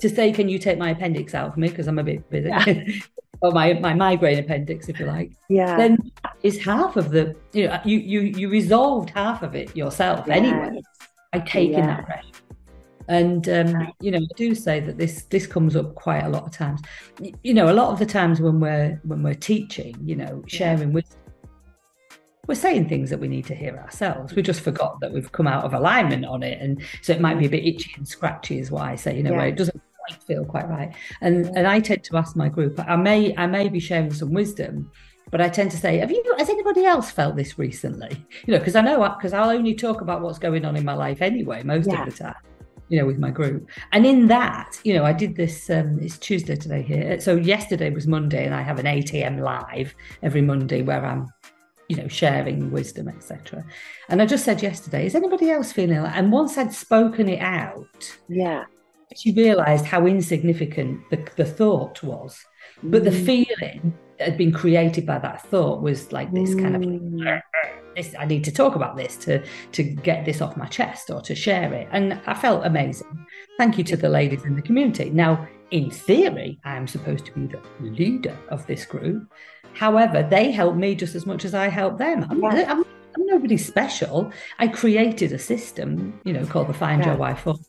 to 0.00 0.08
say, 0.10 0.32
can 0.32 0.48
you 0.48 0.58
take 0.58 0.76
my 0.76 0.90
appendix 0.90 1.34
out 1.34 1.54
for 1.54 1.60
me 1.60 1.68
because 1.68 1.86
I'm 1.86 1.98
a 1.98 2.02
bit 2.02 2.28
busy, 2.28 2.48
yeah. 2.48 2.64
or 3.40 3.52
my 3.52 3.72
my 3.74 3.94
migraine 3.94 4.38
appendix, 4.38 4.88
if 4.88 5.00
you 5.00 5.06
like. 5.06 5.32
Yeah. 5.48 5.76
Then 5.78 6.10
is 6.42 6.62
half 6.62 6.96
of 6.96 7.10
the 7.10 7.34
you 7.52 7.68
know 7.68 7.80
you 7.84 7.98
you 7.98 8.20
you 8.20 8.48
resolved 8.50 9.10
half 9.10 9.42
of 9.42 9.54
it 9.54 9.74
yourself 9.74 10.26
yes. 10.26 10.36
anyway 10.36 10.82
by 11.32 11.38
taking 11.38 11.78
yeah. 11.78 11.86
that 11.86 12.04
pressure. 12.04 12.43
And 13.08 13.48
um, 13.48 13.92
you 14.00 14.10
know, 14.10 14.18
I 14.18 14.34
do 14.36 14.54
say 14.54 14.80
that 14.80 14.98
this 14.98 15.24
this 15.24 15.46
comes 15.46 15.76
up 15.76 15.94
quite 15.94 16.24
a 16.24 16.28
lot 16.28 16.44
of 16.44 16.52
times. 16.52 16.80
You 17.42 17.54
know, 17.54 17.70
a 17.70 17.74
lot 17.74 17.92
of 17.92 17.98
the 17.98 18.06
times 18.06 18.40
when 18.40 18.60
we're 18.60 19.00
when 19.04 19.22
we're 19.22 19.34
teaching, 19.34 19.96
you 20.02 20.16
know, 20.16 20.42
sharing 20.46 20.88
yeah. 20.88 20.94
with 20.94 21.16
we're 22.46 22.54
saying 22.54 22.88
things 22.88 23.10
that 23.10 23.18
we 23.18 23.28
need 23.28 23.46
to 23.46 23.54
hear 23.54 23.76
ourselves. 23.78 24.34
We 24.34 24.42
just 24.42 24.60
forgot 24.60 25.00
that 25.00 25.12
we've 25.12 25.32
come 25.32 25.46
out 25.46 25.64
of 25.64 25.72
alignment 25.72 26.24
on 26.24 26.42
it, 26.42 26.60
and 26.60 26.82
so 27.02 27.12
it 27.12 27.20
might 27.20 27.38
be 27.38 27.46
a 27.46 27.50
bit 27.50 27.64
itchy 27.64 27.92
and 27.96 28.06
scratchy, 28.06 28.58
is 28.58 28.70
what 28.70 28.82
I 28.82 28.96
say. 28.96 29.16
You 29.16 29.22
know, 29.22 29.30
yeah. 29.30 29.38
where 29.38 29.48
it 29.48 29.56
doesn't 29.56 29.80
quite 30.06 30.22
feel 30.22 30.44
quite 30.44 30.68
right. 30.68 30.94
And 31.20 31.46
and 31.56 31.66
I 31.66 31.80
tend 31.80 32.04
to 32.04 32.16
ask 32.16 32.36
my 32.36 32.48
group. 32.48 32.78
I 32.86 32.96
may 32.96 33.36
I 33.36 33.46
may 33.46 33.68
be 33.68 33.80
sharing 33.80 34.12
some 34.12 34.32
wisdom, 34.32 34.90
but 35.30 35.40
I 35.40 35.48
tend 35.48 35.70
to 35.72 35.76
say, 35.76 35.98
have 35.98 36.10
you 36.10 36.22
has 36.38 36.48
anybody 36.48 36.84
else 36.84 37.10
felt 37.10 37.36
this 37.36 37.58
recently? 37.58 38.24
You 38.46 38.52
know, 38.52 38.58
because 38.58 38.76
I 38.76 38.82
know 38.82 38.98
because 39.16 39.32
I'll 39.32 39.50
only 39.50 39.74
talk 39.74 40.00
about 40.00 40.20
what's 40.20 40.38
going 40.38 40.64
on 40.64 40.76
in 40.76 40.84
my 40.84 40.94
life 40.94 41.22
anyway 41.22 41.62
most 41.62 41.88
yeah. 41.88 42.02
of 42.02 42.10
the 42.10 42.24
time. 42.24 42.34
You 42.88 42.98
know, 42.98 43.06
with 43.06 43.18
my 43.18 43.30
group, 43.30 43.68
and 43.92 44.04
in 44.04 44.28
that, 44.28 44.78
you 44.84 44.92
know, 44.94 45.04
I 45.04 45.12
did 45.12 45.36
this. 45.36 45.70
Um, 45.70 45.98
it's 46.00 46.18
Tuesday 46.18 46.54
today 46.54 46.82
here, 46.82 47.20
so 47.20 47.36
yesterday 47.36 47.90
was 47.90 48.06
Monday, 48.06 48.44
and 48.44 48.54
I 48.54 48.60
have 48.60 48.78
an 48.78 48.86
8 48.86 49.14
a.m. 49.14 49.38
live 49.38 49.94
every 50.22 50.42
Monday 50.42 50.82
where 50.82 51.04
I'm 51.04 51.28
you 51.88 51.96
know, 51.96 52.08
sharing 52.08 52.70
wisdom, 52.70 53.08
etc. 53.08 53.64
And 54.08 54.22
I 54.22 54.26
just 54.26 54.44
said 54.44 54.62
yesterday, 54.62 55.06
is 55.06 55.14
anybody 55.14 55.50
else 55.50 55.72
feeling 55.72 56.02
like? 56.02 56.16
And 56.16 56.32
once 56.32 56.56
I'd 56.56 56.72
spoken 56.72 57.28
it 57.28 57.40
out, 57.40 58.18
yeah, 58.28 58.64
she 59.14 59.32
realised 59.32 59.84
how 59.84 60.06
insignificant 60.06 61.08
the, 61.10 61.26
the 61.36 61.44
thought 61.44 62.02
was, 62.02 62.42
but 62.82 63.04
the 63.04 63.10
mm. 63.10 63.26
feeling 63.26 63.98
that 64.13 64.13
had 64.20 64.36
been 64.36 64.52
created 64.52 65.06
by 65.06 65.18
that 65.18 65.42
thought 65.46 65.82
was 65.82 66.12
like 66.12 66.32
this 66.32 66.54
kind 66.54 66.76
of 66.76 66.82
mm. 66.82 67.40
this. 67.96 68.14
I 68.18 68.24
need 68.24 68.44
to 68.44 68.52
talk 68.52 68.74
about 68.74 68.96
this 68.96 69.16
to 69.18 69.44
to 69.72 69.82
get 69.82 70.24
this 70.24 70.40
off 70.40 70.56
my 70.56 70.66
chest 70.66 71.10
or 71.10 71.20
to 71.22 71.34
share 71.34 71.72
it, 71.72 71.88
and 71.92 72.20
I 72.26 72.34
felt 72.34 72.64
amazing. 72.64 73.26
Thank 73.58 73.78
you 73.78 73.84
to 73.84 73.96
the 73.96 74.08
ladies 74.08 74.44
in 74.44 74.56
the 74.56 74.62
community. 74.62 75.10
Now, 75.10 75.46
in 75.70 75.90
theory, 75.90 76.58
I 76.64 76.76
am 76.76 76.86
supposed 76.86 77.26
to 77.26 77.32
be 77.32 77.46
the 77.46 77.60
leader 77.80 78.36
of 78.48 78.66
this 78.66 78.84
group. 78.84 79.28
However, 79.72 80.22
they 80.22 80.50
help 80.50 80.76
me 80.76 80.94
just 80.94 81.14
as 81.14 81.26
much 81.26 81.44
as 81.44 81.54
I 81.54 81.68
help 81.68 81.98
them. 81.98 82.24
I'm, 82.30 82.40
yeah. 82.40 82.70
I'm, 82.70 82.84
I'm 83.16 83.26
nobody 83.26 83.56
special. 83.56 84.30
I 84.58 84.68
created 84.68 85.32
a 85.32 85.38
system, 85.38 86.20
you 86.24 86.32
know, 86.32 86.46
called 86.46 86.68
the 86.68 86.74
Find 86.74 87.00
yeah. 87.02 87.08
Your 87.08 87.16
Why 87.16 87.34
formula, 87.34 87.64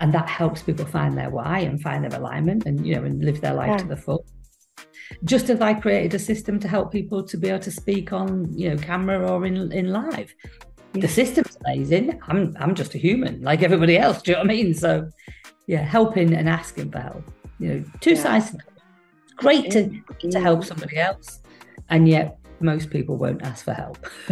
and 0.00 0.12
that 0.12 0.28
helps 0.28 0.62
people 0.62 0.84
find 0.84 1.16
their 1.16 1.30
why 1.30 1.60
and 1.60 1.80
find 1.80 2.04
their 2.04 2.18
alignment 2.18 2.66
and 2.66 2.86
you 2.86 2.94
know 2.94 3.04
and 3.04 3.24
live 3.24 3.40
their 3.40 3.54
life 3.54 3.70
yeah. 3.70 3.76
to 3.78 3.86
the 3.86 3.96
full. 3.96 4.24
Just 5.24 5.50
as 5.50 5.60
I 5.60 5.74
created 5.74 6.14
a 6.14 6.18
system 6.18 6.58
to 6.60 6.68
help 6.68 6.92
people 6.92 7.22
to 7.22 7.36
be 7.36 7.48
able 7.48 7.60
to 7.60 7.70
speak 7.70 8.12
on, 8.12 8.52
you 8.56 8.70
know, 8.70 8.76
camera 8.76 9.30
or 9.30 9.46
in 9.46 9.72
in 9.72 9.92
live. 9.92 10.34
Yeah. 10.94 11.02
The 11.02 11.08
system's 11.08 11.56
amazing. 11.64 12.20
I'm 12.28 12.56
I'm 12.58 12.74
just 12.74 12.94
a 12.94 12.98
human 12.98 13.42
like 13.42 13.62
everybody 13.62 13.98
else. 13.98 14.22
Do 14.22 14.30
you 14.30 14.36
know 14.36 14.42
what 14.42 14.50
I 14.50 14.54
mean? 14.54 14.74
So, 14.74 15.08
yeah, 15.66 15.82
helping 15.82 16.34
and 16.34 16.48
asking 16.48 16.92
for 16.92 17.00
help. 17.00 17.24
You 17.58 17.68
know, 17.68 17.84
two 18.00 18.16
sides 18.16 18.54
great 19.38 19.70
to, 19.70 19.90
to 20.30 20.40
help 20.40 20.64
somebody 20.64 20.98
else. 20.98 21.40
And 21.88 22.06
yet 22.06 22.38
most 22.60 22.90
people 22.90 23.16
won't 23.16 23.42
ask 23.42 23.64
for 23.64 23.72
help. 23.72 23.98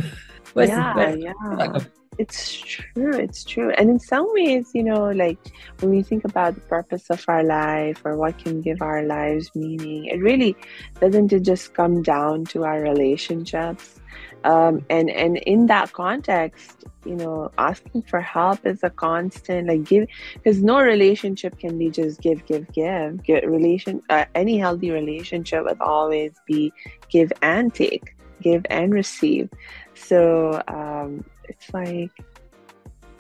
yeah, 0.57 0.95
the, 0.95 1.19
yeah. 1.19 1.79
It's 2.19 2.59
true. 2.59 3.13
It's 3.13 3.45
true. 3.45 3.71
And 3.73 3.91
in 3.91 3.99
some 3.99 4.27
ways, 4.33 4.71
you 4.75 4.83
know, 4.83 5.11
like 5.11 5.39
when 5.81 5.91
we 5.91 6.03
think 6.03 6.25
about 6.25 6.55
the 6.55 6.63
purpose 6.63 7.11
of 7.11 7.25
our 7.29 7.45
life 7.45 8.01
or 8.05 8.17
what 8.17 8.39
can 8.39 8.63
give 8.63 8.81
our 8.81 9.03
lives 9.03 9.51
meaning, 9.55 10.07
it 10.07 10.21
really 10.23 10.57
doesn't 11.01 11.33
it 11.33 11.43
just 11.43 11.75
come 11.75 12.03
down 12.03 12.45
to 12.47 12.65
our 12.65 12.81
relationships. 12.81 14.01
Um, 14.45 14.85
and 14.89 15.11
and 15.11 15.37
in 15.39 15.67
that 15.67 15.93
context, 15.93 16.85
you 17.07 17.15
know 17.15 17.51
asking 17.57 18.03
for 18.03 18.21
help 18.21 18.67
is 18.67 18.83
a 18.83 18.91
constant 18.91 19.69
like 19.69 19.85
give 19.85 20.09
because 20.35 20.63
no 20.63 20.81
relationship 20.81 21.59
can 21.59 21.79
be 21.79 21.89
just 21.89 22.21
give 22.21 22.45
give 22.47 22.71
give 22.73 23.23
get 23.23 23.49
relation 23.49 24.03
uh, 24.11 24.25
any 24.35 24.59
healthy 24.59 24.91
relationship 24.91 25.65
would 25.65 25.81
always 25.81 26.33
be 26.47 26.73
give 27.09 27.33
and 27.43 27.73
take 27.75 28.15
give 28.43 28.67
and 28.69 28.93
receive 28.93 29.49
so 29.95 30.61
um 30.69 31.25
it's 31.49 31.73
like 31.73 32.11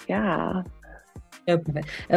yeah 0.08 0.62
uh, 1.48 1.56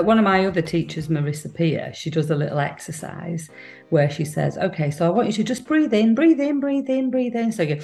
one 0.02 0.18
of 0.18 0.24
my 0.24 0.44
other 0.48 0.62
teachers, 0.62 1.08
Marissa 1.08 1.54
Peer, 1.54 1.94
she 1.94 2.10
does 2.10 2.32
a 2.32 2.36
little 2.36 2.58
exercise 2.58 3.48
where 3.92 4.10
she 4.10 4.26
says, 4.26 4.58
"Okay, 4.58 4.90
so 4.90 5.06
I 5.06 5.10
want 5.10 5.28
you 5.28 5.34
to 5.34 5.44
just 5.44 5.68
breathe 5.68 5.94
in, 5.94 6.16
breathe 6.16 6.40
in, 6.40 6.60
breathe 6.60 6.90
in, 6.90 7.12
breathe 7.12 7.36
in." 7.36 7.52
So 7.52 7.62
you 7.62 7.80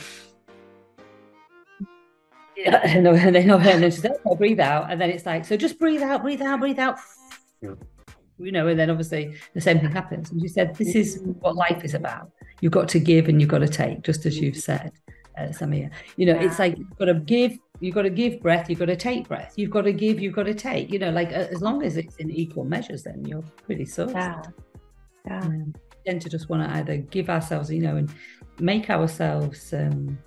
yeah. 2.55 2.81
and 2.83 3.05
then, 3.05 3.49
and 3.49 3.63
then 3.63 3.91
she 3.91 3.97
said, 3.97 4.17
okay, 4.25 4.35
breathe 4.37 4.59
out. 4.59 4.91
And 4.91 4.99
then 4.99 5.09
it's 5.09 5.25
like, 5.25 5.45
so 5.45 5.57
just 5.57 5.79
breathe 5.79 6.01
out, 6.01 6.21
breathe 6.21 6.41
out, 6.41 6.59
breathe 6.59 6.79
out. 6.79 6.97
Yeah. 7.61 7.71
You 8.37 8.51
know, 8.51 8.67
and 8.67 8.77
then 8.77 8.89
obviously 8.89 9.35
the 9.53 9.61
same 9.61 9.79
thing 9.79 9.91
happens. 9.91 10.31
And 10.31 10.41
she 10.41 10.47
said, 10.47 10.75
this 10.75 10.95
is 10.95 11.21
what 11.39 11.55
life 11.55 11.83
is 11.85 11.93
about. 11.93 12.31
You've 12.61 12.73
got 12.73 12.89
to 12.89 12.99
give 12.99 13.29
and 13.29 13.39
you've 13.39 13.49
got 13.49 13.59
to 13.59 13.67
take, 13.67 14.01
just 14.01 14.25
as 14.25 14.37
you've 14.37 14.57
said, 14.57 14.91
uh, 15.37 15.43
Samia. 15.43 15.89
You 16.17 16.25
know, 16.27 16.35
yeah. 16.35 16.47
it's 16.47 16.59
like 16.59 16.77
you've 16.77 16.97
got 16.97 17.05
to 17.05 17.13
give, 17.13 17.57
you've 17.85 17.95
got 17.95 18.03
to 18.03 18.09
give 18.09 18.41
breath, 18.41 18.69
you've 18.69 18.79
got 18.79 18.85
to 18.85 18.95
take 18.95 19.27
breath. 19.27 19.53
You've 19.55 19.69
got 19.69 19.83
to 19.83 19.93
give, 19.93 20.19
you've 20.19 20.33
got 20.33 20.43
to 20.43 20.53
take. 20.53 20.91
You 20.91 20.99
know, 20.99 21.11
like 21.11 21.31
as 21.31 21.61
long 21.61 21.83
as 21.83 21.97
it's 21.97 22.15
in 22.17 22.31
equal 22.31 22.65
measures, 22.65 23.03
then 23.03 23.23
you're 23.25 23.43
pretty 23.65 23.85
sorted. 23.85 24.15
Yeah. 24.15 24.41
Yeah. 25.27 25.39
Um, 25.39 25.73
tend 26.05 26.21
to 26.21 26.29
just 26.29 26.49
want 26.49 26.63
to 26.63 26.77
either 26.77 26.97
give 26.97 27.29
ourselves, 27.29 27.71
you 27.71 27.81
know, 27.81 27.95
and 27.95 28.13
make 28.59 28.89
ourselves 28.89 29.73
um, 29.73 30.17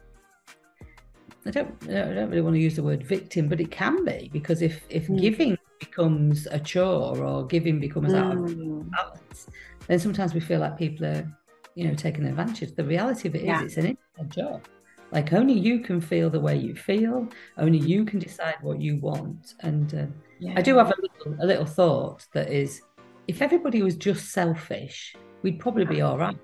I 1.49 1.51
don't, 1.51 1.75
I 1.89 2.15
don't 2.15 2.29
really 2.29 2.43
want 2.43 2.57
to 2.57 2.61
use 2.61 2.77
the 2.77 2.83
word 2.83 3.03
victim, 3.03 3.49
but 3.49 3.61
it 3.61 3.71
can 3.71 4.05
be 4.05 4.29
because 4.33 4.61
if 4.61 4.85
if 4.91 5.09
mm. 5.09 5.21
giving 5.21 5.57
becomes 5.81 6.47
a 6.51 6.59
chore 6.59 7.25
or 7.25 7.47
giving 7.47 7.81
becomes 7.81 8.13
mm. 8.13 8.19
out 8.19 8.33
of 8.33 8.51
mm. 8.51 8.91
balance, 8.91 9.49
then 9.87 9.99
sometimes 9.99 10.35
we 10.35 10.41
feel 10.41 10.61
like 10.61 10.77
people 10.77 11.07
are, 11.07 11.27
you 11.75 11.89
know, 11.89 11.95
taking 11.95 12.27
advantage. 12.27 12.75
The 12.75 12.85
reality 12.85 13.29
of 13.29 13.35
it 13.35 13.43
is, 13.43 13.45
yeah. 13.45 13.63
it's 13.63 13.77
an 13.79 13.97
job. 14.29 14.63
Like 15.11 15.33
only 15.33 15.55
you 15.55 15.81
can 15.81 16.01
feel 16.01 16.29
the 16.31 16.41
way 16.41 16.57
you 16.57 16.75
feel. 16.75 17.29
Only 17.57 17.79
you 17.79 18.05
can 18.05 18.19
decide 18.19 18.57
what 18.61 18.81
you 18.81 18.97
want. 18.97 19.55
And 19.61 19.95
uh, 19.95 20.07
yeah. 20.39 20.55
I 20.57 20.63
do 20.63 20.77
have 20.77 20.89
a 20.89 20.95
little, 21.01 21.45
a 21.45 21.47
little 21.47 21.67
thought 21.67 22.27
that 22.35 22.51
is, 22.51 22.83
if 23.27 23.43
everybody 23.43 23.83
was 23.83 23.97
just 23.97 24.33
selfish, 24.33 25.15
we'd 25.43 25.59
probably 25.59 25.85
be 25.85 26.01
all 26.01 26.19
right 26.19 26.37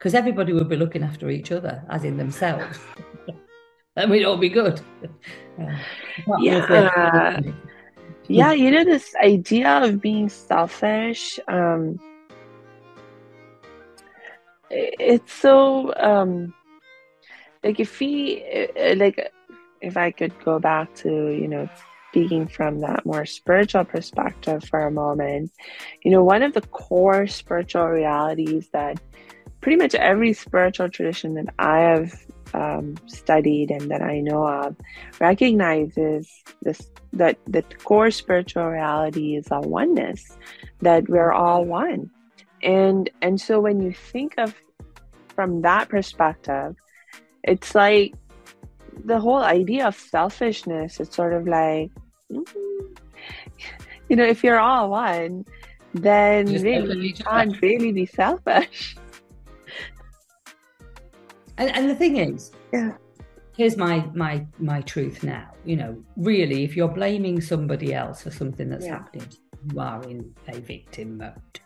because 0.00 0.14
everybody 0.14 0.54
would 0.54 0.68
be 0.68 0.76
looking 0.76 1.02
after 1.02 1.28
each 1.28 1.52
other, 1.52 1.84
as 1.90 2.04
in 2.04 2.16
themselves. 2.16 2.78
and 3.96 4.10
we'd 4.10 4.24
all 4.24 4.38
be 4.38 4.48
good. 4.48 4.80
yeah. 6.40 7.40
yeah, 8.26 8.52
you 8.52 8.70
know, 8.70 8.82
this 8.82 9.14
idea 9.22 9.68
of 9.84 10.00
being 10.00 10.30
selfish, 10.30 11.38
um, 11.48 12.00
it's 14.70 15.34
so, 15.34 15.92
um, 15.96 16.54
like, 17.64 17.80
if 17.80 17.98
we, 18.00 18.42
uh, 18.78 18.94
like, 18.96 19.32
if 19.80 19.96
I 19.96 20.10
could 20.10 20.32
go 20.44 20.58
back 20.58 20.94
to, 20.96 21.08
you 21.08 21.48
know, 21.48 21.68
speaking 22.10 22.48
from 22.48 22.80
that 22.80 23.06
more 23.06 23.24
spiritual 23.24 23.84
perspective 23.84 24.64
for 24.64 24.86
a 24.86 24.90
moment, 24.90 25.52
you 26.02 26.10
know, 26.10 26.24
one 26.24 26.42
of 26.42 26.54
the 26.54 26.62
core 26.62 27.26
spiritual 27.26 27.86
realities 27.86 28.68
that 28.72 29.00
pretty 29.60 29.76
much 29.76 29.94
every 29.94 30.32
spiritual 30.32 30.88
tradition 30.88 31.34
that 31.34 31.54
I 31.58 31.78
have 31.80 32.12
um, 32.52 32.96
studied 33.06 33.70
and 33.70 33.90
that 33.90 34.02
I 34.02 34.20
know 34.20 34.46
of 34.46 34.76
recognizes 35.20 36.28
this 36.62 36.90
that 37.12 37.38
the 37.46 37.62
core 37.84 38.10
spiritual 38.10 38.66
reality 38.66 39.36
is 39.36 39.48
a 39.50 39.60
oneness, 39.60 40.36
that 40.80 41.08
we're 41.08 41.32
all 41.32 41.64
one. 41.64 42.10
And 42.62 43.10
and 43.22 43.40
so 43.40 43.60
when 43.60 43.80
you 43.80 43.92
think 43.92 44.34
of 44.38 44.54
from 45.34 45.62
that 45.62 45.88
perspective, 45.88 46.76
it's 47.44 47.74
like 47.74 48.14
the 49.04 49.18
whole 49.18 49.42
idea 49.42 49.86
of 49.86 49.96
selfishness, 49.96 51.00
it's 51.00 51.14
sort 51.14 51.32
of 51.32 51.46
like 51.46 51.90
mm-hmm. 52.30 52.94
you 54.08 54.16
know, 54.16 54.24
if 54.24 54.42
you're 54.44 54.58
all 54.58 54.90
one, 54.90 55.44
then 55.94 56.46
really 56.46 57.08
you 57.08 57.14
can't 57.14 57.60
really 57.60 57.92
be 57.92 58.06
selfish. 58.06 58.96
And, 61.58 61.70
and 61.76 61.90
the 61.90 61.94
thing 61.94 62.16
is, 62.16 62.52
yeah. 62.72 62.92
Here's 63.56 63.76
my 63.76 64.06
my 64.14 64.46
my 64.58 64.80
truth 64.80 65.22
now. 65.22 65.52
You 65.66 65.76
know, 65.76 66.02
really, 66.16 66.64
if 66.64 66.76
you're 66.76 66.88
blaming 66.88 67.42
somebody 67.42 67.92
else 67.92 68.22
for 68.22 68.30
something 68.30 68.70
that's 68.70 68.86
yeah. 68.86 68.92
happening, 68.92 69.28
you 69.70 69.78
are 69.78 70.02
in 70.04 70.34
a 70.48 70.58
victim 70.58 71.18
mode. 71.18 71.60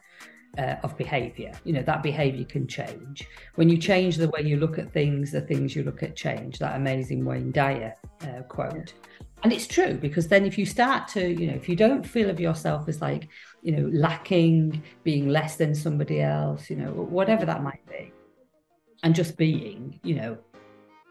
Uh, 0.57 0.77
of 0.85 0.97
behavior. 0.97 1.53
You 1.65 1.73
know, 1.73 1.83
that 1.83 2.01
behavior 2.01 2.45
can 2.45 2.69
change. 2.69 3.27
When 3.57 3.69
you 3.69 3.77
change 3.77 4.17
the 4.17 4.29
way 4.29 4.43
you 4.43 4.57
look 4.57 4.79
at 4.79 4.93
things, 4.93 5.33
the 5.33 5.41
things 5.41 5.75
you 5.75 5.83
look 5.83 6.05
at 6.05 6.15
change. 6.15 6.61
That 6.61 6.77
amazing 6.77 7.25
Wayne 7.25 7.51
Dyer 7.51 7.93
uh, 8.23 8.43
quote. 8.43 8.95
And 9.43 9.53
it's 9.53 9.67
true 9.67 9.95
because 9.95 10.29
then 10.29 10.47
if 10.47 10.57
you 10.57 10.65
start 10.65 11.09
to, 11.09 11.29
you 11.29 11.49
know, 11.49 11.55
if 11.55 11.69
you 11.69 11.75
don't 11.75 12.07
feel 12.07 12.31
of 12.31 12.39
yourself 12.39 12.89
as 12.89 13.03
like, 13.03 13.29
you 13.63 13.73
know, 13.73 13.91
lacking, 13.93 14.81
being 15.03 15.29
less 15.29 15.57
than 15.57 15.75
somebody 15.75 16.21
else, 16.21 16.71
you 16.71 16.77
know, 16.77 16.93
whatever 16.93 17.45
that 17.45 17.63
might 17.63 17.85
be, 17.87 18.13
and 19.03 19.15
just 19.15 19.37
being, 19.37 19.99
you 20.05 20.15
know, 20.15 20.39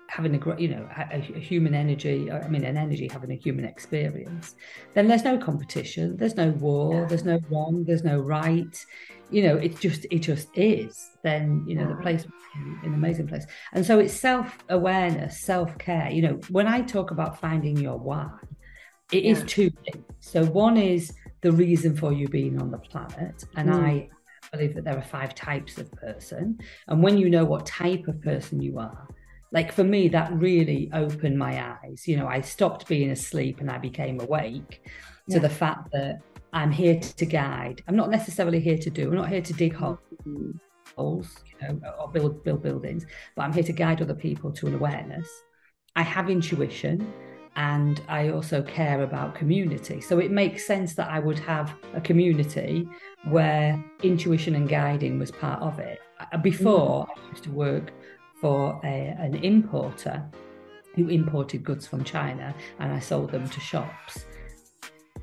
having 0.08 0.36
a 0.36 0.38
great 0.38 0.60
you 0.60 0.68
know 0.68 0.88
a, 0.98 1.16
a, 1.16 1.40
human 1.40 1.74
energy 1.74 2.32
i 2.32 2.48
mean 2.48 2.64
an 2.64 2.78
energy 2.78 3.08
having 3.08 3.32
a 3.32 3.36
human 3.36 3.66
experience 3.66 4.56
then 4.94 5.08
there's 5.08 5.24
no 5.24 5.38
competition 5.38 6.16
there's 6.18 6.36
no 6.36 6.50
war 6.52 6.94
yeah. 6.94 7.06
there's 7.06 7.24
no 7.24 7.40
wrong 7.50 7.84
there's 7.86 8.04
no 8.04 8.20
right 8.20 8.86
you 9.32 9.44
know 9.44 9.56
it 9.56 9.80
just 9.80 10.06
it 10.12 10.20
just 10.20 10.48
is 10.56 11.12
then 11.24 11.64
you 11.68 11.76
know 11.76 11.88
the 11.88 12.02
place 12.02 12.26
an 12.84 12.94
amazing 12.94 13.28
place 13.28 13.46
and 13.74 13.86
so 13.86 13.98
it's 13.98 14.14
self-awareness 14.14 15.40
self-care 15.42 16.10
you 16.12 16.22
know 16.22 16.40
when 16.50 16.68
i 16.68 16.82
talk 16.82 17.12
about 17.12 17.40
finding 17.40 17.78
your 17.78 17.98
why 17.98 18.30
it 19.12 19.24
yeah. 19.24 19.32
is 19.32 19.44
two 19.46 19.72
things 19.86 20.06
so 20.20 20.46
one 20.46 20.78
is 20.78 21.14
the 21.42 21.52
reason 21.52 21.96
for 21.96 22.14
you 22.14 22.28
being 22.28 22.62
on 22.62 22.70
the 22.70 22.78
planet 22.78 23.44
and 23.56 23.70
mm. 23.70 23.84
i 23.84 24.10
believe 24.54 24.76
that 24.76 24.86
there 24.86 24.98
are 24.98 25.02
five 25.02 25.36
types 25.36 25.78
of 25.78 25.92
person. 25.92 26.60
And 26.88 27.04
when 27.04 27.18
you 27.18 27.30
know 27.30 27.44
what 27.44 27.66
type 27.66 28.08
of 28.08 28.22
person 28.22 28.62
you 28.62 28.80
are, 28.80 29.08
like 29.54 29.72
for 29.72 29.84
me, 29.84 30.08
that 30.10 30.34
really 30.34 30.90
opened 30.94 31.38
my 31.38 31.76
eyes. 31.84 32.08
You 32.08 32.18
know, 32.18 32.28
I 32.28 32.42
stopped 32.42 32.88
being 32.88 33.12
asleep 33.12 33.62
and 33.62 33.70
I 33.70 33.78
became 33.78 34.20
awake 34.20 34.82
yeah. 35.28 35.36
to 35.36 35.40
the 35.40 35.50
fact 35.50 35.92
that 35.94 36.22
I'm 36.52 36.72
here 36.72 37.00
to 37.00 37.26
guide. 37.26 37.84
I'm 37.88 37.96
not 37.96 38.10
necessarily 38.10 38.60
here 38.60 38.80
to 38.80 38.90
do, 38.90 39.10
I'm 39.10 39.16
not 39.16 39.30
here 39.30 39.42
to 39.42 39.54
dig 39.54 39.76
holes. 39.76 40.00
You 40.98 41.68
know, 41.68 41.80
or 42.00 42.10
build 42.12 42.44
build 42.44 42.64
buildings, 42.64 43.06
but 43.36 43.44
I'm 43.44 43.54
here 43.54 43.64
to 43.64 43.74
guide 43.74 44.02
other 44.02 44.16
people 44.16 44.52
to 44.54 44.68
an 44.68 44.76
awareness. 44.76 45.30
I 45.96 46.02
have 46.02 46.30
intuition 46.30 47.14
and 47.56 48.02
I 48.08 48.30
also 48.30 48.64
care 48.64 49.04
about 49.04 49.36
community. 49.36 50.02
So 50.02 50.18
it 50.18 50.32
makes 50.32 50.66
sense 50.66 50.96
that 50.96 51.10
I 51.10 51.20
would 51.20 51.38
have 51.40 51.76
a 51.94 52.02
community 52.02 52.88
where 53.30 53.84
intuition 54.02 54.56
and 54.56 54.68
guiding 54.68 55.20
was 55.20 55.30
part 55.30 55.62
of 55.62 55.78
it. 55.78 56.00
Uh, 56.20 56.38
before, 56.38 57.06
mm. 57.06 57.10
I 57.16 57.30
used 57.30 57.44
to 57.44 57.52
work 57.52 57.94
for 58.44 58.78
a, 58.84 59.16
an 59.18 59.36
importer 59.36 60.22
who 60.96 61.08
imported 61.08 61.64
goods 61.64 61.88
from 61.88 62.04
China 62.04 62.54
and 62.80 62.92
I 62.92 63.00
sold 63.00 63.32
them 63.32 63.48
to 63.48 63.60
shops. 63.62 64.26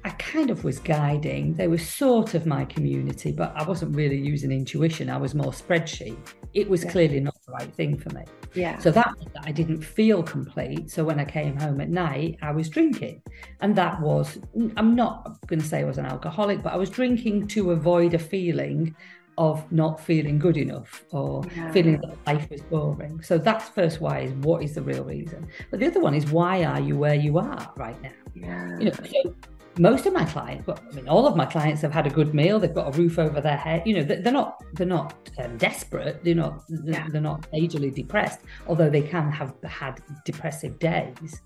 I 0.06 0.10
kind 0.12 0.48
of 0.48 0.64
was 0.64 0.78
guiding. 0.78 1.52
They 1.52 1.68
were 1.68 1.76
sort 1.76 2.32
of 2.32 2.46
my 2.46 2.64
community, 2.64 3.30
but 3.30 3.52
I 3.54 3.62
wasn't 3.64 3.94
really 3.94 4.16
using 4.16 4.50
intuition. 4.50 5.10
I 5.10 5.18
was 5.18 5.34
more 5.34 5.52
spreadsheet. 5.52 6.16
It 6.54 6.66
was 6.70 6.82
yeah. 6.82 6.92
clearly 6.92 7.20
not 7.20 7.34
the 7.46 7.52
right 7.52 7.74
thing 7.74 7.98
for 7.98 8.08
me. 8.14 8.22
Yeah. 8.54 8.78
So 8.78 8.90
that 8.92 9.12
I 9.42 9.52
didn't 9.52 9.82
feel 9.82 10.22
complete. 10.22 10.90
So 10.90 11.04
when 11.04 11.20
I 11.20 11.26
came 11.26 11.58
home 11.58 11.82
at 11.82 11.90
night, 11.90 12.38
I 12.40 12.52
was 12.52 12.70
drinking. 12.70 13.20
And 13.60 13.76
that 13.76 14.00
was, 14.00 14.38
I'm 14.78 14.94
not 14.94 15.46
going 15.46 15.60
to 15.60 15.66
say 15.66 15.80
I 15.80 15.84
was 15.84 15.98
an 15.98 16.06
alcoholic, 16.06 16.62
but 16.62 16.72
I 16.72 16.76
was 16.76 16.88
drinking 16.88 17.48
to 17.48 17.72
avoid 17.72 18.14
a 18.14 18.18
feeling 18.18 18.96
of 19.40 19.72
not 19.72 19.98
feeling 19.98 20.38
good 20.38 20.58
enough 20.58 21.02
or 21.12 21.42
yeah. 21.56 21.72
feeling 21.72 21.98
that 22.02 22.14
life 22.26 22.48
was 22.50 22.60
boring. 22.60 23.22
So 23.22 23.38
that's 23.38 23.70
first 23.70 23.98
why 23.98 24.20
is 24.20 24.32
what 24.34 24.62
is 24.62 24.74
the 24.74 24.82
real 24.82 25.02
reason. 25.02 25.48
But 25.70 25.80
the 25.80 25.86
other 25.86 25.98
one 25.98 26.14
is 26.14 26.30
why 26.30 26.62
are 26.64 26.78
you 26.78 26.98
where 26.98 27.14
you 27.14 27.38
are 27.38 27.72
right 27.74 28.00
now? 28.02 28.12
Yeah. 28.34 28.78
You 28.78 28.84
know, 28.84 28.92
so 28.92 29.34
most 29.78 30.04
of 30.04 30.12
my 30.12 30.26
clients, 30.26 30.66
well, 30.66 30.78
I 30.78 30.94
mean, 30.94 31.08
all 31.08 31.26
of 31.26 31.36
my 31.36 31.46
clients 31.46 31.80
have 31.80 31.90
had 31.90 32.06
a 32.06 32.10
good 32.10 32.34
meal. 32.34 32.60
They've 32.60 32.74
got 32.74 32.94
a 32.94 32.98
roof 32.98 33.18
over 33.18 33.40
their 33.40 33.56
head. 33.56 33.82
You 33.86 33.94
know, 33.94 34.02
they're 34.02 34.30
not 34.30 34.62
they're 34.74 34.86
not 34.86 35.14
um, 35.38 35.56
desperate. 35.56 36.22
They're 36.22 36.34
not 36.34 36.62
yeah. 36.68 37.08
they're 37.08 37.22
not 37.22 37.50
majorly 37.50 37.94
depressed, 37.94 38.40
although 38.68 38.90
they 38.90 39.02
can 39.02 39.32
have 39.32 39.54
had 39.64 40.02
depressive 40.26 40.78
days. 40.78 41.40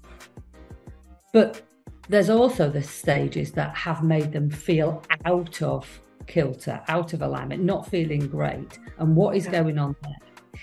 But 1.32 1.62
there's 2.09 2.28
also 2.28 2.68
the 2.68 2.82
stages 2.82 3.53
that 3.53 3.72
have 3.76 4.03
made 4.03 4.32
them 4.32 4.51
feel 4.51 5.01
out 5.24 5.62
of 5.62 6.01
kilter, 6.27 6.81
out 6.89 7.12
of 7.12 7.22
alignment, 7.22 7.62
not 7.62 7.87
feeling 7.89 8.27
great. 8.29 8.79
And 8.99 9.14
what 9.16 9.37
is 9.37 9.47
going 9.47 9.79
on 9.79 9.97
there? 10.03 10.16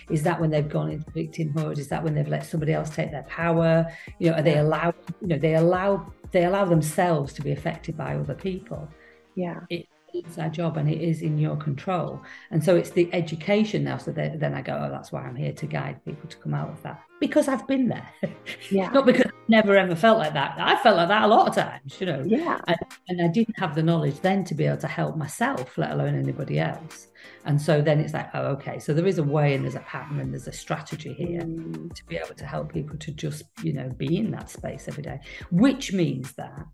Is 0.10 0.24
that 0.24 0.40
when 0.40 0.50
they've 0.50 0.68
gone 0.68 0.92
into 0.92 1.10
victimhood? 1.12 1.78
Is 1.78 1.88
that 1.90 2.04
when 2.04 2.16
they've 2.16 2.28
let 2.28 2.46
somebody 2.46 2.74
else 2.74 2.90
take 2.90 3.12
their 3.12 3.24
power? 3.24 3.86
You 4.20 4.32
know, 4.32 4.38
are 4.38 4.42
they 4.42 4.58
allowed? 4.58 4.96
You 5.22 5.28
know, 5.28 5.38
they 5.38 5.56
allow 5.56 6.12
they 6.32 6.46
allow 6.46 6.66
themselves 6.66 7.34
to 7.34 7.42
be 7.42 7.52
affected 7.52 7.98
by 7.98 8.16
other 8.16 8.34
people. 8.34 8.88
Yeah. 9.36 9.62
It, 9.70 9.88
it's 10.14 10.38
our 10.38 10.50
job 10.50 10.78
and 10.78 10.90
it 10.90 11.02
is 11.02 11.22
in 11.22 11.38
your 11.38 11.56
control. 11.56 12.22
And 12.52 12.64
so 12.64 12.76
it's 12.76 12.92
the 12.92 13.10
education 13.14 13.84
now. 13.84 13.98
So 13.98 14.12
then 14.12 14.54
I 14.54 14.62
go, 14.62 14.80
oh, 14.82 14.90
that's 14.90 15.12
why 15.12 15.24
I'm 15.24 15.36
here 15.36 15.54
to 15.54 15.66
guide 15.66 16.04
people 16.06 16.30
to 16.30 16.38
come 16.38 16.54
out 16.54 16.70
of 16.70 16.82
that 16.84 17.02
because 17.22 17.48
I've 17.48 17.66
been 17.68 17.88
there. 17.88 18.10
Yeah. 18.70 18.90
Not 18.90 19.06
because 19.06 19.26
I've 19.26 19.50
never 19.50 19.76
ever 19.76 19.96
felt 19.96 20.18
like 20.18 20.34
that. 20.34 20.56
I 20.58 20.82
felt 20.82 20.96
like 20.96 21.10
that 21.10 21.24
a 21.24 21.28
lot 21.28 21.48
of 21.50 21.56
times, 21.56 22.00
you 22.00 22.06
know. 22.06 22.24
Yeah. 22.26 22.60
And, 22.68 22.78
and 23.10 23.22
I 23.22 23.28
didn't 23.28 23.58
have 23.60 23.76
the 23.76 23.84
knowledge 23.84 24.20
then 24.22 24.46
to 24.46 24.56
be 24.56 24.66
able 24.66 24.78
to 24.78 24.88
help 24.88 25.18
myself, 25.18 25.78
let 25.78 25.92
alone 25.92 26.16
anybody 26.16 26.60
else. 26.60 27.08
And 27.46 27.62
so 27.62 27.82
then 27.82 28.00
it's 28.00 28.14
like, 28.14 28.30
oh, 28.34 28.46
okay. 28.54 28.80
So 28.80 28.94
there 28.94 29.06
is 29.06 29.18
a 29.18 29.24
way 29.24 29.54
and 29.54 29.64
there's 29.64 29.76
a 29.76 29.82
pattern 29.82 30.20
and 30.20 30.32
there's 30.32 30.48
a 30.48 30.54
strategy 30.54 31.14
here 31.14 31.42
mm. 31.42 31.94
to 31.94 32.06
be 32.06 32.18
able 32.18 32.36
to 32.36 32.46
help 32.46 32.72
people 32.72 32.98
to 32.98 33.12
just, 33.12 33.44
you 33.62 33.74
know, 33.74 33.90
be 33.90 34.18
in 34.18 34.32
that 34.32 34.50
space 34.50 34.88
every 34.88 35.04
day, 35.04 35.20
which 35.52 35.92
means 35.92 36.32
that 36.34 36.66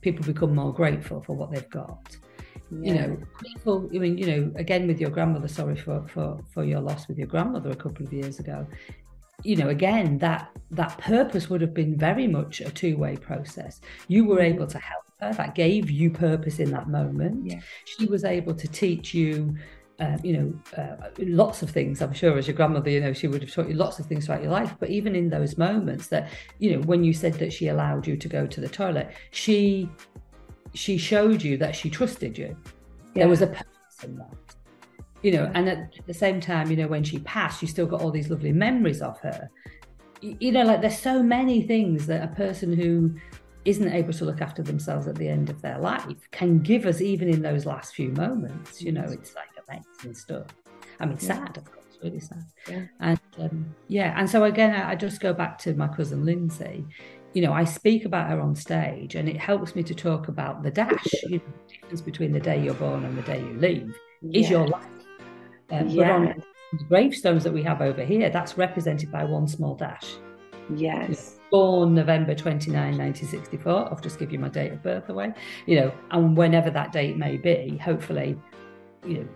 people 0.00 0.24
become 0.24 0.54
more 0.54 0.72
grateful 0.72 1.20
for 1.20 1.34
what 1.34 1.50
they've 1.50 1.70
got. 1.70 2.16
Yeah. 2.70 2.92
You 2.92 2.94
know, 2.94 3.18
people. 3.42 3.90
I 3.94 3.98
mean, 3.98 4.18
you 4.18 4.26
know, 4.26 4.52
again 4.56 4.86
with 4.86 5.00
your 5.00 5.10
grandmother. 5.10 5.48
Sorry 5.48 5.76
for 5.76 6.06
for 6.08 6.40
for 6.52 6.64
your 6.64 6.80
loss 6.80 7.08
with 7.08 7.18
your 7.18 7.28
grandmother 7.28 7.70
a 7.70 7.76
couple 7.76 8.04
of 8.04 8.12
years 8.12 8.38
ago. 8.38 8.66
You 9.44 9.56
know, 9.56 9.68
again, 9.68 10.18
that 10.18 10.50
that 10.70 10.98
purpose 10.98 11.48
would 11.48 11.60
have 11.60 11.74
been 11.74 11.96
very 11.96 12.26
much 12.26 12.60
a 12.60 12.70
two 12.70 12.96
way 12.96 13.16
process. 13.16 13.80
You 14.08 14.24
were 14.24 14.38
mm. 14.38 14.54
able 14.54 14.66
to 14.66 14.78
help 14.78 15.04
her. 15.20 15.32
That 15.32 15.54
gave 15.54 15.90
you 15.90 16.10
purpose 16.10 16.58
in 16.58 16.70
that 16.70 16.88
moment. 16.88 17.46
Yeah. 17.46 17.60
She 17.84 18.06
was 18.06 18.24
able 18.24 18.54
to 18.54 18.68
teach 18.68 19.14
you 19.14 19.56
uh, 19.98 20.18
you 20.22 20.32
know, 20.36 20.54
uh, 20.76 21.08
lots 21.18 21.62
of 21.62 21.70
things. 21.70 22.02
I'm 22.02 22.12
sure 22.12 22.36
as 22.36 22.46
your 22.46 22.56
grandmother, 22.56 22.90
you 22.90 23.00
know, 23.00 23.12
she 23.12 23.28
would 23.28 23.42
have 23.42 23.52
taught 23.52 23.68
you 23.68 23.74
lots 23.74 23.98
of 23.98 24.06
things 24.06 24.26
throughout 24.26 24.42
your 24.42 24.52
life. 24.52 24.74
But 24.78 24.90
even 24.90 25.14
in 25.14 25.30
those 25.30 25.56
moments 25.56 26.08
that, 26.08 26.30
you 26.58 26.72
know, 26.72 26.82
when 26.82 27.02
you 27.02 27.12
said 27.12 27.34
that 27.34 27.52
she 27.52 27.68
allowed 27.68 28.06
you 28.06 28.16
to 28.16 28.28
go 28.28 28.46
to 28.46 28.60
the 28.60 28.68
toilet, 28.68 29.10
she 29.30 29.88
she 30.76 30.98
showed 30.98 31.42
you 31.42 31.56
that 31.56 31.74
she 31.74 31.90
trusted 31.90 32.36
you. 32.36 32.56
Yeah. 33.14 33.22
There 33.22 33.28
was 33.28 33.42
a 33.42 33.46
purpose 33.46 34.04
in 34.04 34.16
that. 34.18 34.30
You 35.22 35.32
know, 35.32 35.50
and 35.54 35.68
at 35.68 36.06
the 36.06 36.14
same 36.14 36.40
time, 36.40 36.70
you 36.70 36.76
know, 36.76 36.86
when 36.86 37.02
she 37.02 37.18
passed, 37.20 37.62
you 37.62 37.68
still 37.68 37.86
got 37.86 38.02
all 38.02 38.10
these 38.10 38.30
lovely 38.30 38.52
memories 38.52 39.00
of 39.00 39.18
her. 39.20 39.50
You 40.20 40.52
know, 40.52 40.64
like 40.64 40.82
there's 40.82 40.98
so 40.98 41.22
many 41.22 41.62
things 41.62 42.06
that 42.06 42.22
a 42.22 42.34
person 42.34 42.72
who 42.72 43.14
isn't 43.64 43.92
able 43.92 44.12
to 44.12 44.24
look 44.24 44.40
after 44.40 44.62
themselves 44.62 45.08
at 45.08 45.16
the 45.16 45.28
end 45.28 45.50
of 45.50 45.60
their 45.62 45.78
life 45.78 46.28
can 46.30 46.60
give 46.60 46.86
us 46.86 47.00
even 47.00 47.28
in 47.28 47.42
those 47.42 47.66
last 47.66 47.94
few 47.94 48.10
moments. 48.10 48.80
You 48.80 48.92
know, 48.92 49.04
it's 49.04 49.34
like 49.34 49.48
amazing 49.68 50.14
stuff. 50.14 50.46
I 51.00 51.06
mean, 51.06 51.18
yeah. 51.20 51.26
sad, 51.26 51.56
of 51.56 51.64
course, 51.64 51.98
really 52.02 52.20
sad. 52.20 52.44
Yeah. 52.68 52.82
And 53.00 53.20
um, 53.38 53.74
yeah, 53.88 54.14
and 54.18 54.30
so 54.30 54.44
again, 54.44 54.74
I, 54.74 54.90
I 54.90 54.94
just 54.94 55.20
go 55.20 55.32
back 55.32 55.58
to 55.58 55.74
my 55.74 55.88
cousin 55.88 56.24
Lindsay 56.24 56.84
you 57.34 57.42
know, 57.42 57.52
I 57.52 57.64
speak 57.64 58.04
about 58.04 58.30
her 58.30 58.40
on 58.40 58.54
stage 58.54 59.14
and 59.14 59.28
it 59.28 59.36
helps 59.36 59.74
me 59.74 59.82
to 59.84 59.94
talk 59.94 60.28
about 60.28 60.62
the 60.62 60.70
dash, 60.70 61.04
you 61.24 61.38
know, 61.38 61.44
the 61.68 61.74
difference 61.74 62.00
between 62.00 62.32
the 62.32 62.40
day 62.40 62.62
you're 62.62 62.74
born 62.74 63.04
and 63.04 63.16
the 63.16 63.22
day 63.22 63.40
you 63.40 63.52
leave 63.54 63.94
yeah. 64.22 64.40
is 64.40 64.50
your 64.50 64.66
life. 64.66 64.86
Um, 65.70 65.88
yeah. 65.88 66.06
But 66.06 66.10
on 66.12 66.42
the 66.72 66.84
gravestones 66.84 67.44
that 67.44 67.52
we 67.52 67.62
have 67.62 67.82
over 67.82 68.04
here, 68.04 68.30
that's 68.30 68.56
represented 68.56 69.12
by 69.12 69.24
one 69.24 69.46
small 69.46 69.74
dash. 69.74 70.14
Yes. 70.74 71.38
born 71.50 71.94
November 71.94 72.34
29, 72.34 72.74
1964. 72.74 73.72
I'll 73.72 74.00
just 74.00 74.18
give 74.18 74.32
you 74.32 74.38
my 74.38 74.48
date 74.48 74.72
of 74.72 74.82
birth 74.82 75.08
away, 75.08 75.32
you 75.66 75.80
know, 75.80 75.92
and 76.10 76.36
whenever 76.36 76.70
that 76.70 76.92
date 76.92 77.16
may 77.16 77.36
be, 77.36 77.78
hopefully, 77.78 78.36
you 79.06 79.18
know, 79.18 79.28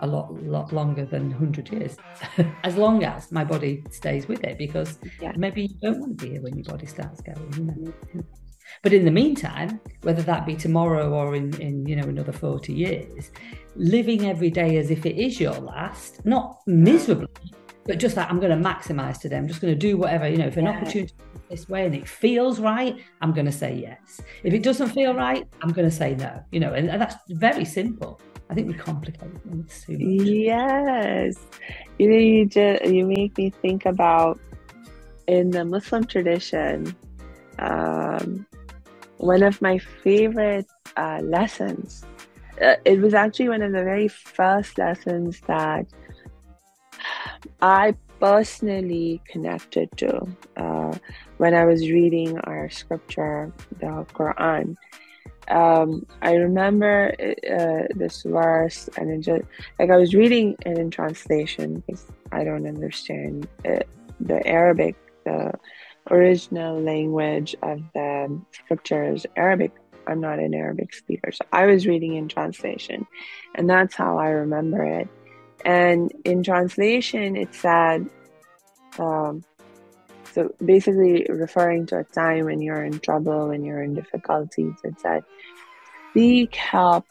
a 0.00 0.06
lot, 0.06 0.32
lot 0.42 0.72
longer 0.72 1.04
than 1.04 1.30
100 1.30 1.70
years, 1.70 1.96
as 2.64 2.76
long 2.76 3.04
as 3.04 3.32
my 3.32 3.44
body 3.44 3.82
stays 3.90 4.28
with 4.28 4.44
it, 4.44 4.58
because 4.58 4.98
yeah. 5.20 5.32
maybe 5.36 5.62
you 5.62 5.74
don't 5.80 6.00
want 6.00 6.18
to 6.18 6.24
be 6.24 6.32
here 6.32 6.42
when 6.42 6.54
your 6.56 6.64
body 6.64 6.86
starts 6.86 7.20
going. 7.20 7.52
You 7.56 7.94
know? 8.14 8.24
But 8.82 8.92
in 8.92 9.04
the 9.04 9.10
meantime, 9.10 9.80
whether 10.02 10.22
that 10.22 10.44
be 10.44 10.54
tomorrow 10.54 11.10
or 11.12 11.34
in, 11.34 11.60
in 11.60 11.86
you 11.86 11.96
know 11.96 12.08
another 12.08 12.32
40 12.32 12.72
years, 12.72 13.30
living 13.74 14.26
every 14.26 14.50
day 14.50 14.76
as 14.76 14.90
if 14.90 15.06
it 15.06 15.16
is 15.16 15.40
your 15.40 15.54
last, 15.54 16.24
not 16.24 16.58
miserably, 16.66 17.28
but 17.84 17.98
just 17.98 18.16
like 18.16 18.28
I'm 18.30 18.40
going 18.40 18.62
to 18.62 18.68
maximize 18.68 19.20
today. 19.20 19.36
I'm 19.36 19.48
just 19.48 19.60
going 19.60 19.72
to 19.72 19.78
do 19.78 19.96
whatever, 19.96 20.28
you 20.28 20.36
know, 20.36 20.46
if 20.46 20.56
an 20.56 20.64
yeah. 20.64 20.72
opportunity 20.72 21.14
this 21.48 21.68
way 21.68 21.86
and 21.86 21.94
it 21.94 22.08
feels 22.08 22.58
right, 22.58 22.96
I'm 23.20 23.32
going 23.32 23.46
to 23.46 23.52
say 23.52 23.74
yes. 23.74 24.20
If 24.42 24.52
it 24.52 24.62
doesn't 24.62 24.88
feel 24.88 25.14
right, 25.14 25.46
I'm 25.62 25.72
going 25.72 25.88
to 25.88 25.94
say 25.94 26.14
no, 26.14 26.42
you 26.50 26.60
know, 26.60 26.72
and, 26.74 26.90
and 26.90 27.00
that's 27.00 27.16
very 27.30 27.64
simple. 27.64 28.20
I 28.48 28.54
think 28.54 28.68
we 28.68 28.74
complicate 28.74 29.30
things 29.42 29.84
too 29.84 29.92
much. 29.92 30.00
Yes. 30.00 31.36
You 31.98 32.10
know, 32.10 32.16
you 32.16 32.46
just, 32.46 32.84
you 32.84 33.06
make 33.06 33.36
me 33.36 33.50
think 33.50 33.86
about 33.86 34.38
in 35.26 35.50
the 35.50 35.64
Muslim 35.64 36.04
tradition, 36.04 36.96
um, 37.58 38.46
one 39.16 39.42
of 39.42 39.60
my 39.60 39.78
favorite 39.78 40.66
uh, 40.96 41.20
lessons. 41.22 42.04
Uh, 42.60 42.76
it 42.84 43.00
was 43.00 43.14
actually 43.14 43.48
one 43.48 43.62
of 43.62 43.72
the 43.72 43.82
very 43.82 44.08
first 44.08 44.78
lessons 44.78 45.40
that 45.46 45.86
I 47.60 47.94
personally 48.20 49.20
connected 49.26 49.90
to 49.98 50.26
uh, 50.56 50.94
when 51.36 51.54
I 51.54 51.64
was 51.64 51.90
reading 51.90 52.38
our 52.38 52.70
scripture, 52.70 53.52
the 53.78 54.06
Quran. 54.14 54.76
Um, 55.48 56.06
I 56.22 56.34
remember 56.34 57.14
uh, 57.20 57.94
this 57.94 58.22
verse, 58.22 58.88
and 58.96 59.10
it 59.10 59.20
just 59.20 59.42
like 59.78 59.90
I 59.90 59.96
was 59.96 60.14
reading 60.14 60.56
it 60.64 60.78
in 60.78 60.90
translation 60.90 61.82
because 61.86 62.04
I 62.32 62.44
don't 62.44 62.66
understand 62.66 63.48
it, 63.64 63.88
the 64.20 64.44
Arabic, 64.46 64.96
the 65.24 65.52
original 66.10 66.80
language 66.80 67.54
of 67.62 67.80
the 67.94 68.40
scriptures, 68.52 69.26
Arabic. 69.36 69.72
I'm 70.08 70.20
not 70.20 70.38
an 70.38 70.54
Arabic 70.54 70.94
speaker, 70.94 71.32
so 71.32 71.44
I 71.52 71.66
was 71.66 71.86
reading 71.86 72.14
in 72.14 72.28
translation, 72.28 73.06
and 73.54 73.68
that's 73.68 73.94
how 73.94 74.18
I 74.18 74.28
remember 74.28 74.84
it. 74.84 75.08
And 75.64 76.12
in 76.24 76.42
translation, 76.44 77.36
it 77.36 77.54
said, 77.54 78.08
um, 78.98 79.42
so 80.36 80.54
basically 80.62 81.26
referring 81.30 81.86
to 81.86 82.00
a 82.00 82.04
time 82.04 82.44
when 82.44 82.60
you're 82.60 82.84
in 82.84 82.98
trouble, 83.00 83.48
when 83.48 83.64
you're 83.64 83.82
in 83.82 83.94
difficulties, 83.94 84.74
it 84.84 85.00
said, 85.00 85.24
seek 86.12 86.54
help 86.54 87.06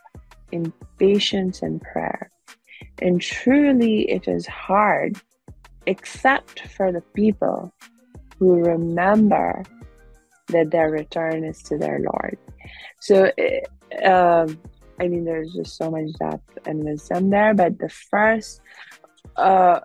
in 0.51 0.71
patience 0.99 1.63
and 1.63 1.81
prayer. 1.81 2.29
And 3.01 3.19
truly, 3.19 4.07
it 4.11 4.27
is 4.27 4.45
hard, 4.45 5.19
except 5.87 6.67
for 6.67 6.91
the 6.91 7.01
people 7.15 7.73
who 8.37 8.63
remember 8.63 9.63
that 10.49 10.69
their 10.69 10.91
return 10.91 11.43
is 11.43 11.63
to 11.63 11.79
their 11.79 11.97
Lord. 11.97 12.37
So, 12.99 13.31
um, 14.03 14.61
I 14.99 15.07
mean, 15.07 15.25
there's 15.25 15.51
just 15.51 15.77
so 15.77 15.89
much 15.89 16.13
depth 16.19 16.59
and 16.67 16.83
wisdom 16.83 17.31
there. 17.31 17.55
But 17.55 17.79
the 17.79 17.89
first, 17.89 18.61
uh, 19.35 19.79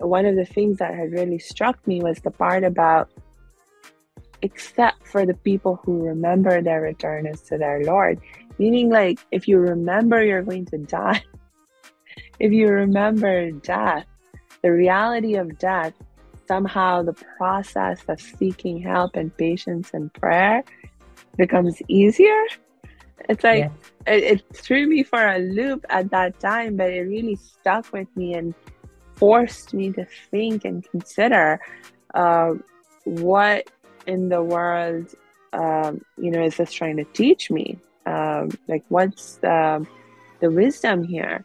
one 0.00 0.26
of 0.26 0.36
the 0.36 0.44
things 0.44 0.78
that 0.78 0.94
had 0.94 1.12
really 1.12 1.38
struck 1.38 1.84
me 1.86 2.00
was 2.00 2.18
the 2.20 2.30
part 2.30 2.64
about, 2.64 3.10
except 4.42 5.06
for 5.06 5.24
the 5.26 5.34
people 5.34 5.80
who 5.84 6.02
remember 6.02 6.60
their 6.60 6.80
return 6.80 7.26
is 7.26 7.40
to 7.42 7.58
their 7.58 7.82
Lord. 7.82 8.20
Meaning, 8.58 8.90
like, 8.90 9.18
if 9.32 9.48
you 9.48 9.58
remember 9.58 10.22
you're 10.22 10.42
going 10.42 10.66
to 10.66 10.78
die, 10.78 11.22
if 12.38 12.52
you 12.52 12.68
remember 12.68 13.50
death, 13.50 14.06
the 14.62 14.72
reality 14.72 15.34
of 15.34 15.58
death, 15.58 15.94
somehow 16.46 17.02
the 17.02 17.12
process 17.36 18.02
of 18.08 18.20
seeking 18.20 18.80
help 18.80 19.16
and 19.16 19.36
patience 19.36 19.90
and 19.92 20.12
prayer 20.14 20.62
becomes 21.36 21.80
easier. 21.88 22.44
It's 23.28 23.44
like 23.44 23.70
yeah. 24.06 24.14
it, 24.14 24.24
it, 24.24 24.42
threw 24.54 24.86
me 24.86 25.02
for 25.02 25.20
a 25.20 25.38
loop 25.38 25.86
at 25.88 26.10
that 26.10 26.38
time, 26.40 26.76
but 26.76 26.90
it 26.90 27.02
really 27.02 27.36
stuck 27.36 27.92
with 27.92 28.08
me 28.16 28.34
and 28.34 28.54
forced 29.16 29.74
me 29.74 29.92
to 29.92 30.06
think 30.30 30.64
and 30.64 30.88
consider 30.90 31.60
uh, 32.14 32.54
what 33.04 33.70
in 34.06 34.28
the 34.28 34.42
world, 34.42 35.14
um, 35.52 36.00
you 36.16 36.30
know, 36.30 36.42
is 36.42 36.56
this 36.56 36.72
trying 36.72 36.96
to 36.96 37.04
teach 37.04 37.50
me? 37.50 37.78
Um, 38.06 38.50
like, 38.68 38.84
what's 38.88 39.36
the, 39.36 39.86
the 40.40 40.50
wisdom 40.50 41.04
here? 41.04 41.44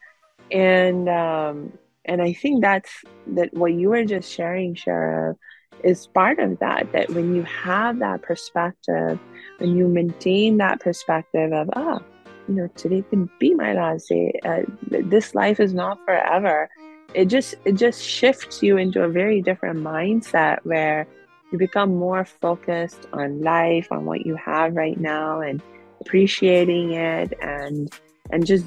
And 0.51 1.07
um, 1.07 1.73
and 2.05 2.21
I 2.21 2.33
think 2.33 2.61
that's 2.61 2.89
that 3.35 3.53
what 3.53 3.73
you 3.73 3.89
were 3.89 4.03
just 4.03 4.31
sharing, 4.31 4.73
Cheryl, 4.73 5.35
is 5.83 6.07
part 6.07 6.39
of 6.39 6.57
that. 6.59 6.91
That 6.91 7.11
when 7.11 7.35
you 7.35 7.43
have 7.43 7.99
that 7.99 8.23
perspective, 8.23 9.19
when 9.59 9.77
you 9.77 9.87
maintain 9.87 10.57
that 10.57 10.79
perspective 10.79 11.53
of, 11.53 11.69
ah, 11.75 11.99
you 12.47 12.55
know, 12.55 12.67
today 12.75 13.03
can 13.07 13.29
be 13.39 13.53
my 13.53 13.73
last 13.73 14.09
day. 14.09 14.39
Uh, 14.43 14.61
this 14.89 15.35
life 15.35 15.59
is 15.59 15.73
not 15.73 15.99
forever. 16.05 16.67
It 17.13 17.25
just 17.25 17.55
it 17.65 17.73
just 17.73 18.03
shifts 18.03 18.61
you 18.61 18.77
into 18.77 19.03
a 19.03 19.09
very 19.09 19.41
different 19.41 19.79
mindset 19.79 20.59
where 20.63 21.07
you 21.51 21.57
become 21.57 21.95
more 21.95 22.25
focused 22.25 23.07
on 23.13 23.41
life, 23.41 23.87
on 23.91 24.05
what 24.05 24.25
you 24.25 24.35
have 24.35 24.75
right 24.75 24.99
now, 24.99 25.41
and 25.41 25.61
appreciating 26.01 26.91
it, 26.91 27.33
and 27.41 27.91
and 28.31 28.45
just 28.45 28.65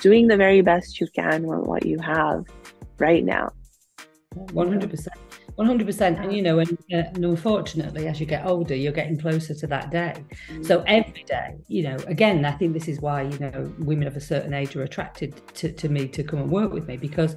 doing 0.00 0.28
the 0.28 0.36
very 0.36 0.60
best 0.60 1.00
you 1.00 1.06
can 1.14 1.44
with 1.44 1.66
what 1.66 1.84
you 1.84 1.98
have 1.98 2.44
right 2.98 3.24
now. 3.24 3.50
100%. 4.36 5.08
100% 5.58 6.22
and 6.22 6.32
you 6.32 6.42
know 6.42 6.58
and, 6.58 6.72
uh, 6.92 6.96
and, 7.14 7.24
unfortunately 7.24 8.08
as 8.08 8.18
you 8.18 8.26
get 8.26 8.46
older 8.46 8.74
you're 8.74 8.92
getting 8.92 9.18
closer 9.18 9.54
to 9.54 9.66
that 9.66 9.90
day 9.90 10.14
mm. 10.48 10.64
so 10.64 10.82
every 10.86 11.22
day 11.24 11.56
you 11.68 11.82
know 11.82 11.96
again 12.06 12.44
i 12.44 12.50
think 12.52 12.72
this 12.72 12.88
is 12.88 13.00
why 13.00 13.22
you 13.22 13.38
know 13.38 13.72
women 13.78 14.06
of 14.06 14.16
a 14.16 14.20
certain 14.20 14.54
age 14.54 14.74
are 14.76 14.82
attracted 14.82 15.34
to, 15.54 15.70
to 15.70 15.88
me 15.88 16.08
to 16.08 16.22
come 16.22 16.38
and 16.38 16.50
work 16.50 16.72
with 16.72 16.86
me 16.86 16.96
because 16.96 17.36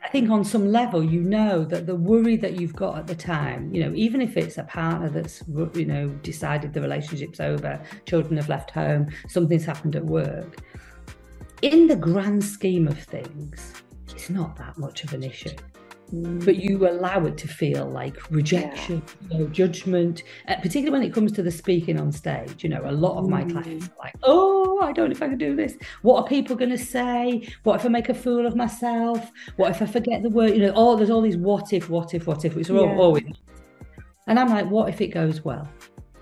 I 0.00 0.10
think 0.10 0.30
on 0.30 0.42
some 0.42 0.72
level, 0.72 1.02
you 1.02 1.20
know 1.20 1.64
that 1.66 1.86
the 1.86 1.94
worry 1.94 2.36
that 2.36 2.58
you've 2.58 2.74
got 2.74 2.96
at 2.96 3.06
the 3.06 3.14
time, 3.14 3.74
you 3.74 3.84
know, 3.84 3.92
even 3.94 4.22
if 4.22 4.38
it's 4.38 4.56
a 4.56 4.62
partner 4.62 5.10
that's, 5.10 5.42
you 5.74 5.84
know, 5.84 6.08
decided 6.22 6.72
the 6.72 6.80
relationship's 6.80 7.40
over, 7.40 7.78
children 8.06 8.36
have 8.38 8.48
left 8.48 8.70
home, 8.70 9.10
something's 9.28 9.66
happened 9.66 9.96
at 9.96 10.04
work, 10.06 10.62
in 11.62 11.88
the 11.88 11.96
grand 11.96 12.42
scheme 12.42 12.86
of 12.86 12.98
things, 12.98 13.74
it's 14.08 14.30
not 14.30 14.56
that 14.56 14.78
much 14.78 15.04
of 15.04 15.12
an 15.12 15.24
issue. 15.24 15.50
Mm. 16.14 16.44
But 16.44 16.56
you 16.56 16.88
allow 16.88 17.24
it 17.26 17.36
to 17.38 17.48
feel 17.48 17.86
like 17.86 18.30
rejection, 18.30 19.02
yeah. 19.30 19.38
you 19.38 19.44
know, 19.44 19.50
judgment, 19.50 20.22
uh, 20.48 20.56
particularly 20.56 20.90
when 20.90 21.02
it 21.02 21.12
comes 21.12 21.32
to 21.32 21.42
the 21.42 21.50
speaking 21.50 22.00
on 22.00 22.12
stage. 22.12 22.64
You 22.64 22.70
know, 22.70 22.82
a 22.84 22.92
lot 22.92 23.18
of 23.18 23.28
my 23.28 23.44
mm. 23.44 23.52
clients 23.52 23.88
are 23.88 23.96
like, 23.98 24.14
"Oh, 24.22 24.80
I 24.80 24.92
don't 24.92 25.08
know 25.08 25.12
if 25.12 25.22
I 25.22 25.28
can 25.28 25.38
do 25.38 25.54
this. 25.54 25.76
What 26.02 26.22
are 26.22 26.26
people 26.26 26.56
going 26.56 26.70
to 26.70 26.78
say? 26.78 27.48
What 27.64 27.76
if 27.76 27.84
I 27.84 27.88
make 27.88 28.08
a 28.08 28.14
fool 28.14 28.46
of 28.46 28.56
myself? 28.56 29.30
What 29.56 29.70
if 29.70 29.82
I 29.82 29.86
forget 29.86 30.22
the 30.22 30.30
word? 30.30 30.54
You 30.54 30.62
know, 30.66 30.72
oh, 30.74 30.96
there's 30.96 31.10
all 31.10 31.22
these 31.22 31.36
what 31.36 31.72
if, 31.72 31.90
what 31.90 32.14
if, 32.14 32.26
what 32.26 32.44
if, 32.44 32.54
which 32.54 32.70
are 32.70 32.74
yeah. 32.74 32.96
always. 32.96 33.24
And 34.26 34.38
I'm 34.38 34.50
like, 34.50 34.66
what 34.70 34.88
if 34.88 35.00
it 35.00 35.08
goes 35.08 35.44
well? 35.44 35.68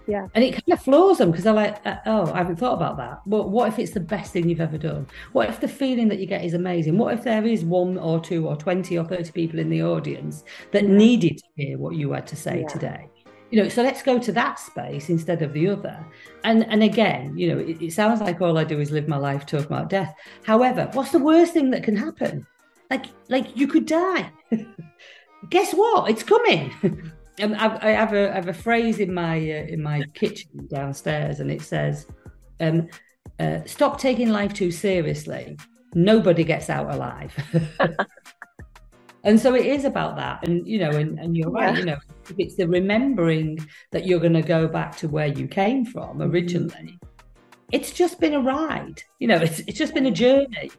Yeah. 0.07 0.29
And 0.35 0.45
it 0.45 0.53
kind 0.53 0.73
of 0.73 0.83
floors 0.83 1.19
them 1.19 1.31
because 1.31 1.45
they're 1.45 1.53
like, 1.53 1.85
uh, 1.85 1.97
oh, 2.07 2.33
I 2.33 2.39
haven't 2.39 2.57
thought 2.57 2.75
about 2.75 2.97
that. 2.99 3.23
But 3.27 3.51
what 3.51 3.69
if 3.69 3.79
it's 3.79 3.93
the 3.93 4.01
best 4.01 4.33
thing 4.33 4.49
you've 4.49 4.61
ever 4.61 4.79
done? 4.79 5.07
What 5.33 5.49
if 5.49 5.61
the 5.61 5.69
feeling 5.69 6.09
that 6.09 6.19
you 6.19 6.27
get 6.27 6.45
is 6.45 6.55
amazing? 6.55 6.97
What 6.97 7.15
if 7.15 7.25
there 7.25 7.45
is 7.45 7.65
one 7.65 7.99
or 7.99 8.21
two 8.21 8.47
or 8.47 8.57
20 8.57 8.97
or 8.99 9.05
30 9.05 9.33
people 9.33 9.59
in 9.59 9.69
the 9.69 9.83
audience 9.83 10.45
that 10.73 10.85
yeah. 10.85 10.97
needed 10.97 11.39
to 11.39 11.45
hear 11.57 11.79
what 11.79 11.97
you 11.97 12.13
had 12.13 12.27
to 12.29 12.37
say 12.37 12.61
yeah. 12.61 12.69
today? 12.69 13.09
You 13.51 13.63
know, 13.63 13.69
so 13.69 13.83
let's 13.83 14.03
go 14.03 14.19
to 14.19 14.33
that 14.33 14.59
space 14.59 15.09
instead 15.09 15.43
of 15.43 15.53
the 15.53 15.69
other. 15.69 16.05
And 16.43 16.65
and 16.67 16.83
again, 16.83 17.37
you 17.39 17.49
know, 17.49 17.59
it, 17.59 17.81
it 17.81 17.93
sounds 17.93 18.21
like 18.21 18.41
all 18.41 18.59
I 18.59 18.65
do 18.65 18.81
is 18.81 18.91
live 18.91 19.07
my 19.07 19.19
life 19.19 19.47
talk 19.47 19.65
about 19.65 19.89
death. 19.89 20.15
However, 20.43 20.91
what's 20.95 21.13
the 21.13 21.21
worst 21.21 21.53
thing 21.53 21.71
that 21.71 21.85
can 21.85 21.97
happen? 21.97 22.45
Like 22.91 23.07
like 23.29 23.57
you 23.57 23.69
could 23.69 23.87
die. 23.87 24.33
Guess 25.51 25.75
what? 25.75 26.11
It's 26.11 26.25
coming. 26.25 26.73
Um, 27.43 27.55
I, 27.55 27.79
I, 27.83 27.91
have 27.91 28.13
a 28.15 28.31
I 28.31 28.35
have 28.35 28.49
a 28.49 28.55
phrase 28.55 28.99
in 28.99 29.13
my 29.13 29.37
uh, 29.37 29.67
in 29.67 29.83
my 29.83 30.03
kitchen 30.15 30.67
downstairs, 30.69 31.41
and 31.41 31.51
it 31.51 31.63
says, 31.63 32.07
um, 32.61 32.89
uh, 33.39 33.61
"Stop 33.67 34.01
taking 34.01 34.31
life 34.31 34.55
too 34.55 34.71
seriously. 34.71 35.59
Nobody 35.95 36.45
gets 36.45 36.71
out 36.71 36.93
alive." 36.93 37.35
and 39.25 39.39
so 39.39 39.55
it 39.55 39.67
is 39.67 39.85
about 39.85 40.17
that, 40.17 40.47
and 40.49 40.67
you 40.67 40.79
know, 40.79 40.91
and, 40.91 41.19
and 41.19 41.37
you're 41.37 41.51
right. 41.51 41.75
Yeah. 41.75 41.79
You 41.79 41.85
know, 41.85 41.99
if 42.31 42.37
it's 42.39 42.57
the 42.57 42.69
remembering 42.69 43.59
that 43.93 44.07
you're 44.07 44.21
going 44.21 44.33
to 44.33 44.43
go 44.43 44.67
back 44.67 44.97
to 44.99 45.09
where 45.09 45.27
you 45.27 45.47
came 45.47 45.85
from 45.85 46.19
mm-hmm. 46.19 46.31
originally, 46.31 46.71
mm-hmm. 46.73 47.07
it's 47.71 47.93
just 47.93 48.19
been 48.19 48.33
a 48.33 48.41
ride. 48.41 49.03
You 49.19 49.29
know, 49.29 49.37
it's 49.37 49.61
it's 49.61 49.79
just 49.79 49.93
been 49.93 50.07
a 50.07 50.11
journey 50.11 50.71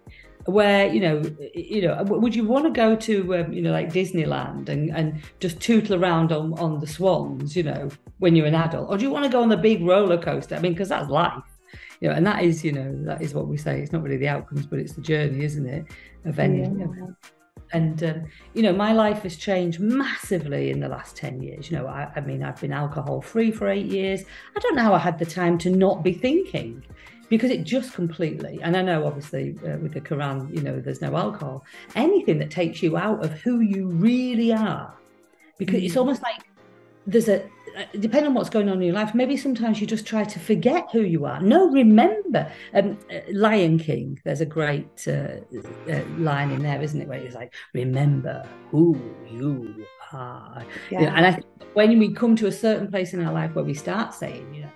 where 0.47 0.87
you 0.87 0.99
know 0.99 1.21
you 1.53 1.81
know 1.81 2.01
would 2.03 2.35
you 2.35 2.45
want 2.45 2.63
to 2.65 2.71
go 2.71 2.95
to 2.95 3.35
um, 3.35 3.51
you 3.51 3.61
know 3.61 3.71
like 3.71 3.91
disneyland 3.91 4.69
and 4.69 4.89
and 4.95 5.21
just 5.39 5.59
tootle 5.59 6.01
around 6.01 6.31
on 6.31 6.53
on 6.57 6.79
the 6.79 6.87
swans 6.87 7.55
you 7.55 7.63
know 7.63 7.89
when 8.19 8.35
you're 8.35 8.45
an 8.45 8.55
adult 8.55 8.89
or 8.89 8.97
do 8.97 9.03
you 9.03 9.11
want 9.11 9.25
to 9.25 9.31
go 9.31 9.41
on 9.41 9.49
the 9.49 9.57
big 9.57 9.85
roller 9.85 10.17
coaster 10.17 10.55
i 10.55 10.59
mean 10.59 10.71
because 10.71 10.89
that's 10.89 11.09
life 11.09 11.43
you 11.99 12.09
know, 12.09 12.15
and 12.15 12.25
that 12.27 12.43
is, 12.43 12.63
you 12.63 12.71
know, 12.71 12.95
that 13.05 13.21
is 13.21 13.33
what 13.33 13.47
we 13.47 13.57
say. 13.57 13.81
It's 13.81 13.91
not 13.91 14.03
really 14.03 14.17
the 14.17 14.27
outcomes, 14.27 14.65
but 14.65 14.79
it's 14.79 14.93
the 14.93 15.01
journey, 15.01 15.43
isn't 15.43 15.67
it? 15.67 15.85
Of 16.25 16.39
any. 16.39 16.61
Yeah. 16.61 16.85
And 17.73 18.01
um, 18.03 18.25
you 18.53 18.61
know, 18.61 18.71
my 18.71 18.93
life 18.93 19.23
has 19.23 19.35
changed 19.35 19.79
massively 19.79 20.69
in 20.69 20.79
the 20.79 20.87
last 20.87 21.17
ten 21.17 21.41
years. 21.41 21.69
You 21.69 21.77
know, 21.77 21.87
I, 21.87 22.09
I 22.15 22.21
mean, 22.21 22.43
I've 22.43 22.61
been 22.61 22.71
alcohol 22.71 23.21
free 23.21 23.51
for 23.51 23.67
eight 23.67 23.87
years. 23.87 24.23
I 24.55 24.59
don't 24.59 24.75
know 24.75 24.83
how 24.83 24.93
I 24.93 24.99
had 24.99 25.19
the 25.19 25.25
time 25.25 25.57
to 25.59 25.69
not 25.69 26.03
be 26.03 26.13
thinking 26.13 26.83
because 27.29 27.51
it 27.51 27.63
just 27.63 27.93
completely 27.93 28.59
and 28.61 28.75
i 28.75 28.81
know 28.81 29.05
obviously 29.05 29.55
uh, 29.65 29.77
with 29.77 29.93
the 29.93 30.01
quran 30.01 30.53
you 30.53 30.61
know 30.61 30.79
there's 30.79 31.01
no 31.01 31.15
alcohol 31.15 31.63
anything 31.95 32.39
that 32.39 32.51
takes 32.51 32.81
you 32.81 32.97
out 32.97 33.23
of 33.23 33.31
who 33.41 33.59
you 33.59 33.87
really 33.87 34.53
are 34.53 34.93
because 35.57 35.81
mm. 35.81 35.85
it's 35.85 35.97
almost 35.97 36.21
like 36.21 36.43
there's 37.05 37.29
a 37.29 37.43
uh, 37.77 37.83
depending 37.99 38.27
on 38.27 38.33
what's 38.33 38.49
going 38.49 38.67
on 38.69 38.77
in 38.77 38.81
your 38.81 38.95
life 38.95 39.13
maybe 39.13 39.37
sometimes 39.37 39.79
you 39.79 39.85
just 39.85 40.05
try 40.05 40.23
to 40.23 40.39
forget 40.39 40.87
who 40.91 41.01
you 41.01 41.25
are 41.25 41.39
no 41.41 41.69
remember 41.69 42.51
um, 42.73 42.97
uh, 43.11 43.19
lion 43.31 43.77
king 43.77 44.19
there's 44.23 44.41
a 44.41 44.45
great 44.45 45.07
uh, 45.07 45.37
uh, 45.91 46.01
line 46.17 46.49
in 46.51 46.63
there 46.63 46.81
isn't 46.81 47.01
it 47.01 47.07
where 47.07 47.19
it's 47.19 47.35
like 47.35 47.53
remember 47.73 48.43
who 48.71 48.99
you 49.29 49.85
are 50.11 50.65
yeah. 50.89 50.99
You 50.99 51.05
know, 51.05 51.11
and 51.13 51.25
i 51.25 51.31
think 51.31 51.45
when 51.73 51.99
we 51.99 52.13
come 52.13 52.35
to 52.37 52.47
a 52.47 52.51
certain 52.51 52.89
place 52.89 53.13
in 53.13 53.23
our 53.23 53.33
life 53.33 53.53
where 53.53 53.65
we 53.65 53.73
start 53.73 54.13
saying 54.13 54.53
you 54.53 54.61
know 54.61 54.69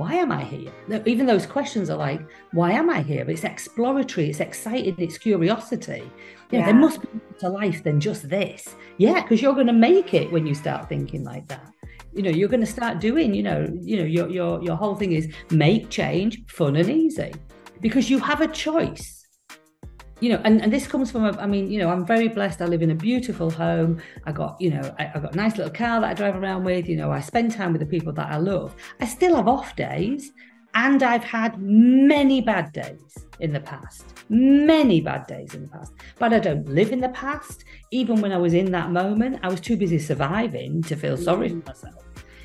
why 0.00 0.14
am 0.14 0.32
I 0.32 0.42
here? 0.42 0.72
Even 1.04 1.26
those 1.26 1.44
questions 1.44 1.90
are 1.90 1.96
like, 1.98 2.22
why 2.52 2.72
am 2.72 2.88
I 2.88 3.02
here? 3.02 3.22
But 3.26 3.34
It's 3.34 3.44
exploratory, 3.44 4.30
it's 4.30 4.40
exciting, 4.40 4.94
it's 4.96 5.18
curiosity. 5.18 6.02
Yeah, 6.50 6.60
yeah. 6.60 6.64
there 6.64 6.74
must 6.74 7.02
be 7.02 7.08
more 7.12 7.38
to 7.40 7.48
life 7.50 7.84
than 7.84 8.00
just 8.00 8.26
this. 8.30 8.76
Yeah, 8.96 9.20
because 9.20 9.42
you're 9.42 9.52
going 9.52 9.66
to 9.66 9.74
make 9.74 10.14
it 10.14 10.32
when 10.32 10.46
you 10.46 10.54
start 10.54 10.88
thinking 10.88 11.22
like 11.22 11.46
that. 11.48 11.70
You 12.14 12.22
know, 12.22 12.30
you're 12.30 12.48
going 12.48 12.66
to 12.68 12.74
start 12.78 12.98
doing. 12.98 13.34
You 13.34 13.42
know, 13.42 13.68
you 13.78 13.98
know, 13.98 14.04
your 14.16 14.28
your 14.30 14.62
your 14.62 14.74
whole 14.74 14.94
thing 14.94 15.12
is 15.12 15.28
make 15.50 15.90
change 15.90 16.42
fun 16.46 16.76
and 16.76 16.88
easy, 16.88 17.32
because 17.82 18.08
you 18.08 18.18
have 18.18 18.40
a 18.40 18.48
choice 18.48 19.19
you 20.20 20.28
know, 20.28 20.40
and, 20.44 20.62
and 20.62 20.72
this 20.72 20.86
comes 20.86 21.10
from, 21.10 21.24
a, 21.24 21.32
I 21.38 21.46
mean, 21.46 21.70
you 21.70 21.78
know, 21.78 21.88
I'm 21.88 22.06
very 22.06 22.28
blessed. 22.28 22.60
I 22.60 22.66
live 22.66 22.82
in 22.82 22.90
a 22.90 22.94
beautiful 22.94 23.50
home. 23.50 24.00
I 24.26 24.32
got, 24.32 24.60
you 24.60 24.70
know, 24.70 24.94
I, 24.98 25.04
have 25.04 25.22
got 25.22 25.32
a 25.32 25.36
nice 25.36 25.56
little 25.56 25.72
car 25.72 26.00
that 26.00 26.10
I 26.10 26.14
drive 26.14 26.36
around 26.36 26.64
with. 26.64 26.88
You 26.88 26.96
know, 26.96 27.10
I 27.10 27.20
spend 27.20 27.52
time 27.52 27.72
with 27.72 27.80
the 27.80 27.86
people 27.86 28.12
that 28.12 28.30
I 28.30 28.36
love. 28.36 28.74
I 29.00 29.06
still 29.06 29.36
have 29.36 29.48
off 29.48 29.74
days, 29.76 30.32
and 30.74 31.02
I've 31.02 31.24
had 31.24 31.60
many 31.60 32.40
bad 32.40 32.72
days 32.72 33.26
in 33.40 33.52
the 33.52 33.60
past, 33.60 34.04
many 34.28 35.00
bad 35.00 35.26
days 35.26 35.54
in 35.54 35.62
the 35.62 35.68
past. 35.68 35.92
But 36.18 36.34
I 36.34 36.38
don't 36.38 36.68
live 36.68 36.92
in 36.92 37.00
the 37.00 37.08
past. 37.08 37.64
Even 37.90 38.20
when 38.20 38.32
I 38.32 38.36
was 38.36 38.54
in 38.54 38.70
that 38.72 38.90
moment, 38.90 39.40
I 39.42 39.48
was 39.48 39.60
too 39.60 39.76
busy 39.76 39.98
surviving 39.98 40.82
to 40.82 40.96
feel 40.96 41.16
sorry 41.16 41.48
for 41.48 41.56
mm. 41.56 41.66
myself. 41.66 42.04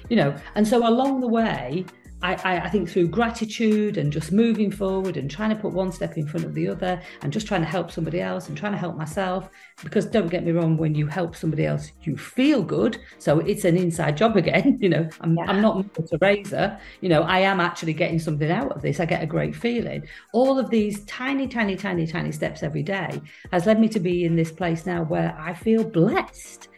You 0.09 0.15
know, 0.17 0.35
and 0.55 0.67
so 0.67 0.87
along 0.87 1.21
the 1.21 1.27
way, 1.27 1.85
I, 2.25 2.57
I, 2.65 2.69
think 2.69 2.89
through 2.89 3.09
gratitude 3.09 3.97
and 3.97 4.11
just 4.11 4.31
moving 4.31 4.71
forward 4.71 5.15
and 5.17 5.29
trying 5.29 5.51
to 5.51 5.55
put 5.55 5.73
one 5.73 5.91
step 5.91 6.17
in 6.17 6.25
front 6.25 6.45
of 6.45 6.55
the 6.55 6.67
other 6.67 6.99
and 7.21 7.31
just 7.31 7.45
trying 7.45 7.61
to 7.61 7.67
help 7.67 7.91
somebody 7.91 8.19
else 8.19 8.47
and 8.47 8.57
trying 8.57 8.71
to 8.71 8.77
help 8.77 8.97
myself. 8.97 9.49
Because 9.83 10.05
don't 10.05 10.29
get 10.29 10.43
me 10.43 10.51
wrong, 10.51 10.75
when 10.77 10.95
you 10.95 11.05
help 11.05 11.35
somebody 11.35 11.65
else, 11.65 11.91
you 12.01 12.17
feel 12.17 12.63
good. 12.63 12.97
So 13.19 13.39
it's 13.39 13.63
an 13.63 13.77
inside 13.77 14.17
job 14.17 14.37
again. 14.43 14.77
You 14.81 14.89
know, 14.89 15.09
I'm, 15.21 15.35
yeah. 15.35 15.45
I'm 15.47 15.61
not 15.61 15.77
Mother 15.77 16.17
Teresa. 16.17 16.79
You 17.01 17.09
know, 17.09 17.21
I 17.21 17.39
am 17.39 17.59
actually 17.59 17.93
getting 17.93 18.19
something 18.19 18.49
out 18.49 18.71
of 18.71 18.81
this. 18.81 18.99
I 18.99 19.05
get 19.05 19.21
a 19.21 19.27
great 19.27 19.55
feeling. 19.55 20.07
All 20.33 20.57
of 20.57 20.69
these 20.69 21.05
tiny, 21.05 21.47
tiny, 21.47 21.75
tiny, 21.75 22.07
tiny 22.07 22.31
steps 22.31 22.63
every 22.63 22.83
day 22.83 23.21
has 23.51 23.65
led 23.65 23.79
me 23.79 23.87
to 23.89 23.99
be 23.99 24.25
in 24.25 24.35
this 24.35 24.51
place 24.51 24.85
now 24.85 25.03
where 25.03 25.37
I 25.39 25.53
feel 25.53 25.83
blessed. 25.83 26.69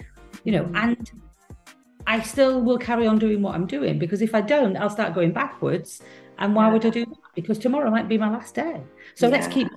You 0.43 0.51
know, 0.53 0.63
mm. 0.65 0.75
and 0.75 1.11
I 2.07 2.21
still 2.21 2.61
will 2.61 2.77
carry 2.77 3.05
on 3.05 3.19
doing 3.19 3.41
what 3.41 3.53
I'm 3.53 3.67
doing 3.67 3.99
because 3.99 4.21
if 4.21 4.33
I 4.33 4.41
don't, 4.41 4.77
I'll 4.77 4.89
start 4.89 5.13
going 5.13 5.33
backwards. 5.33 6.01
And 6.39 6.55
why 6.55 6.67
yeah. 6.67 6.73
would 6.73 6.85
I 6.85 6.89
do 6.89 7.05
that? 7.05 7.17
Because 7.35 7.59
tomorrow 7.59 7.91
might 7.91 8.07
be 8.07 8.17
my 8.17 8.29
last 8.29 8.55
day. 8.55 8.81
So 9.15 9.27
yeah. 9.27 9.33
let's 9.33 9.47
keep 9.47 9.67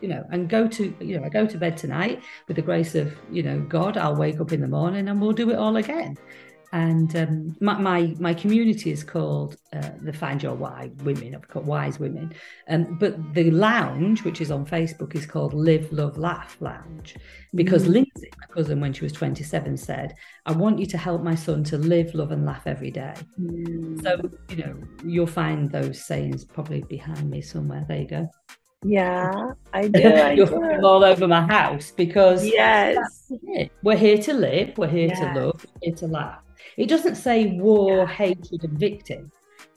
you 0.00 0.08
know, 0.08 0.26
and 0.30 0.48
go 0.48 0.68
to, 0.68 0.94
you 1.00 1.18
know, 1.18 1.24
I 1.24 1.28
go 1.30 1.46
to 1.46 1.56
bed 1.56 1.76
tonight 1.76 2.22
with 2.46 2.56
the 2.56 2.62
grace 2.62 2.94
of, 2.94 3.16
you 3.30 3.42
know, 3.42 3.60
God. 3.60 3.96
I'll 3.96 4.16
wake 4.16 4.40
up 4.40 4.52
in 4.52 4.60
the 4.60 4.68
morning 4.68 5.08
and 5.08 5.20
we'll 5.20 5.32
do 5.32 5.50
it 5.50 5.56
all 5.56 5.76
again 5.76 6.18
and 6.76 7.16
um, 7.16 7.56
my, 7.58 7.78
my, 7.78 8.14
my 8.20 8.34
community 8.34 8.90
is 8.90 9.02
called 9.02 9.56
uh, 9.72 9.92
the 10.02 10.12
Find 10.12 10.42
Your 10.42 10.54
Why 10.54 10.90
Women. 11.04 11.34
I've 11.34 11.48
got 11.48 11.64
Wise 11.64 11.98
Women, 11.98 12.34
um, 12.68 12.98
but 13.00 13.16
the 13.32 13.50
lounge, 13.50 14.24
which 14.24 14.42
is 14.42 14.50
on 14.50 14.66
Facebook, 14.66 15.14
is 15.14 15.24
called 15.24 15.54
Live 15.54 15.90
Love 15.90 16.18
Laugh 16.18 16.58
Lounge, 16.60 17.16
because 17.54 17.84
mm. 17.84 17.94
Lindsay, 17.94 18.30
my 18.38 18.54
cousin, 18.54 18.78
when 18.78 18.92
she 18.92 19.04
was 19.04 19.14
twenty 19.14 19.42
seven, 19.42 19.74
said, 19.74 20.16
"I 20.44 20.52
want 20.52 20.78
you 20.78 20.84
to 20.84 20.98
help 20.98 21.22
my 21.22 21.34
son 21.34 21.64
to 21.64 21.78
live, 21.78 22.14
love, 22.14 22.30
and 22.30 22.44
laugh 22.44 22.66
every 22.66 22.90
day." 22.90 23.14
Mm. 23.40 24.02
So 24.02 24.20
you 24.50 24.56
know 24.62 24.76
you'll 25.02 25.26
find 25.26 25.70
those 25.70 26.04
sayings 26.04 26.44
probably 26.44 26.82
behind 26.82 27.30
me 27.30 27.40
somewhere. 27.40 27.86
There 27.88 28.00
you 28.00 28.08
go. 28.08 28.30
Yeah, 28.84 29.52
I 29.72 29.88
do. 29.88 30.02
I 30.02 30.32
You're 30.32 30.46
do. 30.46 30.86
all 30.86 31.02
over 31.02 31.26
my 31.26 31.46
house 31.46 31.90
because 31.90 32.46
yes, 32.46 33.32
we're 33.82 33.96
here 33.96 34.18
to 34.18 34.34
live, 34.34 34.76
we're 34.76 34.88
here 34.88 35.08
to 35.08 35.32
love, 35.34 35.64
we're 35.64 35.88
here 35.88 35.96
to 35.96 36.06
laugh. 36.06 36.45
It 36.76 36.88
doesn't 36.88 37.16
say 37.16 37.58
war, 37.58 37.98
yeah. 37.98 38.06
hatred, 38.06 38.64
and 38.64 38.78
victim. 38.78 39.30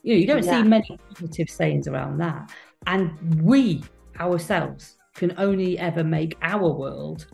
You 0.03 0.13
know, 0.13 0.19
you 0.19 0.27
don't 0.27 0.45
yeah. 0.45 0.61
see 0.61 0.67
many 0.67 0.97
positive 1.13 1.49
sayings 1.49 1.87
around 1.87 2.17
that. 2.19 2.51
And 2.87 3.41
we 3.41 3.83
ourselves 4.19 4.97
can 5.15 5.33
only 5.37 5.77
ever 5.77 6.03
make 6.03 6.37
our 6.41 6.71
world 6.71 7.27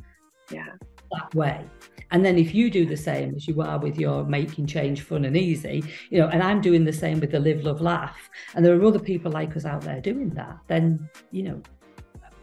yeah. 0.52 0.70
that 1.12 1.34
way. 1.36 1.64
And 2.12 2.24
then 2.24 2.38
if 2.38 2.54
you 2.54 2.70
do 2.70 2.86
the 2.86 2.98
same 2.98 3.36
as 3.36 3.48
you 3.48 3.62
are 3.62 3.80
with 3.80 3.98
your 3.98 4.24
making 4.26 4.68
change 4.68 5.02
fun 5.02 5.26
and 5.26 5.36
easy, 5.36 5.84
you 6.10 6.20
know, 6.20 6.28
and 6.28 6.42
I'm 6.42 6.62
doing 6.62 6.84
the 6.84 6.94
same 6.94 7.20
with 7.20 7.32
the 7.32 7.40
live, 7.40 7.64
love, 7.64 7.82
laugh, 7.82 8.30
and 8.54 8.66
there 8.66 8.76
are 8.76 8.86
other 8.86 9.00
people 9.00 9.32
like 9.32 9.56
us 9.56 9.66
out 9.66 9.82
there 9.82 10.02
doing 10.02 10.30
that, 10.32 10.58
then, 10.68 11.10
you 11.32 11.44
know, 11.44 11.62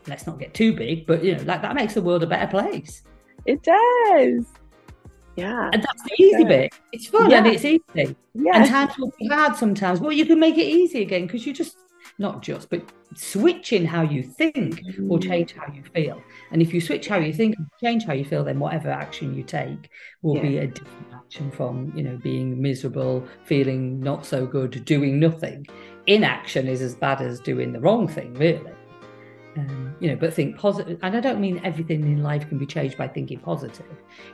let's 0.09 0.27
not 0.27 0.39
get 0.39 0.53
too 0.53 0.75
big, 0.75 1.07
but 1.07 1.23
you 1.23 1.37
know, 1.37 1.43
like 1.45 1.63
that 1.63 1.75
makes 1.75 1.95
the 1.95 2.03
world 2.03 2.23
a 2.23 2.27
better 2.27 2.49
place. 2.49 3.03
It 3.47 3.63
does. 3.63 4.47
Yeah. 5.37 5.71
And 5.73 5.83
that's 5.83 6.03
the 6.03 6.23
easy 6.23 6.45
bit. 6.45 6.75
It's 6.93 7.07
fun 7.07 7.31
yeah. 7.31 7.39
and 7.39 7.47
it's 7.47 7.65
easy. 7.65 8.17
Yeah. 8.35 8.57
And 8.57 8.67
times 8.67 8.99
will 8.99 9.13
be 9.19 9.29
hard 9.29 9.57
sometimes, 9.57 10.01
but 10.01 10.11
you 10.11 10.27
can 10.27 10.39
make 10.39 10.59
it 10.59 10.67
easy 10.67 11.03
again 11.03 11.27
because 11.27 11.47
you 11.47 11.53
just, 11.53 11.79
not 12.19 12.43
just, 12.43 12.69
but 12.69 12.83
switching 13.15 13.87
how 13.87 14.03
you 14.03 14.23
think 14.23 14.81
mm. 14.81 15.09
will 15.09 15.19
change 15.19 15.55
how 15.55 15.73
you 15.73 15.83
feel. 15.95 16.23
And 16.51 16.61
if 16.61 16.75
you 16.75 16.81
switch 16.81 17.09
how 17.09 17.17
you 17.17 17.33
think 17.33 17.57
change 17.83 18.05
how 18.05 18.13
you 18.13 18.25
feel, 18.25 18.45
then 18.45 18.59
whatever 18.59 18.91
action 18.91 19.35
you 19.35 19.43
take 19.43 19.89
will 20.21 20.37
yeah. 20.37 20.43
be 20.43 20.59
a 20.59 20.67
different 20.67 21.15
action 21.15 21.51
from, 21.51 21.93
you 21.97 22.03
know, 22.03 22.19
being 22.19 22.61
miserable, 22.61 23.27
feeling 23.45 24.01
not 24.01 24.27
so 24.27 24.45
good, 24.45 24.85
doing 24.85 25.19
nothing. 25.19 25.67
Inaction 26.07 26.69
is 26.69 26.83
as 26.83 26.95
bad 26.95 27.23
as 27.23 27.41
doing 27.41 27.73
the 27.73 27.81
wrong 27.81 28.07
thing, 28.07 28.35
really. 28.35 28.73
Um, 29.55 29.95
you 30.01 30.09
know, 30.09 30.17
but 30.17 30.33
think 30.33 30.57
positive. 30.57 30.99
And 31.03 31.15
I 31.15 31.21
don't 31.21 31.39
mean 31.39 31.61
everything 31.63 32.01
in 32.05 32.23
life 32.23 32.49
can 32.49 32.57
be 32.57 32.65
changed 32.65 32.97
by 32.97 33.07
thinking 33.07 33.39
positive. 33.39 33.85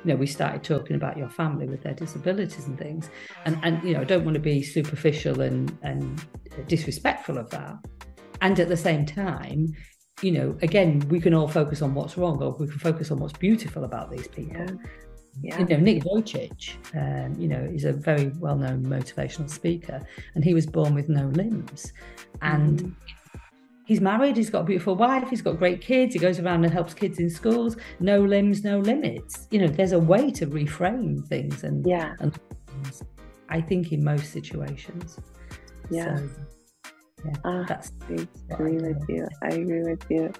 You 0.04 0.12
know, 0.12 0.16
we 0.16 0.28
started 0.28 0.62
talking 0.62 0.94
about 0.94 1.16
your 1.16 1.28
family 1.28 1.66
with 1.66 1.82
their 1.82 1.94
disabilities 1.94 2.66
and 2.68 2.78
things, 2.78 3.10
and 3.44 3.58
and 3.64 3.82
you 3.82 3.94
know, 3.94 4.02
I 4.02 4.04
don't 4.04 4.24
want 4.24 4.34
to 4.34 4.40
be 4.40 4.62
superficial 4.62 5.40
and 5.40 5.76
and 5.82 6.24
disrespectful 6.68 7.36
of 7.36 7.50
that. 7.50 7.78
And 8.42 8.60
at 8.60 8.68
the 8.68 8.76
same 8.76 9.04
time, 9.06 9.74
you 10.22 10.30
know, 10.30 10.56
again, 10.62 11.00
we 11.08 11.18
can 11.20 11.34
all 11.34 11.48
focus 11.48 11.82
on 11.82 11.94
what's 11.94 12.16
wrong, 12.16 12.40
or 12.40 12.52
we 12.52 12.68
can 12.68 12.78
focus 12.78 13.10
on 13.10 13.18
what's 13.18 13.36
beautiful 13.36 13.82
about 13.82 14.12
these 14.12 14.28
people. 14.28 14.56
Yeah. 14.56 14.76
Yeah. 15.40 15.58
You 15.58 15.66
know, 15.66 15.76
Nick 15.76 16.02
Vujicic, 16.02 16.74
um, 16.94 17.40
you 17.40 17.46
know, 17.46 17.60
is 17.72 17.84
a 17.84 17.92
very 17.92 18.32
well-known 18.38 18.84
motivational 18.84 19.48
speaker, 19.50 20.04
and 20.34 20.44
he 20.44 20.54
was 20.54 20.66
born 20.66 20.94
with 20.94 21.08
no 21.08 21.26
limbs, 21.28 21.92
and 22.40 22.82
mm 22.82 22.94
he's 23.88 24.02
married, 24.02 24.36
he's 24.36 24.50
got 24.50 24.60
a 24.60 24.64
beautiful 24.64 24.94
wife, 24.94 25.30
he's 25.30 25.40
got 25.40 25.58
great 25.58 25.80
kids, 25.80 26.12
he 26.12 26.20
goes 26.20 26.38
around 26.38 26.62
and 26.62 26.72
helps 26.72 26.92
kids 26.92 27.18
in 27.18 27.30
schools. 27.30 27.76
No 28.00 28.20
limbs, 28.20 28.62
no 28.62 28.78
limits. 28.78 29.48
You 29.50 29.60
know, 29.60 29.66
there's 29.66 29.92
a 29.92 29.98
way 29.98 30.30
to 30.32 30.46
reframe 30.46 31.26
things 31.26 31.64
and 31.64 31.84
yeah. 31.86 32.14
And 32.20 32.38
I 33.48 33.62
think 33.62 33.90
in 33.90 34.04
most 34.04 34.30
situations. 34.30 35.18
Yeah. 35.90 36.18
So, 36.18 36.28
yeah, 37.24 37.32
uh, 37.44 37.64
that's 37.66 37.90
I 38.10 38.26
agree 38.50 38.76
with 38.76 39.02
you. 39.08 39.26
I 39.42 39.48
agree 39.48 39.82
with 39.82 40.04
you. 40.10 40.32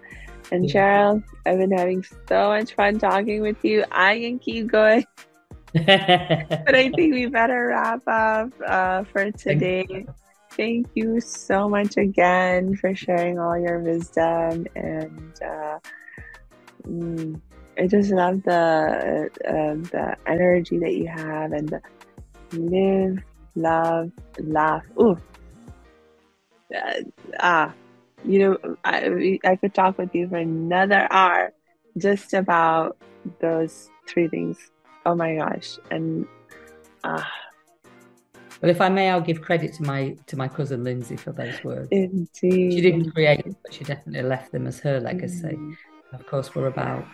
And 0.53 0.69
yeah. 0.69 0.75
Cheryl, 0.75 1.25
I've 1.47 1.59
been 1.59 1.73
having 1.73 2.05
so 2.29 2.49
much 2.49 2.75
fun 2.75 2.99
talking 2.99 3.41
with 3.41 3.65
you. 3.65 3.83
I 3.91 4.19
can 4.21 4.39
keep 4.39 4.67
going. 4.67 5.07
but 5.73 6.75
I 6.75 6.91
think 6.95 7.15
we 7.15 7.27
better 7.27 7.69
wrap 7.69 8.03
up 8.07 8.53
uh, 8.67 9.05
for 9.05 9.31
today 9.33 10.07
thank 10.59 10.89
you 10.95 11.21
so 11.21 11.69
much 11.69 11.97
again 11.97 12.77
for 12.77 12.95
sharing 12.95 13.39
all 13.39 13.59
your 13.59 13.79
wisdom 13.79 14.67
and 14.75 15.33
uh, 15.41 15.79
mm, 16.87 17.41
I 17.79 17.87
just 17.87 18.11
love 18.11 18.43
the 18.43 19.31
uh, 19.47 19.75
the 19.93 20.17
energy 20.27 20.79
that 20.79 20.93
you 20.93 21.07
have 21.07 21.53
and 21.53 21.69
the 21.69 21.81
live, 22.53 23.19
love, 23.55 24.11
laugh. 24.41 24.83
Ooh, 25.01 25.17
uh, 26.75 27.01
ah, 27.39 27.75
you 28.25 28.39
know, 28.41 28.77
I 28.85 29.39
I 29.45 29.57
could 29.57 29.75
talk 29.75 29.97
with 29.97 30.13
you 30.15 30.29
for 30.29 30.37
another 30.37 31.07
hour 31.11 31.53
just 31.97 32.35
about 32.35 32.97
those 33.41 33.89
three 34.09 34.29
things. 34.29 34.59
Oh 35.07 35.15
my 35.15 35.37
gosh, 35.37 35.79
and 35.91 36.27
ah 37.05 37.31
Well, 38.61 38.71
if 38.71 38.81
I 38.81 38.89
may, 38.89 39.11
I'll 39.11 39.21
give 39.21 39.41
credit 39.41 39.73
to 39.75 39.83
my 39.85 40.17
to 40.27 40.37
my 40.37 40.49
cousin 40.49 40.83
Lindsay 40.83 41.17
for 41.17 41.33
those 41.33 41.63
words. 41.63 41.89
Indeed. 41.93 42.73
She 42.73 42.81
didn't 42.81 43.13
create 43.13 43.45
them, 43.45 43.57
but 43.63 43.73
she 43.73 43.85
definitely 43.85 44.29
left 44.29 44.51
them 44.53 44.67
as 44.67 44.81
her 44.81 45.01
legacy. 45.01 45.55
Mm. 45.55 45.77
Of 46.13 46.27
course, 46.27 46.55
we're 46.55 46.67
about 46.67 47.05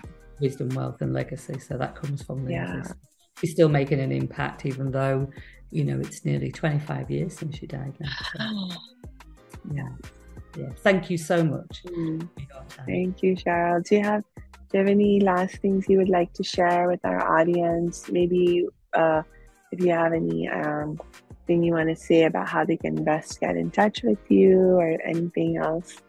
wisdom, 0.41 0.71
wealth, 0.71 1.03
and 1.03 1.13
legacy, 1.13 1.59
so 1.59 1.77
that 1.77 1.97
comes 1.97 2.23
from 2.23 2.47
Lindsay. 2.47 2.55
Yeah. 2.55 2.93
She's 3.41 3.51
still 3.51 3.69
making 3.69 4.01
an 4.01 4.13
impact, 4.13 4.65
even 4.65 4.91
though 4.91 5.29
you 5.71 5.85
know 5.85 5.99
it's 6.01 6.25
nearly 6.25 6.51
25 6.51 7.11
years 7.11 7.37
since 7.37 7.59
she 7.59 7.67
died. 7.67 7.95
Now, 8.01 8.11
so, 8.33 8.77
yeah, 9.75 9.89
yeah. 10.57 10.71
Thank 10.77 11.11
you 11.11 11.19
so 11.19 11.45
much. 11.45 11.83
Mm. 11.85 12.29
for 12.33 12.41
your 12.41 12.65
time. 12.69 12.87
Thank 12.87 13.23
you, 13.23 13.37
Cheryl. 13.37 13.85
Do 13.85 13.97
you 13.97 14.03
have 14.03 14.25
do 14.37 14.79
you 14.79 14.79
have 14.79 14.89
any 14.89 15.21
last 15.21 15.59
things 15.59 15.89
you 15.89 15.99
would 15.99 16.09
like 16.09 16.33
to 16.33 16.43
share 16.43 16.89
with 16.89 17.01
our 17.05 17.39
audience? 17.39 18.11
Maybe 18.11 18.67
uh, 18.95 19.23
if 19.71 19.81
you 19.81 19.91
have 19.91 20.13
any 20.13 20.49
um, 20.49 20.99
thing 21.47 21.63
you 21.63 21.73
want 21.73 21.89
to 21.89 21.97
say 21.97 22.25
about 22.25 22.49
how 22.49 22.65
they 22.65 22.77
can 22.77 23.05
best 23.05 23.41
get 23.41 23.57
in 23.57 23.71
touch 23.71 24.03
with 24.03 24.19
you 24.31 24.59
or 24.59 24.99
anything 25.05 25.57
else. 25.57 26.03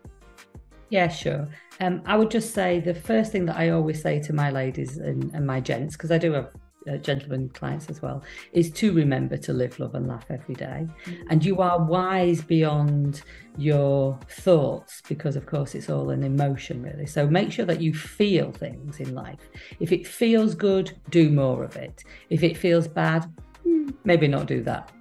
Yeah, 0.90 1.08
sure. 1.08 1.48
Um, 1.82 2.02
I 2.06 2.16
would 2.16 2.32
just 2.32 2.54
say 2.54 2.80
the 2.80 2.94
first 2.94 3.32
thing 3.32 3.46
that 3.48 3.58
I 3.58 3.70
always 3.70 4.02
say 4.02 4.22
to 4.22 4.34
my 4.34 4.52
ladies 4.52 4.98
and, 4.98 5.34
and 5.34 5.46
my 5.46 5.60
gents, 5.60 5.96
because 5.96 6.12
I 6.12 6.18
do 6.18 6.32
have 6.34 6.50
uh, 6.88 6.98
gentlemen 6.98 7.50
clients 7.50 7.90
as 7.90 8.02
well, 8.02 8.24
is 8.54 8.72
to 8.72 8.94
remember 8.94 9.36
to 9.38 9.52
live, 9.52 9.80
love, 9.80 9.96
and 9.96 10.08
laugh 10.08 10.26
every 10.30 10.56
day. 10.56 10.88
And 11.30 11.44
you 11.44 11.60
are 11.62 11.84
wise 11.84 12.42
beyond 12.42 13.24
your 13.58 14.18
thoughts, 14.30 15.02
because 15.10 15.36
of 15.36 15.48
course 15.48 15.76
it's 15.76 15.90
all 15.90 16.12
an 16.12 16.24
emotion, 16.24 16.84
really. 16.84 17.08
So 17.08 17.28
make 17.28 17.52
sure 17.52 17.66
that 17.66 17.82
you 17.82 17.94
feel 17.94 18.52
things 18.52 19.00
in 19.00 19.16
life. 19.16 19.50
If 19.80 19.92
it 19.92 20.06
feels 20.06 20.54
good, 20.54 20.96
do 21.10 21.30
more 21.30 21.64
of 21.64 21.76
it. 21.76 22.04
If 22.30 22.44
it 22.44 22.56
feels 22.56 22.88
bad, 22.88 23.26
hmm, 23.64 23.90
maybe 24.04 24.28
not 24.28 24.46
do 24.46 24.62
that 24.64 24.92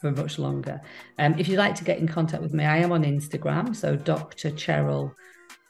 for 0.00 0.10
much 0.10 0.38
longer. 0.38 0.80
Um, 1.18 1.34
if 1.38 1.48
you'd 1.48 1.58
like 1.58 1.74
to 1.76 1.84
get 1.84 1.98
in 1.98 2.08
contact 2.08 2.42
with 2.42 2.54
me, 2.54 2.64
I 2.64 2.78
am 2.78 2.92
on 2.92 3.04
Instagram, 3.04 3.76
so 3.76 3.96
Dr. 3.96 4.50
Cheryl 4.50 5.12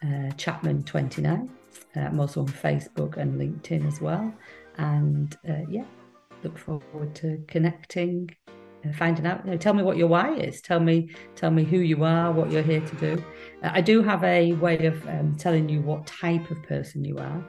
uh, 0.03 0.31
Chapman 0.37 0.83
29. 0.83 1.49
Uh, 1.95 1.99
I'm 1.99 2.19
also 2.19 2.41
on 2.41 2.47
Facebook 2.47 3.17
and 3.17 3.39
LinkedIn 3.39 3.87
as 3.87 4.01
well. 4.01 4.33
And 4.77 5.35
uh, 5.47 5.65
yeah, 5.69 5.85
look 6.43 6.57
forward 6.57 7.13
to 7.15 7.43
connecting, 7.47 8.29
uh, 8.47 8.93
finding 8.93 9.25
out. 9.25 9.45
You 9.45 9.51
know, 9.51 9.57
tell 9.57 9.73
me 9.73 9.83
what 9.83 9.97
your 9.97 10.07
why 10.07 10.33
is. 10.35 10.61
Tell 10.61 10.79
me, 10.79 11.13
tell 11.35 11.51
me 11.51 11.63
who 11.63 11.77
you 11.77 12.03
are, 12.03 12.31
what 12.31 12.51
you're 12.51 12.63
here 12.63 12.81
to 12.81 12.95
do. 12.95 13.23
Uh, 13.63 13.71
I 13.73 13.81
do 13.81 14.01
have 14.01 14.23
a 14.23 14.53
way 14.53 14.85
of 14.85 15.05
um, 15.07 15.35
telling 15.37 15.67
you 15.67 15.81
what 15.81 16.07
type 16.07 16.49
of 16.49 16.63
person 16.63 17.03
you 17.03 17.17
are. 17.17 17.45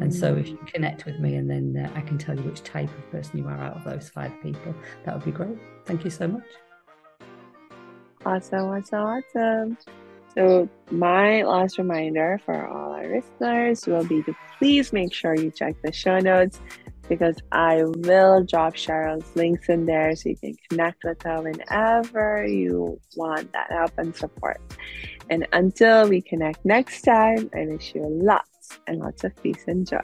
And 0.00 0.14
so, 0.14 0.34
if 0.36 0.48
you 0.48 0.58
connect 0.66 1.06
with 1.06 1.18
me, 1.18 1.36
and 1.36 1.48
then 1.48 1.84
uh, 1.84 1.98
I 1.98 2.00
can 2.00 2.18
tell 2.18 2.36
you 2.36 2.42
which 2.42 2.62
type 2.62 2.90
of 2.96 3.10
person 3.10 3.38
you 3.38 3.46
are 3.46 3.58
out 3.58 3.76
of 3.76 3.84
those 3.84 4.08
five 4.08 4.32
people, 4.42 4.74
that 5.04 5.14
would 5.14 5.24
be 5.24 5.30
great. 5.30 5.56
Thank 5.86 6.04
you 6.04 6.10
so 6.10 6.28
much. 6.28 6.46
Awesome, 8.24 8.66
awesome, 8.70 9.00
awesome. 9.00 9.78
So, 10.34 10.68
my 10.90 11.42
last 11.42 11.78
reminder 11.78 12.40
for 12.44 12.66
all 12.66 12.92
our 12.92 13.06
listeners 13.06 13.86
will 13.86 14.04
be 14.04 14.22
to 14.24 14.34
please 14.58 14.92
make 14.92 15.12
sure 15.12 15.36
you 15.36 15.50
check 15.50 15.76
the 15.82 15.92
show 15.92 16.18
notes 16.18 16.58
because 17.08 17.36
I 17.52 17.84
will 17.84 18.44
drop 18.44 18.74
Cheryl's 18.74 19.36
links 19.36 19.68
in 19.68 19.86
there 19.86 20.16
so 20.16 20.30
you 20.30 20.36
can 20.36 20.56
connect 20.70 21.04
with 21.04 21.22
her 21.22 21.42
whenever 21.42 22.46
you 22.46 23.00
want 23.16 23.52
that 23.52 23.70
help 23.70 23.92
and 23.98 24.14
support. 24.16 24.60
And 25.30 25.46
until 25.52 26.08
we 26.08 26.20
connect 26.20 26.64
next 26.64 27.02
time, 27.02 27.50
I 27.54 27.66
wish 27.66 27.94
you 27.94 28.02
lots 28.70 28.80
and 28.86 28.98
lots 29.00 29.24
of 29.24 29.42
peace 29.42 29.64
and 29.66 29.86
joy. 29.86 30.00